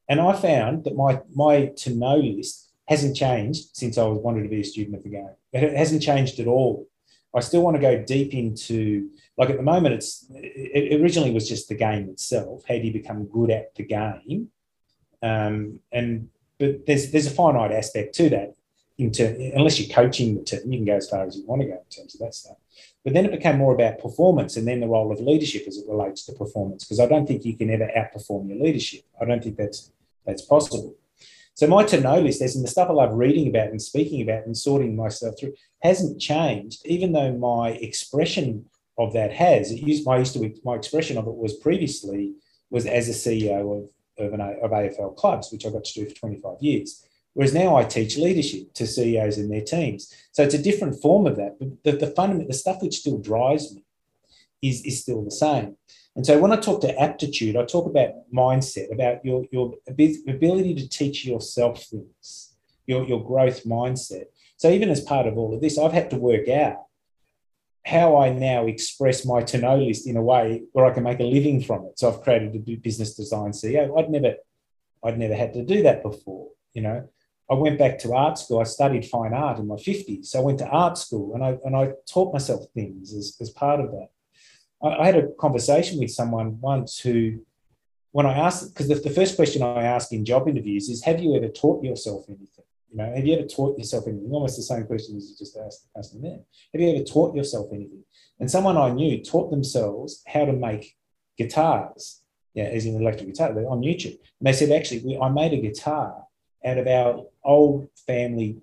And 0.09 0.21
I 0.21 0.33
found 0.33 0.85
that 0.85 0.97
my 0.97 1.21
my 1.35 1.66
to 1.66 1.94
know 1.94 2.16
list 2.16 2.71
hasn't 2.87 3.16
changed 3.16 3.77
since 3.77 3.99
I 3.99 4.05
was 4.05 4.18
wanted 4.18 4.42
to 4.44 4.49
be 4.49 4.61
a 4.61 4.64
student 4.64 4.97
of 4.97 5.03
the 5.03 5.11
game. 5.11 5.31
It 5.53 5.77
hasn't 5.77 6.03
changed 6.03 6.40
at 6.40 6.47
all. 6.47 6.88
I 7.35 7.40
still 7.40 7.62
want 7.62 7.77
to 7.77 7.81
go 7.81 8.03
deep 8.03 8.33
into 8.33 9.11
like 9.37 9.51
at 9.51 9.57
the 9.57 9.62
moment 9.62 9.94
it's 9.94 10.27
it 10.31 11.01
originally 11.01 11.31
was 11.31 11.49
just 11.49 11.68
the 11.68 11.75
game 11.75 12.09
itself. 12.09 12.64
How 12.66 12.75
do 12.75 12.81
you 12.81 12.92
become 12.92 13.27
good 13.27 13.51
at 13.51 13.75
the 13.75 13.85
game? 13.85 14.49
Um, 15.23 15.81
and 15.92 16.29
but 16.59 16.87
there's 16.87 17.11
there's 17.11 17.27
a 17.27 17.31
finite 17.31 17.73
aspect 17.73 18.14
to 18.16 18.31
that. 18.31 18.55
Into 18.97 19.53
unless 19.55 19.79
you're 19.79 19.94
coaching 19.94 20.35
the 20.35 20.42
team, 20.42 20.73
you 20.73 20.79
can 20.79 20.85
go 20.85 20.97
as 20.97 21.09
far 21.09 21.25
as 21.25 21.37
you 21.37 21.47
want 21.47 21.62
to 21.62 21.68
go 21.68 21.75
in 21.75 21.97
terms 21.97 22.14
of 22.14 22.21
that 22.21 22.35
stuff. 22.35 22.57
But 23.05 23.12
then 23.12 23.25
it 23.25 23.31
became 23.31 23.57
more 23.57 23.73
about 23.73 24.01
performance 24.01 24.57
and 24.57 24.66
then 24.66 24.81
the 24.81 24.88
role 24.88 25.12
of 25.12 25.21
leadership 25.21 25.68
as 25.68 25.77
it 25.77 25.88
relates 25.88 26.25
to 26.27 26.33
performance. 26.33 26.85
Because 26.85 26.99
I 26.99 27.07
don't 27.07 27.25
think 27.25 27.44
you 27.44 27.57
can 27.57 27.71
ever 27.71 27.88
outperform 27.97 28.49
your 28.49 28.59
leadership. 28.59 29.03
I 29.21 29.25
don't 29.25 29.40
think 29.40 29.57
that's 29.57 29.92
that's 30.29 30.43
possible. 30.43 30.95
So 31.55 31.67
my 31.67 31.83
to 31.87 32.01
know 32.01 32.21
list, 32.21 32.41
as 32.41 32.55
in 32.55 32.62
the 32.62 32.69
stuff 32.69 32.88
I 32.88 32.93
love 32.93 33.14
reading 33.14 33.49
about 33.49 33.71
and 33.71 33.83
speaking 33.83 34.23
about 34.23 34.47
and 34.47 34.57
sorting 34.57 34.95
myself 34.95 35.35
through, 35.41 35.55
hasn't 35.83 36.21
changed, 36.21 36.87
even 36.87 37.12
though 37.12 37.33
my 37.33 37.71
expression 37.71 38.67
of 38.97 39.12
that 39.14 39.33
has. 39.33 39.73
It 39.73 39.81
used 39.81 40.07
my 40.07 40.19
used 40.19 40.35
to 40.35 40.55
my 40.64 40.77
expression 40.77 41.19
of 41.19 41.27
it 41.27 41.35
was 41.35 41.55
previously 41.55 42.35
was 42.71 42.87
as 42.87 43.09
a 43.09 43.12
CEO 43.12 43.77
of 43.77 43.88
of, 44.25 44.33
an, 44.33 44.41
of 44.41 44.71
AFL 44.71 45.17
clubs, 45.17 45.51
which 45.51 45.64
I 45.64 45.71
got 45.71 45.85
to 45.85 45.95
do 45.95 46.09
for 46.09 46.14
25 46.14 46.57
years. 46.61 47.05
Whereas 47.35 47.55
now 47.55 47.77
I 47.77 47.85
teach 47.85 48.19
leadership 48.19 48.75
to 48.75 48.87
CEOs 48.87 49.38
and 49.38 49.51
their 49.51 49.62
teams. 49.62 50.12
So 50.33 50.43
it's 50.43 50.55
a 50.55 50.62
different 50.62 51.01
form 51.01 51.27
of 51.27 51.37
that. 51.37 51.59
But 51.59 51.85
the, 51.85 51.93
the 51.93 52.45
the 52.49 52.55
stuff 52.55 52.83
which 52.83 52.99
still 52.99 53.19
drives 53.19 53.75
me 53.75 53.85
is, 54.62 54.85
is 54.85 55.03
still 55.03 55.25
the 55.25 55.31
same. 55.31 55.77
And 56.16 56.27
so 56.27 56.38
when 56.38 56.53
I 56.53 56.57
talk 56.57 56.81
to 56.81 57.01
aptitude, 57.01 57.57
I 57.57 57.64
talk 57.64 57.87
about 57.87 58.11
mindset, 58.35 58.92
about 58.92 59.25
your, 59.25 59.44
your 59.53 59.75
ability 59.87 60.75
to 60.75 60.88
teach 60.88 61.25
yourself 61.25 61.85
things, 61.85 62.57
your, 62.87 63.05
your 63.07 63.25
growth 63.25 63.64
mindset. 63.64 64.25
So 64.57 64.71
even 64.71 64.90
as 64.90 65.01
part 65.01 65.27
of 65.27 65.38
all 65.38 65.55
of 65.55 65.61
this, 65.61 65.79
I've 65.79 65.92
had 65.92 66.11
to 66.11 66.16
work 66.16 66.49
out 66.49 66.87
how 67.87 68.16
I 68.16 68.31
now 68.31 68.66
express 68.66 69.25
my 69.25 69.42
to 69.42 69.59
know 69.59 69.77
list 69.77 70.07
in 70.07 70.16
a 70.16 70.23
way 70.23 70.64
where 70.73 70.85
I 70.85 70.90
can 70.92 71.05
make 71.05 71.21
a 71.21 71.25
living 71.25 71.62
from 71.62 71.87
it. 71.87 71.99
So 71.99 72.12
I've 72.12 72.23
created 72.23 72.55
a 72.55 72.77
business 72.77 73.14
design 73.14 73.53
CEO. 73.53 73.99
I'd 73.99 74.11
never, 74.11 74.35
I'd 75.05 75.18
never 75.18 75.35
had 75.35 75.55
to 75.55 75.64
do 75.64 75.83
that 75.85 76.03
before. 76.03 76.49
You 76.75 76.83
know, 76.83 77.09
I 77.51 77.55
went 77.55 77.79
back 77.79 77.99
to 78.01 78.12
art 78.12 78.38
school. 78.38 78.61
I 78.61 78.64
studied 78.64 79.07
fine 79.07 79.33
art 79.33 79.59
in 79.59 79.66
my 79.66 79.77
50s. 79.77 80.27
So 80.27 80.40
I 80.40 80.42
went 80.42 80.59
to 80.59 80.66
art 80.66 80.99
school 80.99 81.35
and 81.35 81.42
I, 81.42 81.57
and 81.64 81.75
I 81.75 81.92
taught 82.07 82.33
myself 82.33 82.64
things 82.75 83.14
as, 83.14 83.37
as 83.40 83.51
part 83.51 83.81
of 83.81 83.90
that. 83.92 84.09
I, 84.83 85.07
had 85.07 85.17
a 85.17 85.29
conversation 85.41 85.99
with 85.99 86.11
someone 86.11 86.61
once 86.61 86.99
who, 87.01 87.40
when 88.13 88.27
I 88.27 88.38
asked, 88.38 88.73
because 88.73 88.88
the, 88.88 88.94
the 88.94 89.11
first 89.11 89.37
question 89.37 89.63
I 89.63 89.83
ask 89.83 90.13
in 90.13 90.25
job 90.25 90.48
interviews 90.48 90.88
is, 90.88 91.02
have 91.05 91.21
you 91.21 91.37
ever 91.37 91.48
taught 91.48 91.83
yourself 91.85 92.25
anything? 92.29 92.65
You 92.90 92.96
know, 92.96 93.13
have 93.15 93.27
you 93.27 93.35
ever 93.37 93.46
taught 93.46 93.79
yourself 93.79 94.07
anything? 94.07 94.31
Almost 94.31 94.57
the 94.57 94.63
same 94.63 94.85
question 94.85 95.17
as 95.17 95.31
you 95.31 95.37
just 95.37 95.57
asked, 95.57 95.88
asked 95.96 96.13
them 96.13 96.23
there. 96.23 96.40
Have 96.73 96.81
you 96.81 96.94
ever 96.94 97.05
taught 97.05 97.35
yourself 97.35 97.67
anything? 97.73 98.05
And 98.40 98.50
someone 98.50 98.79
I 98.79 98.90
knew 98.90 99.23
taught 99.23 99.50
themselves 99.50 100.23
how 100.27 100.44
to 100.44 100.52
make 100.52 100.96
guitars, 101.37 102.23
yeah, 102.55 102.65
as 102.65 102.87
in 102.87 102.96
electric 102.96 103.29
guitar, 103.29 103.50
on 103.50 103.83
YouTube. 103.83 104.19
And 104.40 104.46
they 104.46 104.52
said, 104.52 104.71
actually, 104.71 105.02
we, 105.05 105.19
I 105.19 105.29
made 105.29 105.52
a 105.52 105.61
guitar 105.61 106.25
out 106.65 106.79
of 106.79 106.87
our 106.87 107.27
old 107.44 107.88
family. 108.07 108.59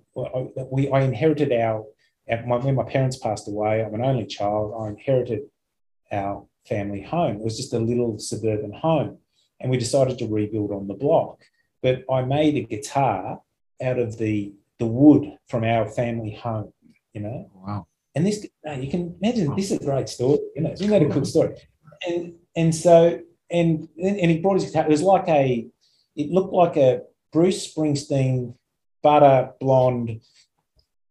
We, 0.70 0.90
I 0.90 1.02
inherited 1.02 1.52
our, 1.52 1.84
our 2.30 2.58
when 2.58 2.74
my 2.74 2.84
parents 2.84 3.18
passed 3.18 3.48
away, 3.48 3.84
I'm 3.84 3.94
an 3.94 4.02
only 4.02 4.26
child. 4.26 4.74
I 4.80 4.88
inherited 4.88 5.42
our 6.12 6.46
family 6.68 7.02
home. 7.02 7.36
It 7.36 7.42
was 7.42 7.56
just 7.56 7.72
a 7.72 7.78
little 7.78 8.18
suburban 8.18 8.72
home. 8.72 9.18
And 9.60 9.70
we 9.70 9.78
decided 9.78 10.18
to 10.18 10.26
rebuild 10.26 10.70
on 10.70 10.86
the 10.86 10.94
block. 10.94 11.40
But 11.82 12.04
I 12.10 12.22
made 12.22 12.56
a 12.56 12.62
guitar 12.62 13.40
out 13.82 13.98
of 13.98 14.18
the, 14.18 14.52
the 14.78 14.86
wood 14.86 15.36
from 15.48 15.64
our 15.64 15.88
family 15.88 16.34
home, 16.34 16.72
you 17.14 17.22
know? 17.22 17.50
Wow. 17.54 17.86
And 18.14 18.26
this, 18.26 18.46
you 18.78 18.90
can 18.90 19.16
imagine, 19.22 19.54
this 19.56 19.70
is 19.70 19.78
a 19.80 19.84
great 19.84 20.08
story, 20.08 20.40
you 20.54 20.62
know, 20.62 20.72
isn't 20.72 20.90
that 20.90 21.02
a 21.02 21.08
cool 21.08 21.24
story? 21.24 21.54
And, 22.06 22.34
and 22.54 22.74
so 22.74 23.20
and 23.50 23.88
and 24.02 24.30
he 24.30 24.38
brought 24.38 24.54
his 24.54 24.66
guitar. 24.66 24.84
It 24.84 24.90
was 24.90 25.02
like 25.02 25.28
a, 25.28 25.66
it 26.14 26.30
looked 26.30 26.52
like 26.52 26.76
a 26.76 27.02
Bruce 27.32 27.72
Springsteen 27.72 28.54
butter 29.02 29.52
blonde 29.60 30.20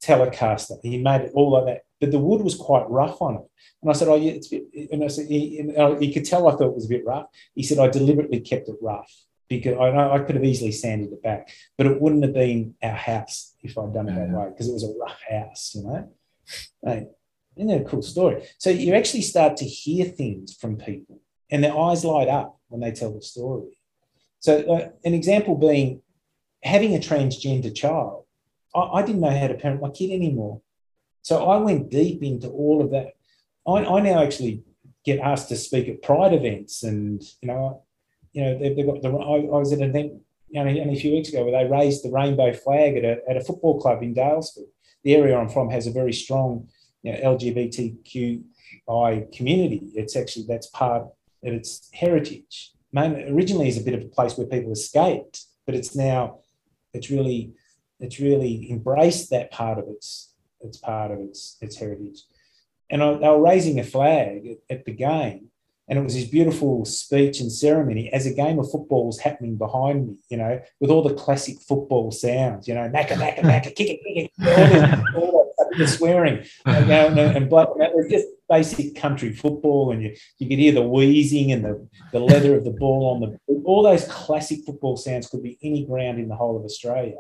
Telecaster. 0.04 0.78
He 0.82 1.02
made 1.02 1.22
it 1.22 1.32
all 1.34 1.52
like 1.52 1.66
that, 1.66 1.82
but 2.06 2.12
the 2.12 2.20
wood 2.20 2.42
was 2.42 2.56
quite 2.56 2.88
rough 2.90 3.20
on 3.20 3.36
it. 3.36 3.50
And 3.82 3.90
I 3.90 3.94
said, 3.94 4.08
"Oh, 4.08 4.16
yeah, 4.16 4.34
it's 4.34 4.52
a 4.52 4.60
bit." 4.60 4.92
And 4.92 5.04
I 5.04 5.08
said, 5.08 5.28
he, 5.28 5.60
and 5.60 6.02
he 6.02 6.14
could 6.14 6.26
tell 6.26 6.48
I 6.48 6.52
thought 6.52 6.70
it 6.70 6.76
was 6.76 6.86
a 6.86 6.90
bit 6.90 7.06
rough. 7.06 7.26
He 7.56 7.64
said, 7.64 7.80
"I 7.80 7.88
deliberately 7.88 8.40
kept 8.40 8.70
it 8.70 8.76
rough 8.82 9.12
because 9.50 9.78
I 9.78 9.90
know 9.90 10.12
I 10.12 10.20
could 10.20 10.36
have 10.36 10.44
easily 10.44 10.72
sanded 10.72 11.14
it 11.14 11.24
back, 11.24 11.50
but 11.78 11.88
it 11.88 12.00
wouldn't 12.00 12.24
have 12.24 12.34
been 12.34 12.76
our 12.84 12.92
house 12.92 13.56
if 13.64 13.76
I'd 13.78 13.94
done 13.94 14.10
it 14.10 14.16
that 14.16 14.38
way 14.38 14.50
because 14.50 14.70
it 14.70 14.74
was 14.74 14.84
a 14.84 14.94
rough 15.00 15.22
house, 15.30 15.74
you 15.76 15.84
know." 15.84 16.10
Hey, 16.84 17.08
isn't 17.56 17.68
that 17.68 17.82
a 17.82 17.90
cool 17.90 18.04
story? 18.04 18.44
So 18.60 18.70
you 18.70 18.94
actually 18.94 19.22
start 19.22 19.58
to 19.58 19.66
hear 19.66 20.06
things 20.06 20.54
from 20.54 20.78
people, 20.78 21.22
and 21.50 21.64
their 21.64 21.76
eyes 21.76 22.06
light 22.06 22.28
up 22.28 22.60
when 22.68 22.82
they 22.82 22.92
tell 22.92 23.12
the 23.12 23.22
story. 23.22 23.80
So, 24.40 24.60
uh, 24.60 24.90
an 25.04 25.16
example 25.16 25.56
being 25.56 26.04
having 26.64 26.94
a 26.96 27.00
transgender 27.00 27.74
child. 27.74 28.26
I, 28.76 28.80
I, 28.80 29.02
didn't 29.06 29.22
know 29.22 29.30
how 29.30 29.48
to 29.48 29.54
parent 29.54 29.82
my 29.82 29.90
kid 29.90 30.12
anymore. 30.12 30.62
So, 31.26 31.50
I 31.50 31.58
went 31.58 31.90
deep 31.90 32.22
into 32.22 32.50
all 32.50 32.84
of 32.84 32.92
that. 32.92 33.14
I, 33.68 33.84
I 33.84 34.00
now 34.02 34.24
actually 34.24 34.64
get 35.06 35.20
asked 35.20 35.50
to 35.50 35.56
speak 35.56 35.88
at 35.88 36.04
pride 36.04 36.34
events, 36.34 36.84
and 36.84 37.22
you 37.42 37.48
know, 37.48 37.84
you 38.34 38.44
know, 38.44 38.60
they've, 38.60 38.76
they've 38.76 38.86
got 38.86 39.02
the. 39.02 39.10
I, 39.10 39.38
I, 39.38 39.60
was 39.60 39.74
at 39.74 39.80
an 39.80 39.90
event 39.90 40.22
know, 40.64 40.70
only 40.70 40.94
a 40.94 41.00
few 41.00 41.14
weeks 41.14 41.30
ago 41.30 41.44
where 41.44 41.64
they 41.64 41.70
raised 41.70 42.04
the 42.04 42.12
rainbow 42.12 42.54
flag 42.54 42.98
at 42.98 43.04
a, 43.04 43.18
at 43.30 43.38
a 43.38 43.42
football 43.42 43.80
club 43.80 44.02
in 44.04 44.14
Daylesford. 44.16 44.68
The 45.04 45.16
area 45.16 45.38
I'm 45.38 45.50
from 45.50 45.70
has 45.70 45.88
a 45.88 45.92
very 45.92 46.14
strong 46.14 46.68
you 47.04 47.14
know, 47.14 47.20
LGBTQI 47.38 49.36
community. 49.36 49.92
It's 49.94 50.16
actually 50.16 50.46
that's 50.48 50.68
part 50.68 51.04
of 51.04 51.12
its 51.54 51.90
heritage. 51.94 52.72
Main, 52.92 53.34
originally, 53.34 53.68
is 53.68 53.78
a 53.78 53.84
bit 53.84 53.94
of 53.94 54.02
a 54.02 54.08
place 54.08 54.38
where 54.38 54.48
people 54.48 54.72
escaped, 54.72 55.46
but 55.66 55.76
it's 55.76 55.96
now 55.96 56.40
it's 56.94 57.10
really 57.10 57.54
it's 58.00 58.20
really 58.20 58.70
embraced 58.72 59.30
that 59.30 59.52
part 59.52 59.78
of 59.78 59.88
its 59.88 60.34
it's 60.62 60.78
part 60.78 61.12
of 61.12 61.20
its 61.20 61.58
its 61.62 61.78
heritage. 61.78 62.24
And 62.90 63.02
I, 63.02 63.14
they 63.16 63.28
were 63.28 63.42
raising 63.42 63.80
a 63.80 63.84
flag 63.84 64.48
at, 64.48 64.78
at 64.78 64.86
the 64.86 64.92
game, 64.92 65.50
and 65.88 66.00
it 66.00 66.04
was 66.04 66.16
this 66.16 66.26
beautiful 66.26 66.86
speech 66.86 67.40
and 67.40 67.52
ceremony 67.52 68.12
as 68.12 68.26
a 68.26 68.34
game 68.34 68.60
of 68.60 68.70
football 68.72 69.06
was 69.06 69.20
happening 69.20 69.56
behind 69.56 70.08
me, 70.08 70.18
you 70.30 70.38
know, 70.38 70.62
with 70.80 70.90
all 70.90 71.04
the 71.04 71.14
classic 71.14 71.60
football 71.60 72.12
sounds, 72.12 72.68
you 72.68 72.74
know, 72.74 72.90
macka, 72.90 73.16
macka, 73.16 73.40
macka, 73.40 73.76
kick 73.76 73.90
it, 73.90 74.00
kick 74.04 74.32
it, 74.38 75.16
all, 75.16 75.54
the 75.78 75.88
swearing, 75.88 76.46
and, 76.66 76.90
and, 76.90 77.20
and 77.20 77.50
black, 77.50 77.68
was 77.76 78.10
just 78.10 78.28
basic 78.50 78.96
country 78.96 79.34
football, 79.34 79.92
and 79.92 80.04
you, 80.04 80.16
you 80.38 80.48
could 80.48 80.60
hear 80.60 80.72
the 80.72 80.82
wheezing 80.82 81.52
and 81.52 81.66
the, 81.66 81.88
the 82.12 82.20
leather 82.20 82.56
of 82.56 82.64
the 82.64 82.72
ball 82.72 83.14
on 83.14 83.20
the 83.20 83.38
all 83.66 83.84
those 83.84 84.06
classic 84.08 84.60
football 84.66 84.96
sounds 84.96 85.28
could 85.28 85.44
be 85.44 85.58
any 85.62 85.86
ground 85.86 86.20
in 86.20 86.28
the 86.28 86.36
whole 86.36 86.58
of 86.58 86.64
Australia. 86.64 87.18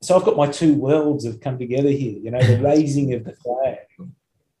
So 0.00 0.16
I've 0.16 0.24
got 0.24 0.36
my 0.36 0.46
two 0.46 0.74
worlds 0.74 1.26
have 1.26 1.40
come 1.40 1.58
together 1.58 1.90
here, 1.90 2.18
you 2.18 2.30
know, 2.30 2.40
the 2.40 2.58
raising 2.62 3.14
of 3.14 3.24
the 3.24 3.34
flag 3.34 3.78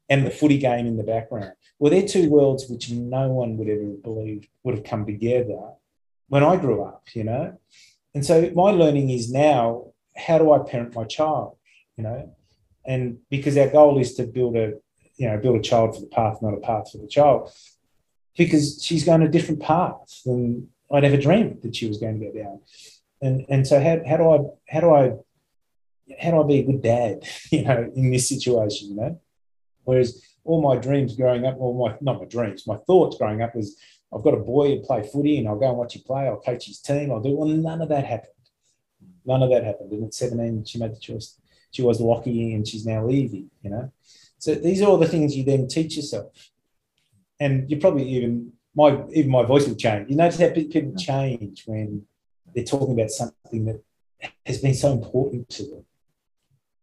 and 0.08 0.26
the 0.26 0.30
footy 0.30 0.58
game 0.58 0.86
in 0.86 0.96
the 0.96 1.04
background. 1.04 1.52
Well, 1.78 1.92
they're 1.92 2.06
two 2.06 2.28
worlds 2.28 2.68
which 2.68 2.90
no 2.90 3.28
one 3.28 3.56
would 3.56 3.68
ever 3.68 3.84
believe 4.02 4.48
would 4.64 4.74
have 4.74 4.84
come 4.84 5.06
together 5.06 5.60
when 6.28 6.42
I 6.42 6.56
grew 6.56 6.82
up, 6.82 7.04
you 7.14 7.24
know. 7.24 7.58
And 8.14 8.24
so 8.24 8.50
my 8.54 8.70
learning 8.70 9.10
is 9.10 9.30
now, 9.30 9.92
how 10.16 10.38
do 10.38 10.50
I 10.52 10.58
parent 10.58 10.94
my 10.94 11.04
child? 11.04 11.56
You 11.96 12.04
know, 12.04 12.34
and 12.88 13.18
because 13.30 13.56
our 13.56 13.68
goal 13.68 13.98
is 14.00 14.14
to 14.14 14.24
build 14.24 14.56
a 14.56 14.72
you 15.16 15.28
know 15.28 15.36
build 15.38 15.56
a 15.56 15.62
child 15.62 15.94
for 15.94 16.00
the 16.00 16.06
path 16.06 16.38
not 16.40 16.54
a 16.54 16.60
path 16.60 16.90
for 16.90 16.98
the 16.98 17.06
child 17.06 17.52
because 18.36 18.82
she's 18.82 19.04
going 19.04 19.22
a 19.22 19.28
different 19.28 19.60
path 19.60 20.22
than 20.24 20.68
i'd 20.92 21.04
ever 21.04 21.16
dreamed 21.16 21.60
that 21.62 21.76
she 21.76 21.86
was 21.86 21.98
going 21.98 22.18
to 22.18 22.26
go 22.26 22.32
down 22.32 22.60
and 23.20 23.44
and 23.48 23.66
so 23.66 23.80
how, 23.80 24.00
how 24.08 24.16
do 24.16 24.30
i 24.30 24.38
how 24.72 24.80
do 24.80 24.94
i 24.94 25.12
how 26.20 26.30
do 26.30 26.42
i 26.42 26.46
be 26.46 26.58
a 26.58 26.64
good 26.64 26.82
dad 26.82 27.22
you 27.50 27.64
know 27.64 27.90
in 27.94 28.10
this 28.10 28.28
situation 28.28 28.90
you 28.90 28.96
know 28.96 29.20
whereas 29.84 30.22
all 30.44 30.62
my 30.62 30.76
dreams 30.76 31.16
growing 31.16 31.46
up 31.46 31.56
or 31.58 31.74
my 31.74 31.96
not 32.00 32.20
my 32.20 32.26
dreams 32.26 32.66
my 32.66 32.76
thoughts 32.86 33.16
growing 33.16 33.42
up 33.42 33.54
was 33.54 33.76
i've 34.14 34.22
got 34.22 34.34
a 34.34 34.38
boy 34.38 34.68
who 34.68 34.82
play 34.82 35.02
footy 35.02 35.38
and 35.38 35.48
i'll 35.48 35.58
go 35.58 35.68
and 35.68 35.78
watch 35.78 35.96
him 35.96 36.02
play 36.06 36.26
i'll 36.26 36.40
coach 36.40 36.66
his 36.66 36.80
team 36.80 37.10
i'll 37.10 37.20
do 37.20 37.36
well 37.36 37.48
none 37.48 37.82
of 37.82 37.88
that 37.88 38.04
happened 38.04 38.32
none 39.24 39.42
of 39.42 39.50
that 39.50 39.64
happened 39.64 39.92
and 39.92 40.04
at 40.04 40.14
17 40.14 40.64
she 40.64 40.78
made 40.78 40.94
the 40.94 41.00
choice 41.00 41.38
she 41.70 41.82
was 41.82 42.00
Lockie 42.00 42.54
and 42.54 42.66
she's 42.66 42.86
now 42.86 43.08
Evie, 43.08 43.46
you 43.62 43.70
know. 43.70 43.92
So 44.38 44.54
these 44.54 44.82
are 44.82 44.86
all 44.86 44.98
the 44.98 45.08
things 45.08 45.36
you 45.36 45.44
then 45.44 45.68
teach 45.68 45.96
yourself. 45.96 46.32
And 47.40 47.70
you 47.70 47.78
probably 47.78 48.08
even 48.08 48.52
my 48.74 49.04
even 49.12 49.30
my 49.30 49.44
voice 49.44 49.66
will 49.66 49.76
change. 49.76 50.10
You 50.10 50.16
notice 50.16 50.40
how 50.40 50.50
people 50.50 50.94
change 50.96 51.64
when 51.66 52.04
they're 52.54 52.64
talking 52.64 52.94
about 52.94 53.10
something 53.10 53.64
that 53.66 53.82
has 54.46 54.58
been 54.58 54.74
so 54.74 54.92
important 54.92 55.48
to 55.50 55.62
them. 55.64 55.84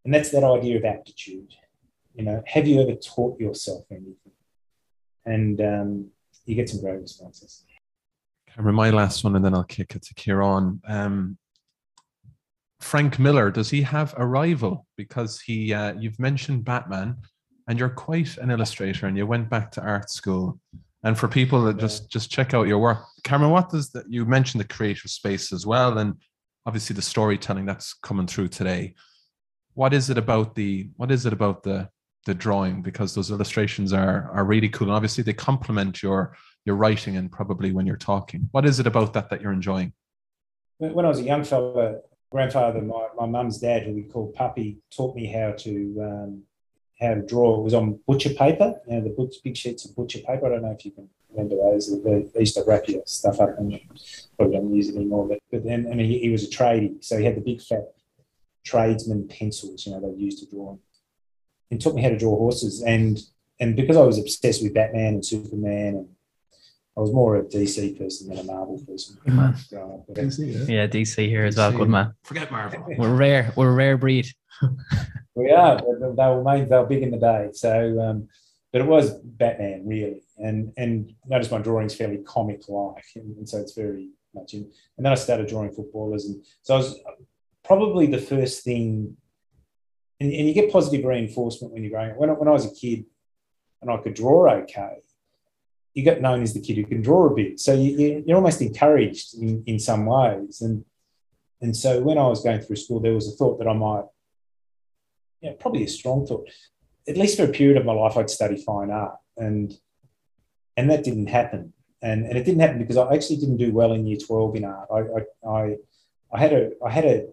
And 0.06 0.14
that's 0.14 0.30
that 0.30 0.44
idea 0.44 0.78
of 0.78 0.86
aptitude. 0.86 1.54
You 2.14 2.24
know, 2.24 2.44
have 2.46 2.68
you 2.68 2.82
ever 2.82 2.94
taught 2.94 3.40
yourself 3.40 3.86
anything? 3.92 4.16
And 5.26 5.60
um, 5.60 6.08
you 6.46 6.56
get 6.56 6.70
some 6.70 6.80
great 6.80 7.02
responses. 7.02 7.66
Cameron, 8.48 8.76
my 8.76 8.92
last 8.92 9.24
one, 9.24 9.36
and 9.36 9.44
then 9.44 9.54
I'll 9.54 9.64
kick 9.64 9.96
it 9.96 10.04
to 10.04 10.14
Kieran. 10.14 10.80
Um, 10.88 11.38
Frank 12.80 13.18
Miller, 13.18 13.50
does 13.50 13.70
he 13.70 13.82
have 13.82 14.14
a 14.18 14.26
rival? 14.26 14.86
Because 14.96 15.42
he, 15.42 15.74
uh, 15.74 15.94
you've 16.00 16.20
mentioned 16.20 16.64
Batman, 16.64 17.18
and 17.68 17.80
you're 17.80 17.90
quite 17.90 18.38
an 18.38 18.52
illustrator, 18.52 19.08
and 19.08 19.18
you 19.18 19.26
went 19.26 19.50
back 19.50 19.72
to 19.72 19.82
art 19.82 20.10
school. 20.10 20.60
And 21.04 21.18
for 21.18 21.28
people 21.28 21.64
that 21.66 21.78
just 21.78 22.10
just 22.10 22.32
check 22.32 22.54
out 22.54 22.68
your 22.68 22.80
work, 22.80 23.00
Cameron, 23.24 23.52
what 23.52 23.70
does 23.70 23.90
that? 23.92 24.06
You 24.10 24.26
mentioned 24.26 24.64
the 24.64 24.68
creative 24.68 25.10
space 25.10 25.52
as 25.52 25.66
well, 25.66 25.98
and 25.98 26.14
obviously 26.66 26.96
the 26.96 27.02
storytelling 27.02 27.66
that's 27.66 27.94
coming 27.94 28.28
through 28.28 28.50
today. 28.50 28.94
What 29.76 29.94
is 29.94 30.10
it 30.10 30.18
about 30.18 30.56
the? 30.56 30.90
What 30.98 31.12
is 31.12 31.26
it 31.26 31.34
about 31.34 31.64
the 31.64 31.90
the 32.26 32.34
drawing? 32.34 32.82
Because 32.82 33.14
those 33.14 33.30
illustrations 33.30 33.94
are 33.94 34.32
are 34.34 34.46
really 34.46 34.70
cool, 34.70 34.88
and 34.88 34.96
obviously 34.96 35.24
they 35.24 35.34
complement 35.34 36.02
your 36.02 36.36
your 36.66 36.76
writing 36.76 37.18
and 37.18 37.32
probably 37.32 37.72
when 37.72 37.86
you're 37.86 37.96
talking. 37.98 38.50
What 38.52 38.66
is 38.66 38.80
it 38.80 38.88
about 38.88 39.14
that 39.14 39.30
that 39.30 39.42
you're 39.42 39.54
enjoying? 39.54 39.94
When 40.78 41.06
I 41.06 41.10
was 41.10 41.20
a 41.20 41.24
young 41.24 41.44
fella, 41.44 42.00
grandfather, 42.32 42.82
my, 42.82 43.08
my 43.16 43.26
mum's 43.26 43.60
dad, 43.60 43.84
who 43.84 43.94
we 43.94 44.04
called 44.04 44.34
Puppy, 44.34 44.80
taught 44.96 45.16
me 45.16 45.26
how 45.28 45.52
to 45.52 45.74
um, 46.02 46.44
how 47.00 47.14
to 47.14 47.22
draw. 47.22 47.60
It 47.60 47.64
was 47.64 47.74
on 47.74 48.00
butcher 48.08 48.32
paper, 48.32 48.80
you 48.88 48.96
know, 48.96 49.02
the 49.02 49.10
books, 49.10 49.38
big 49.38 49.58
sheets 49.58 49.86
of 49.86 49.96
butcher 49.96 50.20
paper. 50.20 50.48
I 50.48 50.50
don't 50.50 50.64
know 50.64 50.72
if 50.72 50.86
you 50.86 50.92
can 50.92 51.10
remember 51.30 51.56
those. 51.56 51.92
They, 52.04 52.40
used 52.40 52.56
to 52.56 52.64
wrap 52.66 52.88
your 52.88 53.04
stuff 53.06 53.40
up 53.40 53.58
and 53.58 53.80
probably 54.38 54.56
don't 54.56 54.74
use 54.74 54.90
it 54.90 54.96
anymore. 54.96 55.28
But, 55.28 55.40
but 55.52 55.64
then, 55.66 55.86
and 55.86 56.00
he, 56.00 56.20
he 56.20 56.30
was 56.30 56.44
a 56.44 56.50
tradie, 56.50 57.04
so 57.04 57.18
he 57.18 57.26
had 57.26 57.36
the 57.36 57.42
big 57.42 57.62
fat 57.62 57.95
tradesman 58.66 59.28
pencils, 59.28 59.86
you 59.86 59.94
know, 59.94 60.02
they 60.02 60.22
used 60.22 60.40
to 60.40 60.50
draw. 60.50 60.78
And 61.72 61.82
taught 61.82 61.96
me 61.96 62.02
how 62.02 62.10
to 62.10 62.18
draw 62.18 62.36
horses. 62.38 62.84
And 62.84 63.20
and 63.60 63.76
because 63.76 63.98
I 63.98 64.02
was 64.02 64.18
obsessed 64.18 64.62
with 64.62 64.74
Batman 64.74 65.16
and 65.16 65.26
Superman 65.26 65.96
and 65.96 66.10
I 66.98 67.02
was 67.02 67.12
more 67.12 67.36
a 67.36 67.44
DC 67.44 67.98
person 67.98 68.30
than 68.30 68.40
a 68.40 68.44
Marvel 68.44 68.82
person. 68.88 69.18
Good 69.26 69.34
man. 69.34 69.54
DC, 69.54 70.70
yeah. 70.70 70.76
yeah. 70.76 70.88
DC 70.88 71.28
here 71.28 71.44
as 71.46 71.58
well. 71.58 71.72
Good 71.72 71.90
man. 71.90 72.14
Forget 72.24 72.52
Marvel. 72.52 72.86
We're 72.98 73.14
rare. 73.14 73.52
We're 73.58 73.72
a 73.72 73.74
rare 73.74 73.98
breed. 73.98 74.28
we 75.36 75.52
are. 75.52 75.78
They 75.78 76.08
were 76.28 76.44
made. 76.44 76.70
They 76.70 76.78
were 76.78 76.86
big 76.86 77.04
in 77.04 77.12
the 77.12 77.18
day. 77.18 77.50
So, 77.52 78.00
um, 78.00 78.30
but 78.72 78.82
it 78.82 78.88
was 78.88 79.14
Batman 79.14 79.86
really, 79.86 80.22
and 80.38 80.72
and 80.78 81.14
notice 81.26 81.52
my 81.52 81.60
drawing's 81.60 81.96
fairly 81.96 82.18
comic 82.20 82.68
like, 82.70 83.06
and, 83.16 83.38
and, 83.38 83.48
so 83.48 83.60
it's 83.60 83.74
very 83.74 84.10
much 84.34 84.54
in. 84.54 84.70
And 84.98 85.06
then 85.06 85.12
I 85.12 85.16
started 85.16 85.48
drawing 85.48 85.72
footballers, 85.72 86.26
and 86.26 86.46
so 86.62 86.76
I 86.76 86.78
was 86.78 87.00
probably 87.66 88.08
the 88.08 88.20
first 88.20 88.64
thing. 88.64 89.18
And, 90.20 90.32
and 90.32 90.48
you 90.48 90.54
get 90.54 90.72
positive 90.72 91.06
reinforcement 91.06 91.74
when 91.74 91.84
you're 91.84 91.92
growing 91.92 92.12
up. 92.12 92.18
When, 92.18 92.30
when 92.30 92.48
I 92.48 92.52
was 92.52 92.66
a 92.66 92.74
kid, 92.74 93.06
and 93.82 93.92
I 93.92 93.98
could 93.98 94.14
draw 94.14 94.50
okay 94.50 95.02
you 95.96 96.04
get 96.04 96.22
known 96.22 96.44
as 96.44 96.54
the 96.54 96.60
kid 96.60 96.76
who 96.76 96.86
can 96.86 97.02
draw 97.02 97.26
a 97.26 97.34
bit. 97.34 97.60
So 97.60 97.74
you, 97.74 98.24
are 98.30 98.36
almost 98.36 98.62
encouraged 98.62 99.34
in, 99.42 99.64
in 99.66 99.80
some 99.80 100.06
ways. 100.06 100.62
And, 100.62 100.84
and 101.62 101.76
so 101.76 102.02
when 102.02 102.18
I 102.18 102.28
was 102.28 102.44
going 102.44 102.62
through 102.62 102.76
school, 102.76 103.00
there 103.00 103.14
was 103.14 103.30
a 103.30 103.36
thought 103.36 103.58
that 103.60 103.68
I 103.68 103.74
might, 103.74 104.04
yeah, 105.42 105.54
probably 105.58 105.86
a 105.86 105.88
strong 105.88 106.28
thought, 106.28 106.50
at 107.08 107.18
least 107.18 107.38
for 107.38 107.46
a 107.46 107.50
period 107.50 107.78
of 107.78 107.86
my 107.86 107.94
life, 107.94 108.18
I'd 108.18 108.30
study 108.30 108.58
fine 108.58 108.92
art. 108.92 109.16
And, 109.38 109.74
and 110.76 110.92
that 110.92 111.06
didn't 111.06 111.28
happen. 111.28 111.72
And, 112.02 112.26
and 112.26 112.38
it 112.38 112.44
didn't 112.44 112.60
happen 112.60 112.80
because 112.80 112.98
I 112.98 113.14
actually 113.14 113.38
didn't 113.38 113.58
do 113.58 113.72
well 113.72 113.94
in 113.94 114.06
year 114.06 114.18
12 114.18 114.58
in 114.58 114.66
art. 114.66 114.90
I, 114.94 115.00
I, 115.00 115.50
I, 115.50 115.76
I 116.34 116.40
had 116.40 116.52
a, 116.52 116.72
I 116.86 116.92
had 116.92 117.06
a, 117.06 117.28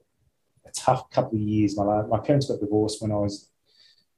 a 0.66 0.70
tough 0.70 1.10
couple 1.10 1.38
of 1.38 1.42
years. 1.42 1.76
My, 1.76 2.02
my 2.02 2.18
parents 2.18 2.48
got 2.48 2.60
divorced 2.60 3.02
when 3.02 3.12
I 3.12 3.16
was, 3.16 3.50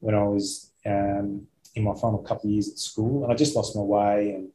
when 0.00 0.14
I 0.14 0.24
was, 0.24 0.70
um, 0.86 1.46
in 1.74 1.82
my 1.82 1.94
final 1.94 2.18
couple 2.18 2.48
of 2.48 2.52
years 2.52 2.70
at 2.70 2.78
school, 2.78 3.24
and 3.24 3.32
I 3.32 3.36
just 3.36 3.56
lost 3.56 3.74
my 3.74 3.82
way, 3.82 4.30
and 4.30 4.48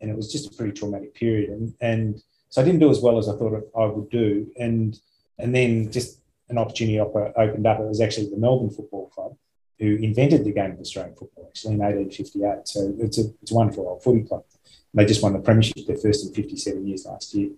and 0.00 0.10
it 0.10 0.16
was 0.16 0.30
just 0.30 0.52
a 0.52 0.56
pretty 0.56 0.72
traumatic 0.72 1.14
period, 1.14 1.50
and 1.50 1.74
and 1.80 2.22
so 2.48 2.60
I 2.60 2.64
didn't 2.64 2.80
do 2.80 2.90
as 2.90 3.00
well 3.00 3.18
as 3.18 3.28
I 3.28 3.36
thought 3.36 3.70
I 3.76 3.86
would 3.86 4.10
do, 4.10 4.50
and 4.58 4.98
and 5.38 5.54
then 5.54 5.92
just 5.92 6.20
an 6.48 6.58
opportunity 6.58 6.98
opened 6.98 7.66
up. 7.66 7.78
It 7.78 7.88
was 7.88 8.00
actually 8.00 8.30
the 8.30 8.36
Melbourne 8.36 8.70
Football 8.70 9.08
Club 9.08 9.36
who 9.78 9.96
invented 9.96 10.44
the 10.44 10.52
game 10.52 10.72
of 10.72 10.80
Australian 10.80 11.16
football, 11.16 11.46
actually 11.48 11.74
in 11.74 11.80
1858. 11.80 12.68
So 12.68 12.94
it's 13.00 13.18
a 13.18 13.24
it's 13.42 13.50
a 13.50 13.54
wonderful 13.54 13.88
old 13.88 14.02
footy 14.02 14.22
club, 14.22 14.44
They 14.92 15.04
just 15.04 15.22
won 15.22 15.32
the 15.32 15.40
premiership, 15.40 15.86
their 15.86 15.96
first 15.96 16.26
in 16.26 16.32
57 16.32 16.86
years 16.86 17.06
last 17.06 17.34
year. 17.34 17.50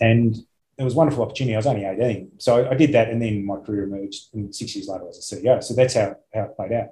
And 0.00 0.36
it 0.78 0.84
was 0.84 0.94
a 0.94 0.96
wonderful 0.96 1.24
opportunity. 1.24 1.54
I 1.54 1.58
was 1.58 1.66
only 1.66 1.84
18. 1.84 2.32
So 2.38 2.68
I, 2.68 2.74
did 2.74 2.92
that 2.92 3.08
and 3.08 3.20
then 3.20 3.44
my 3.46 3.56
career 3.56 3.84
emerged 3.84 4.34
and 4.34 4.54
six 4.54 4.74
years 4.76 4.88
later 4.88 5.04
I 5.04 5.06
was 5.06 5.32
a 5.32 5.36
CEO. 5.36 5.62
So 5.62 5.74
that's 5.74 5.94
how, 5.94 6.16
how 6.34 6.42
it 6.42 6.56
played 6.56 6.72
out. 6.72 6.88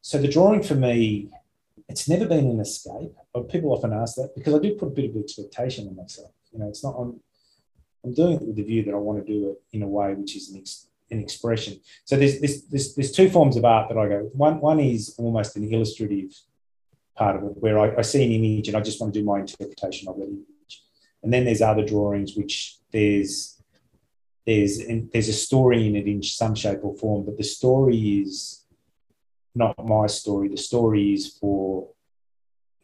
So 0.00 0.18
the 0.18 0.28
drawing 0.28 0.62
for 0.62 0.74
me, 0.74 1.28
it's 1.88 2.08
never 2.08 2.26
been 2.26 2.46
an 2.46 2.60
escape. 2.60 3.12
People 3.50 3.72
often 3.72 3.92
ask 3.92 4.14
that 4.16 4.34
because 4.34 4.54
I 4.54 4.58
do 4.58 4.74
put 4.74 4.88
a 4.88 4.90
bit 4.90 5.10
of 5.10 5.16
expectation 5.16 5.88
on 5.88 5.96
myself. 5.96 6.30
You 6.52 6.60
know, 6.60 6.68
it's 6.68 6.82
not 6.82 6.94
I'm, 6.98 7.20
I'm 8.04 8.14
doing 8.14 8.34
it 8.34 8.42
with 8.42 8.56
the 8.56 8.62
view 8.62 8.84
that 8.84 8.94
I 8.94 8.96
want 8.96 9.24
to 9.24 9.32
do 9.32 9.50
it 9.50 9.76
in 9.76 9.82
a 9.82 9.88
way 9.88 10.14
which 10.14 10.34
is 10.36 10.50
an, 10.50 10.58
ex, 10.58 10.86
an 11.10 11.20
expression. 11.20 11.78
So 12.04 12.16
there's, 12.16 12.40
there's, 12.40 12.62
there's, 12.62 12.94
there's 12.94 13.12
two 13.12 13.28
forms 13.28 13.56
of 13.56 13.66
art 13.66 13.90
that 13.90 13.98
I 13.98 14.08
go. 14.08 14.30
One, 14.32 14.60
one 14.60 14.80
is 14.80 15.14
almost 15.18 15.56
an 15.56 15.70
illustrative 15.70 16.32
part 17.16 17.36
of 17.36 17.42
it 17.42 17.52
where 17.58 17.78
I, 17.78 17.98
I 17.98 18.02
see 18.02 18.24
an 18.24 18.32
image 18.32 18.68
and 18.68 18.76
I 18.76 18.80
just 18.80 18.98
want 18.98 19.12
to 19.12 19.20
do 19.20 19.26
my 19.26 19.40
interpretation 19.40 20.08
of 20.08 20.16
that 20.16 20.24
image. 20.24 20.84
And 21.22 21.30
then 21.30 21.44
there's 21.44 21.60
other 21.60 21.84
drawings 21.84 22.34
which 22.34 22.79
there's 22.92 23.60
there's 24.46 24.80
there's 25.12 25.28
a 25.28 25.32
story 25.32 25.86
in 25.86 25.96
it 25.96 26.06
in 26.06 26.22
some 26.22 26.54
shape 26.54 26.80
or 26.82 26.96
form, 26.96 27.24
but 27.24 27.36
the 27.36 27.44
story 27.44 28.20
is 28.22 28.64
not 29.54 29.74
my 29.84 30.06
story. 30.06 30.48
The 30.48 30.56
story 30.56 31.12
is 31.12 31.36
for 31.38 31.88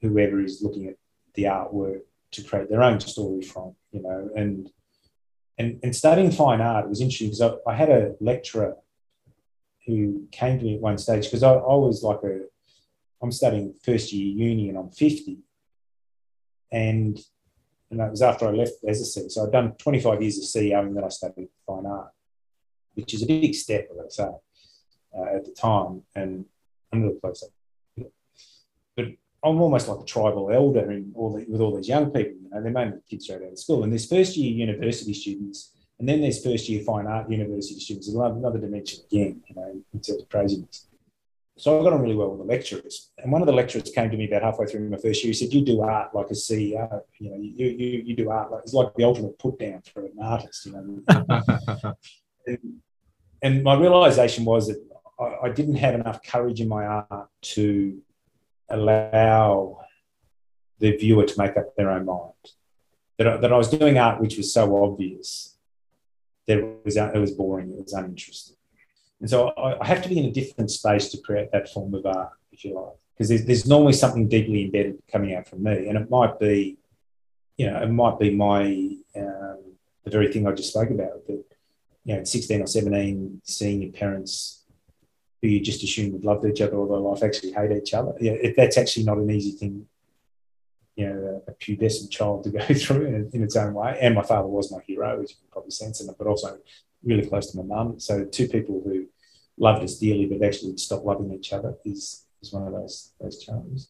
whoever 0.01 0.41
is 0.41 0.63
looking 0.63 0.89
at 0.89 0.97
the 1.35 1.45
artwork 1.45 2.01
to 2.33 2.43
create 2.43 2.69
their 2.69 2.83
own 2.83 3.01
story 3.01 3.43
from, 3.43 3.75
you 3.93 4.03
know. 4.03 4.31
And 4.37 4.71
and, 5.59 5.81
and 5.83 5.97
studying 5.97 6.31
fine 6.31 6.61
art 6.61 6.89
was 6.89 7.01
interesting 7.01 7.29
because 7.29 7.41
I, 7.41 7.71
I 7.71 7.75
had 7.75 7.89
a 7.89 8.15
lecturer 8.21 8.77
who 9.87 10.27
came 10.33 10.59
to 10.59 10.65
me 10.65 10.75
at 10.75 10.81
one 10.81 10.99
stage 10.99 11.25
because 11.25 11.43
I, 11.43 11.53
I 11.53 11.75
was 11.75 12.03
like 12.03 12.23
a 12.25 12.41
I'm 13.23 13.33
studying 13.33 13.75
first 13.83 14.13
year 14.13 14.49
uni 14.49 14.69
and 14.69 14.77
I'm 14.77 14.91
50. 14.91 15.39
And 16.71 17.19
and 17.91 18.01
that 18.01 18.11
was 18.11 18.23
after 18.23 18.49
I 18.49 18.51
left 18.51 18.73
a 18.87 18.95
So 18.95 19.45
I'd 19.45 19.53
done 19.53 19.73
25 19.73 20.21
years 20.21 20.39
of 20.39 20.45
CEO 20.45 20.81
and 20.81 20.97
then 20.97 21.05
I 21.05 21.09
studied 21.09 21.49
fine 21.67 21.87
art, 21.87 22.13
which 22.95 23.15
is 23.15 23.23
a 23.23 23.27
big 23.27 23.55
step, 23.55 23.89
I 23.93 23.97
gotta 23.97 24.11
say, 24.11 24.29
uh, 25.17 25.37
at 25.37 25.45
the 25.45 25.53
time. 25.53 26.03
And 26.15 26.47
I'm 26.93 27.03
really 27.03 27.21
close 27.21 27.45
up. 27.45 28.11
But 28.97 29.07
I'm 29.45 29.61
almost 29.61 29.89
like 29.89 30.01
a 30.01 30.05
tribal 30.05 30.51
elder 30.51 30.91
in 30.91 31.13
all 31.15 31.35
the, 31.35 31.45
with 31.49 31.61
all 31.61 31.77
these 31.77 31.89
young 31.89 32.07
people. 32.07 32.39
You 32.43 32.51
know, 32.51 32.63
they're 32.63 32.73
mainly 32.73 32.99
kids 33.09 33.25
straight 33.25 33.43
out 33.43 33.53
of 33.53 33.59
school. 33.59 33.85
And 33.85 33.93
there's 33.93 34.09
first 34.09 34.37
year 34.37 34.51
university 34.51 35.15
students, 35.15 35.73
and 36.01 36.09
then 36.09 36.21
there's 36.21 36.43
first 36.43 36.69
year 36.69 36.83
fine 36.83 37.07
art 37.07 37.31
university 37.31 37.79
students. 37.79 38.09
Another 38.09 38.59
dimension 38.59 39.01
again, 39.11 39.43
you 39.49 39.55
know, 39.55 39.83
in 39.95 40.01
terms 40.01 40.23
of 40.23 40.29
craziness 40.29 40.87
so 41.59 41.81
I 41.81 41.83
got 41.83 41.95
on 41.95 42.03
really 42.03 42.15
well 42.15 42.31
with 42.31 42.41
the 42.41 42.53
lecturers. 42.53 43.11
And 43.17 43.33
one 43.33 43.41
of 43.41 43.47
the 43.47 43.53
lecturers 43.53 43.91
came 43.91 44.11
to 44.11 44.17
me 44.17 44.29
about 44.29 44.43
halfway 44.43 44.67
through 44.67 44.91
my 44.91 44.99
first 44.99 45.25
year. 45.25 45.31
He 45.31 45.35
said, 45.35 45.55
"You 45.55 45.65
do 45.65 45.81
art 45.81 46.15
like 46.15 46.27
a 46.27 46.35
CEO. 46.35 47.01
You 47.19 47.31
know, 47.31 47.37
you 47.37 47.67
you, 47.67 48.03
you 48.05 48.17
do 48.17 48.31
art 48.31 48.53
like 48.53 48.63
it's 48.63 48.75
like 48.75 48.95
the 48.95 49.05
ultimate 49.05 49.39
put 49.39 49.59
down 49.59 49.83
for 49.93 50.05
an 50.05 50.13
artist. 50.21 50.67
You 50.67 50.73
know." 50.73 51.95
and, 52.47 52.59
and, 53.43 53.63
my 53.63 53.75
realization 53.75 54.45
was 54.45 54.69
that 54.69 54.87
I, 55.19 55.47
I, 55.47 55.49
didn't 55.49 55.77
have 55.77 55.95
enough 55.95 56.23
courage 56.23 56.61
in 56.61 56.69
my 56.69 56.85
art 56.85 57.29
to 57.41 58.03
allow 58.69 59.81
the 60.79 60.95
viewer 60.97 61.25
to 61.25 61.39
make 61.39 61.57
up 61.57 61.75
their 61.75 61.91
own 61.91 62.05
mind. 62.05 62.33
That 63.17 63.29
I, 63.29 63.37
that 63.39 63.53
I 63.53 63.57
was 63.57 63.71
doing 63.71 63.97
art 63.97 64.21
which 64.21 64.37
was 64.37 64.53
so 64.53 64.85
obvious 64.85 65.57
that 66.47 66.59
it 66.59 66.85
was 66.85 66.99
it 66.99 67.19
was 67.19 67.31
boring. 67.31 67.71
It 67.71 67.83
was 67.83 67.95
uninteresting. 67.95 68.56
And 69.21 69.31
so 69.31 69.49
I, 69.49 69.81
I 69.81 69.87
have 69.87 70.03
to 70.03 70.09
be 70.09 70.19
in 70.19 70.27
a 70.27 70.31
different 70.31 70.71
space 70.71 71.09
to 71.11 71.19
create 71.19 71.51
that 71.53 71.69
form 71.69 71.95
of 71.95 72.05
art, 72.07 72.33
if 72.53 72.65
you 72.65 72.75
like, 72.75 72.95
because 73.15 73.29
there's, 73.29 73.45
there's 73.45 73.67
normally 73.67 73.95
something 73.95 74.29
deeply 74.29 74.65
embedded 74.65 75.03
coming 75.11 75.35
out 75.35 75.49
from 75.49 75.63
me. 75.63 75.89
And 75.89 75.97
it 75.97 76.11
might 76.11 76.39
be, 76.39 76.77
you 77.57 77.71
know, 77.71 77.83
it 77.83 77.89
might 77.91 78.19
be 78.19 78.35
my, 78.35 78.65
um, 79.17 79.59
the 80.05 80.11
very 80.11 80.33
thing 80.33 80.47
I 80.47 80.53
just 80.53 80.71
spoke 80.71 80.91
about 80.91 81.27
that, 81.27 81.45
you 82.05 82.15
know, 82.15 82.21
at 82.21 82.29
16 82.29 82.63
or 82.63 82.67
17, 82.67 83.41
seeing 83.45 83.83
your 83.83 83.93
parents 83.93 84.63
who 85.43 85.49
you 85.49 85.61
just 85.61 85.83
assumed 85.83 86.13
would 86.13 86.25
love 86.25 86.45
each 86.47 86.61
other 86.61 86.77
all 86.77 86.87
their 86.87 86.99
life 86.99 87.23
actually 87.23 87.53
hate 87.53 87.73
each 87.73 87.95
other. 87.95 88.15
Yeah, 88.21 88.35
that's 88.57 88.79
actually 88.79 89.05
not 89.05 89.19
an 89.19 89.31
easy 89.31 89.53
thing, 89.53 89.87
you 90.95 91.09
know, 91.09 91.43
a, 91.47 91.51
a 91.51 91.55
pubescent 91.55 92.11
child 92.11 92.45
to 92.45 92.51
go 92.51 92.61
through 92.75 93.07
in, 93.07 93.31
in, 93.33 93.43
its 93.43 93.57
own 93.57 93.75
way. 93.75 93.99
And 94.01 94.15
my 94.15 94.23
father 94.23 94.49
was 94.49 94.71
my 94.71 94.81
hero, 94.87 95.23
as 95.23 95.31
you 95.31 95.37
can 95.37 95.49
probably 95.51 95.71
sense, 95.71 96.01
in 96.01 96.09
it, 96.09 96.17
but 96.19 96.27
also 96.27 96.59
really 97.07 97.27
close 97.27 97.51
to 97.51 97.57
my 97.57 97.63
mum. 97.63 97.99
So 98.01 98.25
two 98.25 98.49
people 98.49 98.83
who 98.85 99.07
loved 99.57 99.83
us 99.85 99.99
dearly 99.99 100.27
but 100.27 100.47
actually 100.47 100.77
stopped 100.77 101.05
loving 101.05 101.33
each 101.33 101.53
other 101.53 101.77
is 101.85 102.27
is 102.43 102.53
one 102.53 102.67
of 102.67 102.73
those 102.73 103.13
those 103.21 103.43
challenges. 103.43 103.89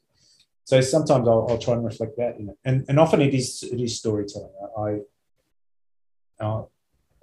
So 0.64 0.81
sometimes 0.81 1.27
I'll, 1.29 1.47
I'll 1.49 1.59
try 1.59 1.75
and 1.75 1.85
reflect 1.85 2.17
that, 2.19 2.37
in 2.39 2.51
it. 2.51 2.59
and 2.64 2.85
and 2.89 3.01
often 3.01 3.21
it 3.21 3.35
is 3.35 3.62
it 3.62 3.81
is 3.81 3.99
storytelling. 3.99 4.51
I 4.79 6.45
uh, 6.45 6.64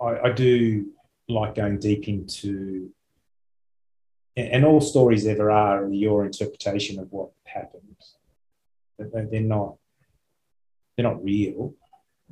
I, 0.01 0.27
I 0.27 0.31
do 0.31 0.87
like 1.29 1.55
going 1.55 1.79
deep 1.79 2.07
into, 2.07 2.89
and 4.35 4.65
all 4.65 4.81
stories 4.81 5.25
ever 5.25 5.51
are 5.51 5.87
your 5.89 6.25
interpretation 6.25 6.99
of 6.99 7.11
what 7.11 7.29
happened. 7.45 7.95
They're 8.97 9.41
not 9.41 9.75
they're 10.95 11.03
not 11.11 11.23
real. 11.23 11.73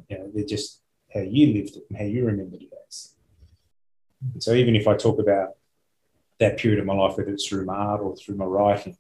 You 0.10 0.18
know, 0.18 0.32
they're 0.34 0.46
just 0.46 0.82
how 1.14 1.22
you 1.22 1.54
lived 1.54 1.76
it 1.76 1.84
and 1.90 1.98
how 1.98 2.06
you 2.06 2.26
remembered 2.26 2.62
it 2.62 2.71
as. 4.36 4.44
So 4.44 4.54
even 4.54 4.76
if 4.76 4.88
I 4.88 4.96
talk 4.96 5.20
about 5.20 5.56
that 6.40 6.58
period 6.58 6.80
of 6.80 6.86
my 6.86 6.94
life, 6.94 7.18
whether 7.18 7.32
it's 7.32 7.48
through 7.48 7.66
my 7.66 7.76
art 7.76 8.02
or 8.02 8.16
through 8.16 8.36
my 8.36 8.46
writing, 8.46 8.98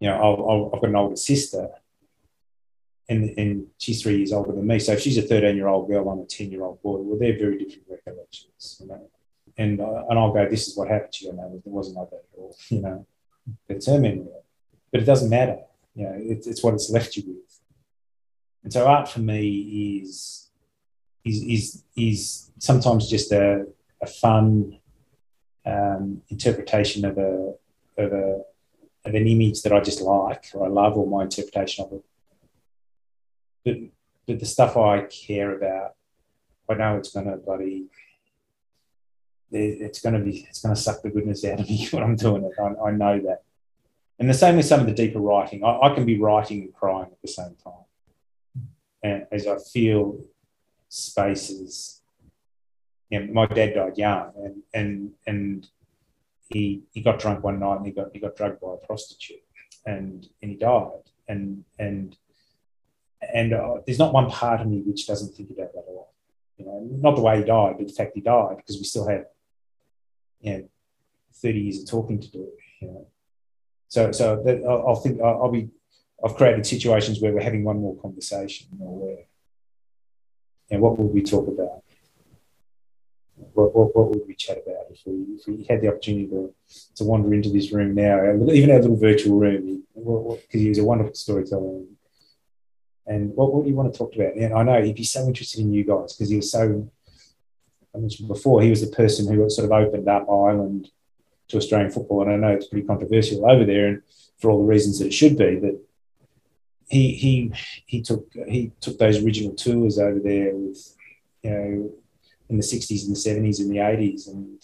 you 0.00 0.08
know, 0.08 0.70
i 0.72 0.74
have 0.74 0.80
got 0.80 0.88
an 0.88 0.96
older 0.96 1.16
sister, 1.16 1.68
and, 3.08 3.34
and 3.38 3.66
she's 3.78 4.02
three 4.02 4.16
years 4.16 4.32
older 4.32 4.52
than 4.52 4.66
me. 4.66 4.78
So 4.78 4.92
if 4.92 5.00
she's 5.00 5.18
a 5.18 5.22
13 5.22 5.54
year 5.54 5.68
old 5.68 5.88
girl, 5.88 6.08
I'm 6.08 6.20
a 6.20 6.24
10 6.24 6.50
year 6.50 6.64
old 6.64 6.82
boy. 6.82 6.98
Well, 6.98 7.18
they're 7.18 7.38
very 7.38 7.58
different 7.58 7.86
recollections, 7.88 8.78
you 8.80 8.88
know. 8.88 9.08
And, 9.58 9.80
uh, 9.80 10.04
and 10.08 10.18
I'll 10.18 10.32
go, 10.32 10.48
this 10.48 10.66
is 10.66 10.76
what 10.76 10.88
happened 10.88 11.12
to 11.12 11.26
you. 11.26 11.32
know, 11.34 11.52
it 11.54 11.68
wasn't 11.70 11.98
like 11.98 12.10
that 12.10 12.16
at 12.16 12.38
all, 12.38 12.56
you 12.68 12.80
know. 12.80 13.06
It's 13.68 13.86
her 13.86 13.98
memory. 13.98 14.26
But 14.90 15.02
it 15.02 15.04
doesn't 15.04 15.30
matter. 15.30 15.58
You 15.94 16.04
know, 16.04 16.14
it's, 16.16 16.46
it's 16.46 16.62
what 16.62 16.74
it's 16.74 16.90
left 16.90 17.16
you 17.16 17.24
with. 17.26 17.60
And 18.64 18.72
so 18.72 18.86
art 18.86 19.08
for 19.08 19.20
me 19.20 20.00
is 20.02 20.41
is 21.24 21.42
is 21.42 21.84
is 21.96 22.50
sometimes 22.58 23.08
just 23.08 23.32
a, 23.32 23.66
a 24.00 24.06
fun 24.06 24.78
um, 25.64 26.22
interpretation 26.28 27.04
of 27.04 27.18
a 27.18 27.54
of 27.98 28.12
a 28.12 28.42
of 29.04 29.14
an 29.14 29.26
image 29.26 29.62
that 29.62 29.72
I 29.72 29.80
just 29.80 30.00
like 30.00 30.46
or 30.54 30.66
I 30.66 30.68
love 30.68 30.96
or 30.96 31.06
my 31.06 31.24
interpretation 31.24 31.84
of 31.84 31.92
it. 31.92 32.04
But 33.64 33.76
but 34.26 34.40
the 34.40 34.46
stuff 34.46 34.76
I 34.76 35.02
care 35.02 35.56
about, 35.56 35.94
I 36.68 36.74
know 36.74 36.96
it's 36.96 37.12
gonna 37.12 37.36
bloody 37.36 37.86
it's 39.50 40.00
gonna 40.00 40.18
be 40.18 40.46
it's 40.48 40.62
gonna 40.62 40.76
suck 40.76 41.02
the 41.02 41.10
goodness 41.10 41.44
out 41.44 41.60
of 41.60 41.68
me 41.68 41.86
when 41.90 42.02
I'm 42.02 42.16
doing 42.16 42.44
it. 42.44 42.52
I, 42.58 42.88
I 42.88 42.90
know 42.92 43.20
that. 43.20 43.42
And 44.18 44.28
the 44.28 44.34
same 44.34 44.56
with 44.56 44.66
some 44.66 44.80
of 44.80 44.86
the 44.86 44.92
deeper 44.92 45.18
writing. 45.18 45.64
I, 45.64 45.80
I 45.80 45.94
can 45.94 46.06
be 46.06 46.18
writing 46.18 46.62
and 46.62 46.74
crying 46.74 47.08
at 47.10 47.20
the 47.22 47.28
same 47.28 47.56
time. 47.62 47.72
And 49.02 49.26
as 49.32 49.46
I 49.46 49.56
feel 49.58 50.20
spaces. 50.92 52.02
You 53.08 53.20
know, 53.20 53.32
my 53.32 53.46
dad 53.46 53.74
died 53.74 53.96
young, 53.96 54.32
and 54.36 54.62
and 54.74 55.12
and 55.26 55.68
he 56.48 56.82
he 56.92 57.00
got 57.00 57.18
drunk 57.18 57.42
one 57.42 57.60
night 57.60 57.78
and 57.78 57.86
he 57.86 57.92
got 57.92 58.08
he 58.12 58.20
got 58.20 58.36
drugged 58.36 58.60
by 58.60 58.74
a 58.74 58.86
prostitute, 58.86 59.42
and 59.86 60.28
and 60.42 60.50
he 60.50 60.56
died. 60.56 61.04
And 61.28 61.64
and 61.78 62.16
and 63.32 63.54
uh, 63.54 63.76
there's 63.86 63.98
not 63.98 64.12
one 64.12 64.28
part 64.28 64.60
of 64.60 64.66
me 64.66 64.82
which 64.84 65.06
doesn't 65.06 65.34
think 65.34 65.50
about 65.50 65.72
that 65.72 65.84
a 65.88 65.92
lot. 65.92 66.08
You 66.58 66.66
know, 66.66 66.88
not 67.00 67.16
the 67.16 67.22
way 67.22 67.38
he 67.38 67.44
died, 67.44 67.76
but 67.78 67.86
the 67.86 67.92
fact 67.92 68.12
he 68.14 68.20
died 68.20 68.58
because 68.58 68.76
we 68.76 68.84
still 68.84 69.08
had, 69.08 69.26
you 70.40 70.52
know, 70.52 70.68
30 71.36 71.60
years 71.60 71.82
of 71.82 71.88
talking 71.88 72.20
to 72.20 72.30
do. 72.30 72.48
You 72.80 72.88
know, 72.88 73.06
so 73.88 74.12
so 74.12 74.42
that, 74.44 74.62
I'll, 74.64 74.96
think 74.96 75.22
I'll, 75.22 75.44
I'll 75.44 75.50
be 75.50 75.70
I've 76.22 76.34
created 76.34 76.66
situations 76.66 77.20
where 77.20 77.32
we're 77.32 77.42
having 77.42 77.64
one 77.64 77.80
more 77.80 77.96
conversation 77.96 78.68
or 78.80 79.06
where 79.06 79.24
and 80.72 80.80
what 80.80 80.98
would 80.98 81.12
we 81.12 81.22
talk 81.22 81.46
about? 81.46 81.82
What, 83.52 83.76
what, 83.76 83.94
what 83.94 84.08
would 84.08 84.26
we 84.26 84.34
chat 84.34 84.56
about 84.56 84.86
if 84.90 85.02
we, 85.04 85.36
if 85.36 85.46
we 85.46 85.64
had 85.68 85.82
the 85.82 85.88
opportunity 85.88 86.28
to, 86.28 86.54
to 86.96 87.04
wander 87.04 87.34
into 87.34 87.50
this 87.50 87.72
room 87.72 87.94
now, 87.94 88.34
even 88.50 88.70
our 88.70 88.80
little 88.80 88.96
virtual 88.96 89.38
room, 89.38 89.82
because 89.94 90.60
he 90.60 90.70
was 90.70 90.78
a 90.78 90.84
wonderful 90.84 91.14
storyteller. 91.14 91.82
And 93.06 93.34
what, 93.34 93.62
do 93.62 93.68
you 93.68 93.76
want 93.76 93.92
to 93.92 93.98
talk 93.98 94.14
about? 94.14 94.34
And 94.34 94.54
I 94.54 94.62
know 94.62 94.82
he'd 94.82 94.96
be 94.96 95.04
so 95.04 95.26
interested 95.26 95.60
in 95.60 95.74
you 95.74 95.84
guys 95.84 96.14
because 96.14 96.30
he 96.30 96.36
was 96.36 96.50
so, 96.50 96.88
I 97.94 97.98
mentioned 97.98 98.28
before, 98.28 98.62
he 98.62 98.70
was 98.70 98.80
the 98.80 98.96
person 98.96 99.30
who 99.30 99.50
sort 99.50 99.66
of 99.66 99.72
opened 99.72 100.08
up 100.08 100.26
Ireland 100.30 100.88
to 101.48 101.58
Australian 101.58 101.90
football. 101.90 102.22
And 102.22 102.32
I 102.32 102.36
know 102.36 102.54
it's 102.56 102.68
pretty 102.68 102.86
controversial 102.86 103.44
over 103.50 103.66
there 103.66 103.88
and 103.88 104.02
for 104.38 104.50
all 104.50 104.58
the 104.58 104.72
reasons 104.72 105.00
that 105.00 105.08
it 105.08 105.14
should 105.14 105.36
be, 105.36 105.56
but 105.56 105.74
he 106.88 107.14
he 107.14 107.52
he 107.86 108.02
took 108.02 108.26
he 108.48 108.72
took 108.80 108.98
those 108.98 109.22
original 109.24 109.54
tours 109.54 109.98
over 109.98 110.18
there 110.18 110.54
with 110.54 110.96
you 111.42 111.50
know 111.50 111.90
in 112.48 112.56
the 112.56 112.62
60s 112.62 113.06
and 113.06 113.16
the 113.16 113.50
70s 113.50 113.60
and 113.60 113.70
the 113.70 113.76
80s 113.76 114.28
and 114.28 114.58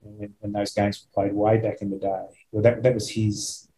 when, 0.00 0.34
when 0.40 0.52
those 0.52 0.72
games 0.72 1.04
were 1.04 1.22
played 1.22 1.34
way 1.34 1.58
back 1.58 1.82
in 1.82 1.90
the 1.90 1.96
day 1.96 2.26
well 2.50 2.62
that, 2.62 2.82
that 2.82 2.94
was 2.94 3.10
his 3.10 3.68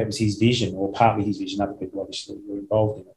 that 0.00 0.06
was 0.06 0.18
his 0.18 0.36
vision, 0.36 0.74
or 0.74 0.90
partly 0.92 1.24
his 1.24 1.36
vision. 1.36 1.60
Other 1.60 1.74
people 1.74 2.00
obviously 2.00 2.38
were 2.48 2.58
involved 2.58 3.00
in 3.00 3.06
it. 3.06 3.16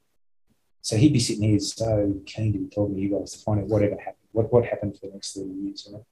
So 0.81 0.97
he'd 0.97 1.13
be 1.13 1.19
sitting 1.19 1.43
here 1.43 1.59
so 1.59 2.13
keen 2.25 2.51
to 2.51 2.59
be 2.59 2.67
talking 2.67 2.95
to 2.95 3.01
you 3.01 3.17
guys 3.17 3.31
to 3.31 3.39
find 3.39 3.61
out 3.61 3.67
whatever 3.67 3.95
happened, 3.95 4.27
what, 4.33 4.51
what 4.51 4.65
happened 4.65 4.99
for 4.99 5.07
the 5.07 5.13
next 5.13 5.33
30 5.33 5.49
years. 5.49 5.85
You 5.87 5.93
know? 5.93 6.05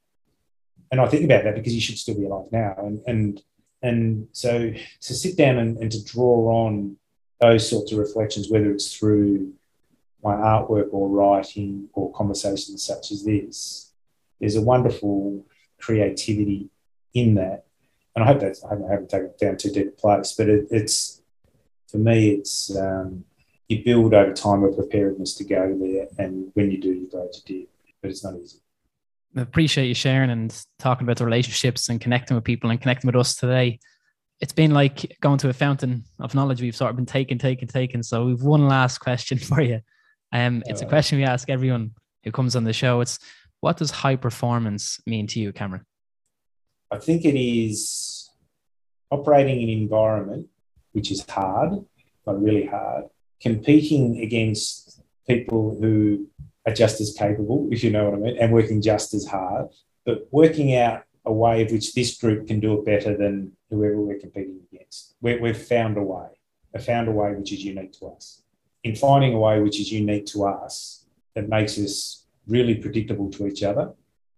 And 0.90 1.00
I 1.00 1.06
think 1.08 1.24
about 1.24 1.44
that 1.44 1.56
because 1.56 1.74
he 1.74 1.80
should 1.80 1.98
still 1.98 2.14
be 2.14 2.24
alive 2.24 2.46
now. 2.50 2.74
And 2.78 3.02
and 3.06 3.42
and 3.82 4.28
so 4.32 4.72
to 4.72 5.14
sit 5.14 5.36
down 5.36 5.58
and, 5.58 5.76
and 5.76 5.90
to 5.92 6.02
draw 6.02 6.64
on 6.64 6.96
those 7.42 7.68
sorts 7.68 7.90
of 7.90 7.98
reflections, 7.98 8.48
whether 8.48 8.70
it's 8.70 8.96
through 8.96 9.52
my 10.22 10.34
artwork 10.34 10.88
or 10.92 11.08
writing 11.08 11.88
or 11.92 12.12
conversations 12.12 12.84
such 12.84 13.10
as 13.10 13.24
this, 13.24 13.90
there's 14.40 14.54
a 14.54 14.62
wonderful 14.62 15.44
creativity 15.80 16.70
in 17.14 17.34
that. 17.34 17.64
And 18.14 18.24
I 18.24 18.28
hope 18.28 18.40
that's, 18.40 18.62
I 18.64 18.70
haven't 18.70 19.10
taken 19.10 19.26
it 19.26 19.38
down 19.38 19.56
too 19.56 19.72
deep 19.72 19.88
a 19.88 19.90
place, 19.90 20.34
but 20.38 20.48
it, 20.48 20.68
it's, 20.70 21.20
for 21.88 21.98
me, 21.98 22.30
it's, 22.30 22.74
um, 22.76 23.24
you 23.68 23.82
build 23.84 24.14
over 24.14 24.32
time 24.32 24.62
a 24.62 24.70
preparedness 24.70 25.34
to 25.34 25.44
go 25.44 25.76
there. 25.80 26.06
And 26.18 26.52
when 26.54 26.70
you 26.70 26.78
do, 26.78 26.92
you 26.92 27.08
go 27.10 27.28
to 27.32 27.44
do, 27.44 27.66
but 28.00 28.10
it's 28.12 28.22
not 28.22 28.36
easy. 28.36 28.58
I 29.36 29.40
appreciate 29.40 29.88
you 29.88 29.94
sharing 29.94 30.30
and 30.30 30.54
talking 30.78 31.06
about 31.06 31.16
the 31.16 31.24
relationships 31.24 31.88
and 31.88 32.00
connecting 32.00 32.36
with 32.36 32.44
people 32.44 32.70
and 32.70 32.80
connecting 32.80 33.08
with 33.08 33.16
us 33.16 33.34
today. 33.34 33.80
It's 34.42 34.52
been 34.52 34.72
like 34.72 35.16
going 35.20 35.38
to 35.38 35.48
a 35.48 35.52
fountain 35.52 36.04
of 36.18 36.34
knowledge. 36.34 36.60
We've 36.60 36.76
sort 36.76 36.90
of 36.90 36.96
been 36.96 37.06
taken, 37.06 37.38
taken, 37.38 37.68
taken. 37.68 38.02
So 38.02 38.26
we've 38.26 38.42
one 38.42 38.66
last 38.66 38.98
question 38.98 39.38
for 39.50 39.62
you. 39.62 39.80
Um, 40.32 40.62
it's 40.66 40.82
a 40.82 40.86
question 40.86 41.18
we 41.18 41.24
ask 41.24 41.48
everyone 41.48 41.92
who 42.24 42.32
comes 42.32 42.56
on 42.56 42.64
the 42.64 42.72
show. 42.72 43.00
It's 43.00 43.18
what 43.60 43.76
does 43.76 43.92
high 43.92 44.16
performance 44.16 45.00
mean 45.06 45.28
to 45.28 45.40
you, 45.40 45.52
Cameron? 45.52 45.86
I 46.90 46.98
think 46.98 47.24
it 47.24 47.38
is 47.38 48.28
operating 49.10 49.62
in 49.62 49.68
an 49.68 49.82
environment 49.82 50.48
which 50.90 51.10
is 51.10 51.24
hard, 51.28 51.84
but 52.26 52.42
really 52.42 52.66
hard, 52.66 53.04
competing 53.40 54.20
against 54.20 55.02
people 55.26 55.78
who 55.80 56.26
are 56.66 56.74
just 56.74 57.00
as 57.00 57.14
capable, 57.16 57.68
if 57.72 57.84
you 57.84 57.90
know 57.90 58.06
what 58.06 58.14
I 58.14 58.18
mean, 58.18 58.36
and 58.38 58.52
working 58.52 58.82
just 58.82 59.14
as 59.14 59.24
hard, 59.24 59.68
but 60.04 60.26
working 60.32 60.74
out 60.74 61.04
a 61.24 61.32
way 61.32 61.62
of 61.62 61.70
which 61.70 61.94
this 61.94 62.18
group 62.18 62.46
can 62.48 62.60
do 62.60 62.74
it 62.74 62.84
better 62.84 63.16
than 63.16 63.52
whoever 63.70 64.00
we're 64.00 64.18
competing 64.18 64.60
against. 64.72 65.14
we 65.20 65.38
have 65.48 65.66
found 65.66 65.96
a 65.96 66.02
way, 66.02 66.28
have 66.74 66.84
found 66.84 67.08
a 67.08 67.12
way 67.12 67.32
which 67.34 67.52
is 67.52 67.64
unique 67.64 67.92
to 67.92 68.06
us. 68.06 68.42
In 68.82 68.96
finding 68.96 69.32
a 69.34 69.38
way 69.38 69.60
which 69.60 69.78
is 69.78 69.92
unique 69.92 70.26
to 70.26 70.44
us, 70.44 71.06
that 71.34 71.48
makes 71.48 71.78
us 71.78 72.26
really 72.46 72.74
predictable 72.74 73.30
to 73.30 73.46
each 73.46 73.62
other, 73.62 73.92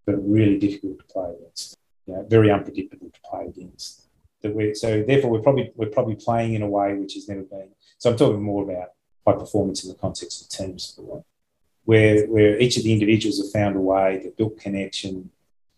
but 0.07 0.17
really 0.17 0.59
difficult 0.59 0.99
to 0.99 1.05
play 1.07 1.33
against. 1.39 1.77
You 2.07 2.15
know, 2.15 2.27
very 2.29 2.51
unpredictable 2.51 3.11
to 3.11 3.21
play 3.29 3.47
against. 3.47 4.03
That 4.43 4.55
we 4.55 4.75
so 4.75 5.03
therefore 5.03 5.31
we're 5.31 5.41
probably 5.41 5.73
we're 5.75 5.89
probably 5.89 6.17
playing 6.17 6.55
in 6.55 6.63
a 6.63 6.69
way 6.69 6.95
which 6.95 7.15
has 7.15 7.29
never 7.29 7.43
been. 7.43 7.71
So 7.97 8.11
I'm 8.11 8.17
talking 8.17 8.43
more 8.43 8.63
about 8.63 8.91
high 9.27 9.39
performance 9.39 9.85
in 9.85 9.89
the 9.89 9.97
context 9.97 10.43
of 10.43 10.49
teams, 10.51 11.01
where 11.85 12.27
where 12.27 12.59
each 12.61 12.77
of 12.77 12.85
the 12.85 12.93
individuals 12.93 13.39
have 13.39 13.51
found 13.51 13.77
a 13.77 13.81
way, 13.81 14.21
they've 14.23 14.37
built 14.37 14.59
connection. 14.59 15.31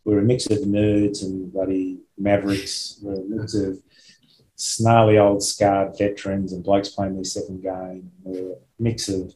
We're 0.07 0.21
a 0.21 0.23
mix 0.23 0.47
of 0.47 0.59
nerds 0.59 1.25
and 1.25 1.53
bloody 1.53 1.99
mavericks. 2.17 3.01
We're 3.03 3.15
a 3.15 3.25
mix 3.25 3.55
of 3.55 3.83
snarly 4.55 5.19
old 5.19 5.43
scarred 5.43 5.99
veterans 5.99 6.53
and 6.53 6.63
blokes 6.63 6.91
playing 6.91 7.17
their 7.17 7.25
second 7.25 7.61
game. 7.61 8.13
We're 8.23 8.53
a 8.53 8.57
mix 8.79 9.09
of 9.09 9.35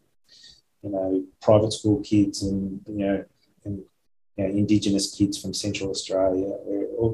you 0.82 0.90
know 0.90 1.24
private 1.42 1.72
school 1.72 2.00
kids 2.02 2.44
and 2.44 2.80
you 2.86 3.04
know 3.04 3.24
and 3.64 3.82
you 4.36 4.44
know, 4.44 4.50
indigenous 4.50 5.12
kids 5.12 5.42
from 5.42 5.52
Central 5.52 5.90
Australia. 5.90 6.46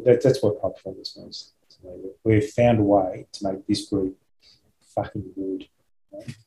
That, 0.05 0.21
that's 0.23 0.43
what 0.43 0.61
high 0.63 0.69
performance 0.69 1.17
means. 1.17 1.53
We've 2.25 2.51
found 2.51 2.79
a 2.79 2.83
way 2.83 3.27
to 3.33 3.45
make 3.45 3.67
this 3.67 3.89
group 3.89 4.19
fucking 4.95 5.33
good. 5.35 5.67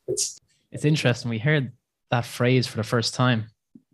It's 0.08 0.40
it's 0.72 0.86
interesting. 0.86 1.32
We 1.32 1.40
heard 1.40 1.72
that 2.12 2.26
phrase 2.26 2.68
for 2.68 2.78
the 2.78 2.84
first 2.84 3.16
time. 3.16 3.48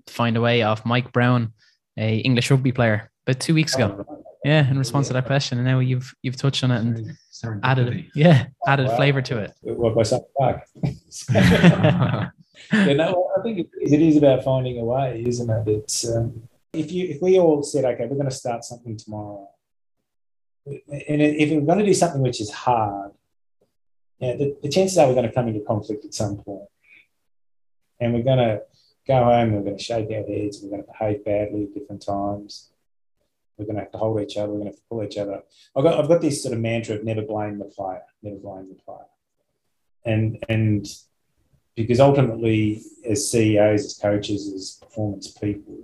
Find 0.07 0.35
a 0.35 0.41
way 0.41 0.63
off 0.63 0.85
Mike 0.85 1.13
Brown, 1.13 1.53
a 1.97 2.17
English 2.17 2.51
rugby 2.51 2.71
player, 2.71 3.11
about 3.25 3.39
two 3.39 3.53
weeks 3.53 3.75
ago. 3.75 4.05
Oh, 4.07 4.23
yeah, 4.43 4.69
in 4.69 4.77
response 4.77 5.07
to 5.07 5.13
that 5.13 5.25
question, 5.25 5.57
and 5.57 5.65
now 5.65 5.79
you've 5.79 6.13
you've 6.21 6.35
touched 6.35 6.63
on 6.63 6.71
it 6.71 6.79
and 6.79 7.17
added 7.63 8.05
yeah 8.13 8.47
added 8.67 8.87
wow. 8.87 8.95
flavor 8.95 9.21
to 9.23 9.39
it. 9.39 9.53
Well, 9.63 9.95
by 9.95 10.03
something 10.03 10.29
back. 10.39 10.67
you 12.73 12.93
know, 12.93 13.31
I 13.37 13.41
think 13.41 13.59
it 13.59 13.69
is, 13.81 13.91
it 13.91 14.01
is 14.01 14.17
about 14.17 14.43
finding 14.43 14.79
a 14.79 14.85
way, 14.85 15.23
isn't 15.25 15.49
it? 15.49 15.67
It's 15.67 16.07
um, 16.07 16.47
if 16.73 16.91
you 16.91 17.07
if 17.07 17.21
we 17.21 17.39
all 17.39 17.63
said, 17.63 17.85
okay, 17.85 18.05
we're 18.05 18.17
going 18.17 18.29
to 18.29 18.35
start 18.35 18.63
something 18.63 18.97
tomorrow, 18.97 19.49
and 20.67 21.21
if 21.21 21.49
we're 21.49 21.61
going 21.61 21.79
to 21.79 21.85
do 21.85 21.93
something 21.93 22.21
which 22.21 22.39
is 22.39 22.51
hard, 22.51 23.13
yeah, 24.19 24.35
the, 24.35 24.55
the 24.61 24.69
chances 24.69 24.97
are 24.97 25.07
we're 25.07 25.15
going 25.15 25.27
to 25.27 25.33
come 25.33 25.47
into 25.47 25.61
conflict 25.61 26.05
at 26.05 26.13
some 26.13 26.37
point, 26.37 26.69
and 27.99 28.13
we're 28.13 28.23
going 28.23 28.37
to 28.37 28.61
go 29.07 29.23
home. 29.23 29.53
We're 29.53 29.61
going 29.61 29.77
to 29.77 29.83
shake 29.83 30.09
our 30.11 30.23
heads. 30.23 30.59
We're 30.61 30.69
going 30.69 30.83
to 30.83 30.91
behave 30.91 31.25
badly 31.25 31.63
at 31.63 31.73
different 31.73 32.05
times. 32.05 32.69
We're 33.57 33.65
going 33.65 33.75
to 33.75 33.81
have 33.81 33.91
to 33.91 33.97
hold 33.97 34.21
each 34.21 34.37
other. 34.37 34.49
We're 34.49 34.59
going 34.59 34.71
to 34.71 34.71
have 34.71 34.79
to 34.79 34.87
pull 34.89 35.03
each 35.03 35.17
other 35.17 35.35
up. 35.35 35.47
I've 35.75 35.83
got, 35.83 35.99
I've 35.99 36.09
got 36.09 36.21
this 36.21 36.43
sort 36.43 36.53
of 36.53 36.59
mantra 36.59 36.95
of 36.95 37.03
never 37.03 37.21
blame 37.21 37.57
the 37.57 37.65
player, 37.65 38.01
never 38.21 38.37
blame 38.37 38.69
the 38.69 38.75
player. 38.75 39.07
And, 40.03 40.43
and 40.49 40.87
because 41.75 41.99
ultimately, 41.99 42.81
as 43.05 43.29
CEOs, 43.31 43.85
as 43.85 43.99
coaches, 44.01 44.51
as 44.53 44.79
performance 44.81 45.29
people, 45.29 45.77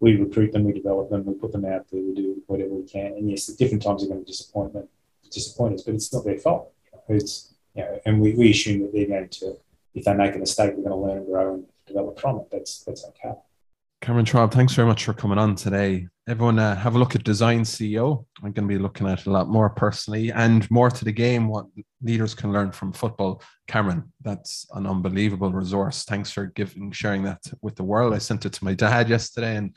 we 0.00 0.16
recruit 0.16 0.52
them, 0.52 0.64
we 0.64 0.72
develop 0.72 1.10
them, 1.10 1.24
we 1.24 1.34
put 1.34 1.52
them 1.52 1.64
out 1.64 1.86
there, 1.90 2.02
we 2.02 2.14
do 2.14 2.42
whatever 2.46 2.74
we 2.74 2.86
can. 2.86 3.12
And 3.12 3.30
yes, 3.30 3.48
at 3.48 3.56
different 3.56 3.82
times 3.82 4.02
they're 4.02 4.10
going 4.10 4.24
to 4.24 4.30
disappoint 4.30 4.72
them, 4.72 4.88
disappoint 5.30 5.74
us, 5.74 5.82
but 5.82 5.94
it's 5.94 6.12
not 6.12 6.24
their 6.24 6.38
fault. 6.38 6.72
It's 7.08 7.54
you 7.74 7.82
know, 7.82 8.00
and 8.04 8.20
we, 8.20 8.34
we 8.34 8.50
assume 8.50 8.82
that 8.82 8.92
they're 8.92 9.06
going 9.06 9.28
to, 9.28 9.56
if 9.94 10.04
they 10.04 10.14
make 10.14 10.34
a 10.34 10.38
mistake, 10.38 10.74
they're 10.74 10.84
going 10.84 10.90
to 10.90 10.96
learn, 10.96 11.18
and 11.18 11.26
grow, 11.26 11.54
and 11.54 11.64
develop 11.86 12.20
from 12.20 12.38
it. 12.38 12.46
That's 12.50 12.84
that's 12.84 13.04
okay. 13.06 13.34
Cameron 14.02 14.26
Schwab, 14.26 14.52
thanks 14.52 14.74
very 14.74 14.86
much 14.86 15.04
for 15.04 15.14
coming 15.14 15.38
on 15.38 15.54
today. 15.54 16.06
Everyone, 16.28 16.58
uh, 16.58 16.76
have 16.76 16.96
a 16.96 16.98
look 16.98 17.14
at 17.14 17.24
Design 17.24 17.62
CEO. 17.62 18.26
I'm 18.42 18.52
going 18.52 18.68
to 18.68 18.74
be 18.74 18.78
looking 18.78 19.08
at 19.08 19.26
a 19.26 19.30
lot 19.30 19.48
more 19.48 19.70
personally 19.70 20.30
and 20.32 20.70
more 20.70 20.90
to 20.90 21.04
the 21.04 21.12
game, 21.12 21.48
what 21.48 21.66
leaders 22.02 22.34
can 22.34 22.52
learn 22.52 22.72
from 22.72 22.92
football. 22.92 23.42
Cameron, 23.66 24.12
that's 24.22 24.66
an 24.74 24.86
unbelievable 24.86 25.50
resource. 25.50 26.04
Thanks 26.04 26.30
for 26.30 26.46
giving 26.46 26.92
sharing 26.92 27.22
that 27.24 27.40
with 27.62 27.74
the 27.74 27.84
world. 27.84 28.12
I 28.12 28.18
sent 28.18 28.44
it 28.44 28.52
to 28.52 28.64
my 28.64 28.74
dad 28.74 29.08
yesterday 29.16 29.56
and 29.56 29.76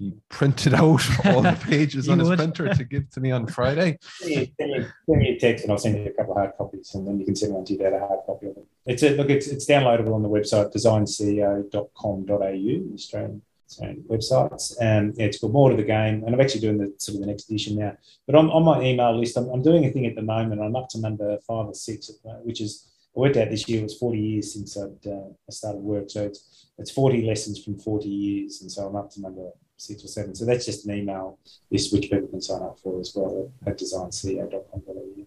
he 0.00 0.14
printed 0.30 0.72
out 0.72 1.02
all 1.26 1.42
the 1.42 1.52
pages 1.62 2.08
on 2.08 2.18
his 2.18 2.30
would. 2.30 2.38
printer 2.38 2.72
to 2.72 2.84
give 2.84 3.10
to 3.10 3.20
me 3.20 3.30
on 3.30 3.46
Friday. 3.46 3.98
Send 4.00 4.30
me, 4.30 4.54
send 4.56 5.20
me 5.20 5.36
a 5.36 5.38
text 5.38 5.64
and 5.64 5.72
I'll 5.72 5.78
send 5.78 5.98
you 5.98 6.06
a 6.06 6.10
couple 6.10 6.32
of 6.32 6.38
hard 6.38 6.52
copies 6.56 6.94
and 6.94 7.06
then 7.06 7.20
you 7.20 7.26
can 7.26 7.36
send 7.36 7.52
one 7.52 7.66
to 7.66 7.74
your 7.74 7.90
dad 7.90 8.02
a 8.02 8.06
hard 8.06 8.20
copy 8.24 8.46
of 8.46 8.56
it. 8.56 8.66
It's 8.86 9.02
a, 9.02 9.10
look, 9.10 9.28
it's, 9.28 9.46
it's 9.46 9.68
downloadable 9.68 10.14
on 10.14 10.22
the 10.22 10.28
website 10.30 10.72
designceo.com.au, 10.72 12.94
Australian, 12.94 13.42
Australian 13.68 14.04
websites. 14.08 14.74
And 14.80 15.14
yeah, 15.18 15.26
it's 15.26 15.38
got 15.38 15.50
more 15.50 15.68
to 15.68 15.76
the 15.76 15.82
game. 15.82 16.24
And 16.24 16.34
I'm 16.34 16.40
actually 16.40 16.62
doing 16.62 16.78
the 16.78 16.94
sort 16.96 17.16
of 17.16 17.20
the 17.20 17.26
next 17.26 17.50
edition 17.50 17.76
now. 17.76 17.94
But 18.26 18.36
on, 18.36 18.48
on 18.48 18.64
my 18.64 18.80
email 18.80 19.18
list, 19.18 19.36
I'm, 19.36 19.50
I'm 19.50 19.62
doing 19.62 19.84
a 19.84 19.90
thing 19.90 20.06
at 20.06 20.14
the 20.14 20.22
moment. 20.22 20.62
I'm 20.62 20.76
up 20.76 20.88
to 20.90 20.98
number 20.98 21.36
five 21.46 21.66
or 21.66 21.74
six, 21.74 22.10
which 22.42 22.62
is 22.62 22.86
I 23.14 23.20
worked 23.20 23.36
out 23.36 23.50
this 23.50 23.68
year 23.68 23.80
it 23.80 23.82
was 23.82 23.98
40 23.98 24.18
years 24.18 24.54
since 24.54 24.78
I'd 24.78 25.06
uh, 25.06 25.28
I 25.48 25.50
started 25.50 25.82
work. 25.82 26.08
So 26.08 26.24
it's 26.24 26.68
it's 26.78 26.90
40 26.90 27.26
lessons 27.26 27.62
from 27.62 27.78
40 27.78 28.08
years. 28.08 28.62
And 28.62 28.72
so 28.72 28.86
I'm 28.86 28.96
up 28.96 29.10
to 29.10 29.20
number 29.20 29.50
six 29.80 30.04
or 30.04 30.08
seven. 30.08 30.34
So 30.34 30.44
that's 30.44 30.66
just 30.66 30.86
an 30.86 30.94
email 30.94 31.38
list 31.70 31.92
which 31.92 32.10
people 32.10 32.28
can 32.28 32.40
sign 32.40 32.62
up 32.62 32.78
for 32.78 33.00
as 33.00 33.12
well 33.14 33.52
at 33.66 33.78
designceo.com.au. 33.78 35.26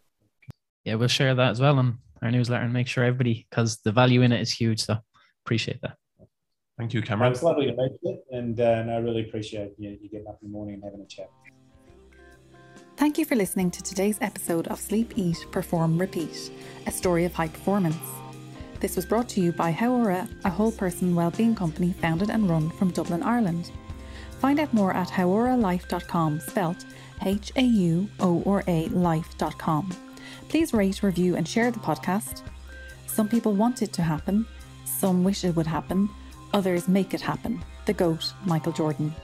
Yeah, 0.86 0.96
we'll 0.96 1.08
share 1.08 1.34
that 1.34 1.52
as 1.52 1.60
well 1.60 1.80
on 1.80 1.98
our 2.22 2.32
newsletter 2.32 2.64
and 2.64 2.74
make 2.74 2.88
sure 2.88 3.04
everybody, 3.04 3.48
because 3.50 3.78
the 3.78 3.92
value 3.92 4.22
in 4.22 4.32
it 4.32 4.42
is 4.42 4.52
huge. 4.52 4.82
So 4.82 4.98
appreciate 5.46 5.82
that. 5.82 5.98
Thank 6.78 6.94
you, 6.94 7.02
Cameron. 7.02 7.32
It's 7.32 7.44
lovely 7.44 7.68
to 7.68 7.76
meet 7.76 7.92
you, 8.02 8.20
and, 8.32 8.60
uh, 8.60 8.64
and 8.64 8.92
I 8.92 8.98
really 8.98 9.22
appreciate 9.22 9.74
you, 9.78 9.98
you 10.02 10.10
getting 10.10 10.28
up 10.28 10.40
in 10.42 10.50
the 10.50 10.52
morning 10.52 10.76
and 10.76 10.84
having 10.84 11.02
a 11.02 11.06
chat. 11.06 11.30
Thank 12.98 13.18
you 13.18 13.26
for 13.26 13.36
listening 13.36 13.72
to 13.72 13.82
today's 13.82 14.18
episode 14.22 14.68
of 14.68 14.80
Sleep, 14.80 15.14
Eat, 15.16 15.46
Perform, 15.52 16.00
Repeat, 16.00 16.52
a 16.88 16.92
story 16.92 17.26
of 17.26 17.34
high 17.34 17.48
performance. 17.48 17.98
This 18.80 18.96
was 18.96 19.06
brought 19.06 19.30
to 19.30 19.42
you 19.42 19.52
by 19.52 19.72
Hauora, 19.72 20.28
a 20.46 20.50
whole 20.50 20.72
person 20.72 21.16
wellbeing 21.16 21.56
company 21.56 21.94
founded 21.94 22.30
and 22.30 22.50
run 22.50 22.70
from 22.72 22.92
Dublin, 22.92 23.24
Ireland. 23.24 23.72
Find 24.44 24.60
out 24.60 24.74
more 24.74 24.94
at 24.94 25.08
hauoralife.com, 25.08 26.42
spelt 26.42 26.84
H 27.22 27.54
A 27.56 27.62
U 27.62 28.10
O 28.20 28.44
R 28.46 28.62
A 28.68 28.88
life.com. 28.90 29.90
Please 30.50 30.74
rate, 30.74 31.02
review, 31.02 31.38
and 31.38 31.48
share 31.48 31.72
the 31.72 31.80
podcast. 31.80 32.42
Some 33.08 33.30
people 33.30 33.54
want 33.54 33.82
it 33.82 33.94
to 33.94 34.02
happen, 34.02 34.46
some 34.84 35.24
wish 35.24 35.46
it 35.46 35.56
would 35.56 35.66
happen, 35.66 36.10
others 36.54 36.90
make 36.90 37.14
it 37.14 37.22
happen. 37.22 37.64
The 37.86 37.94
GOAT, 37.94 38.34
Michael 38.44 38.74
Jordan. 38.74 39.16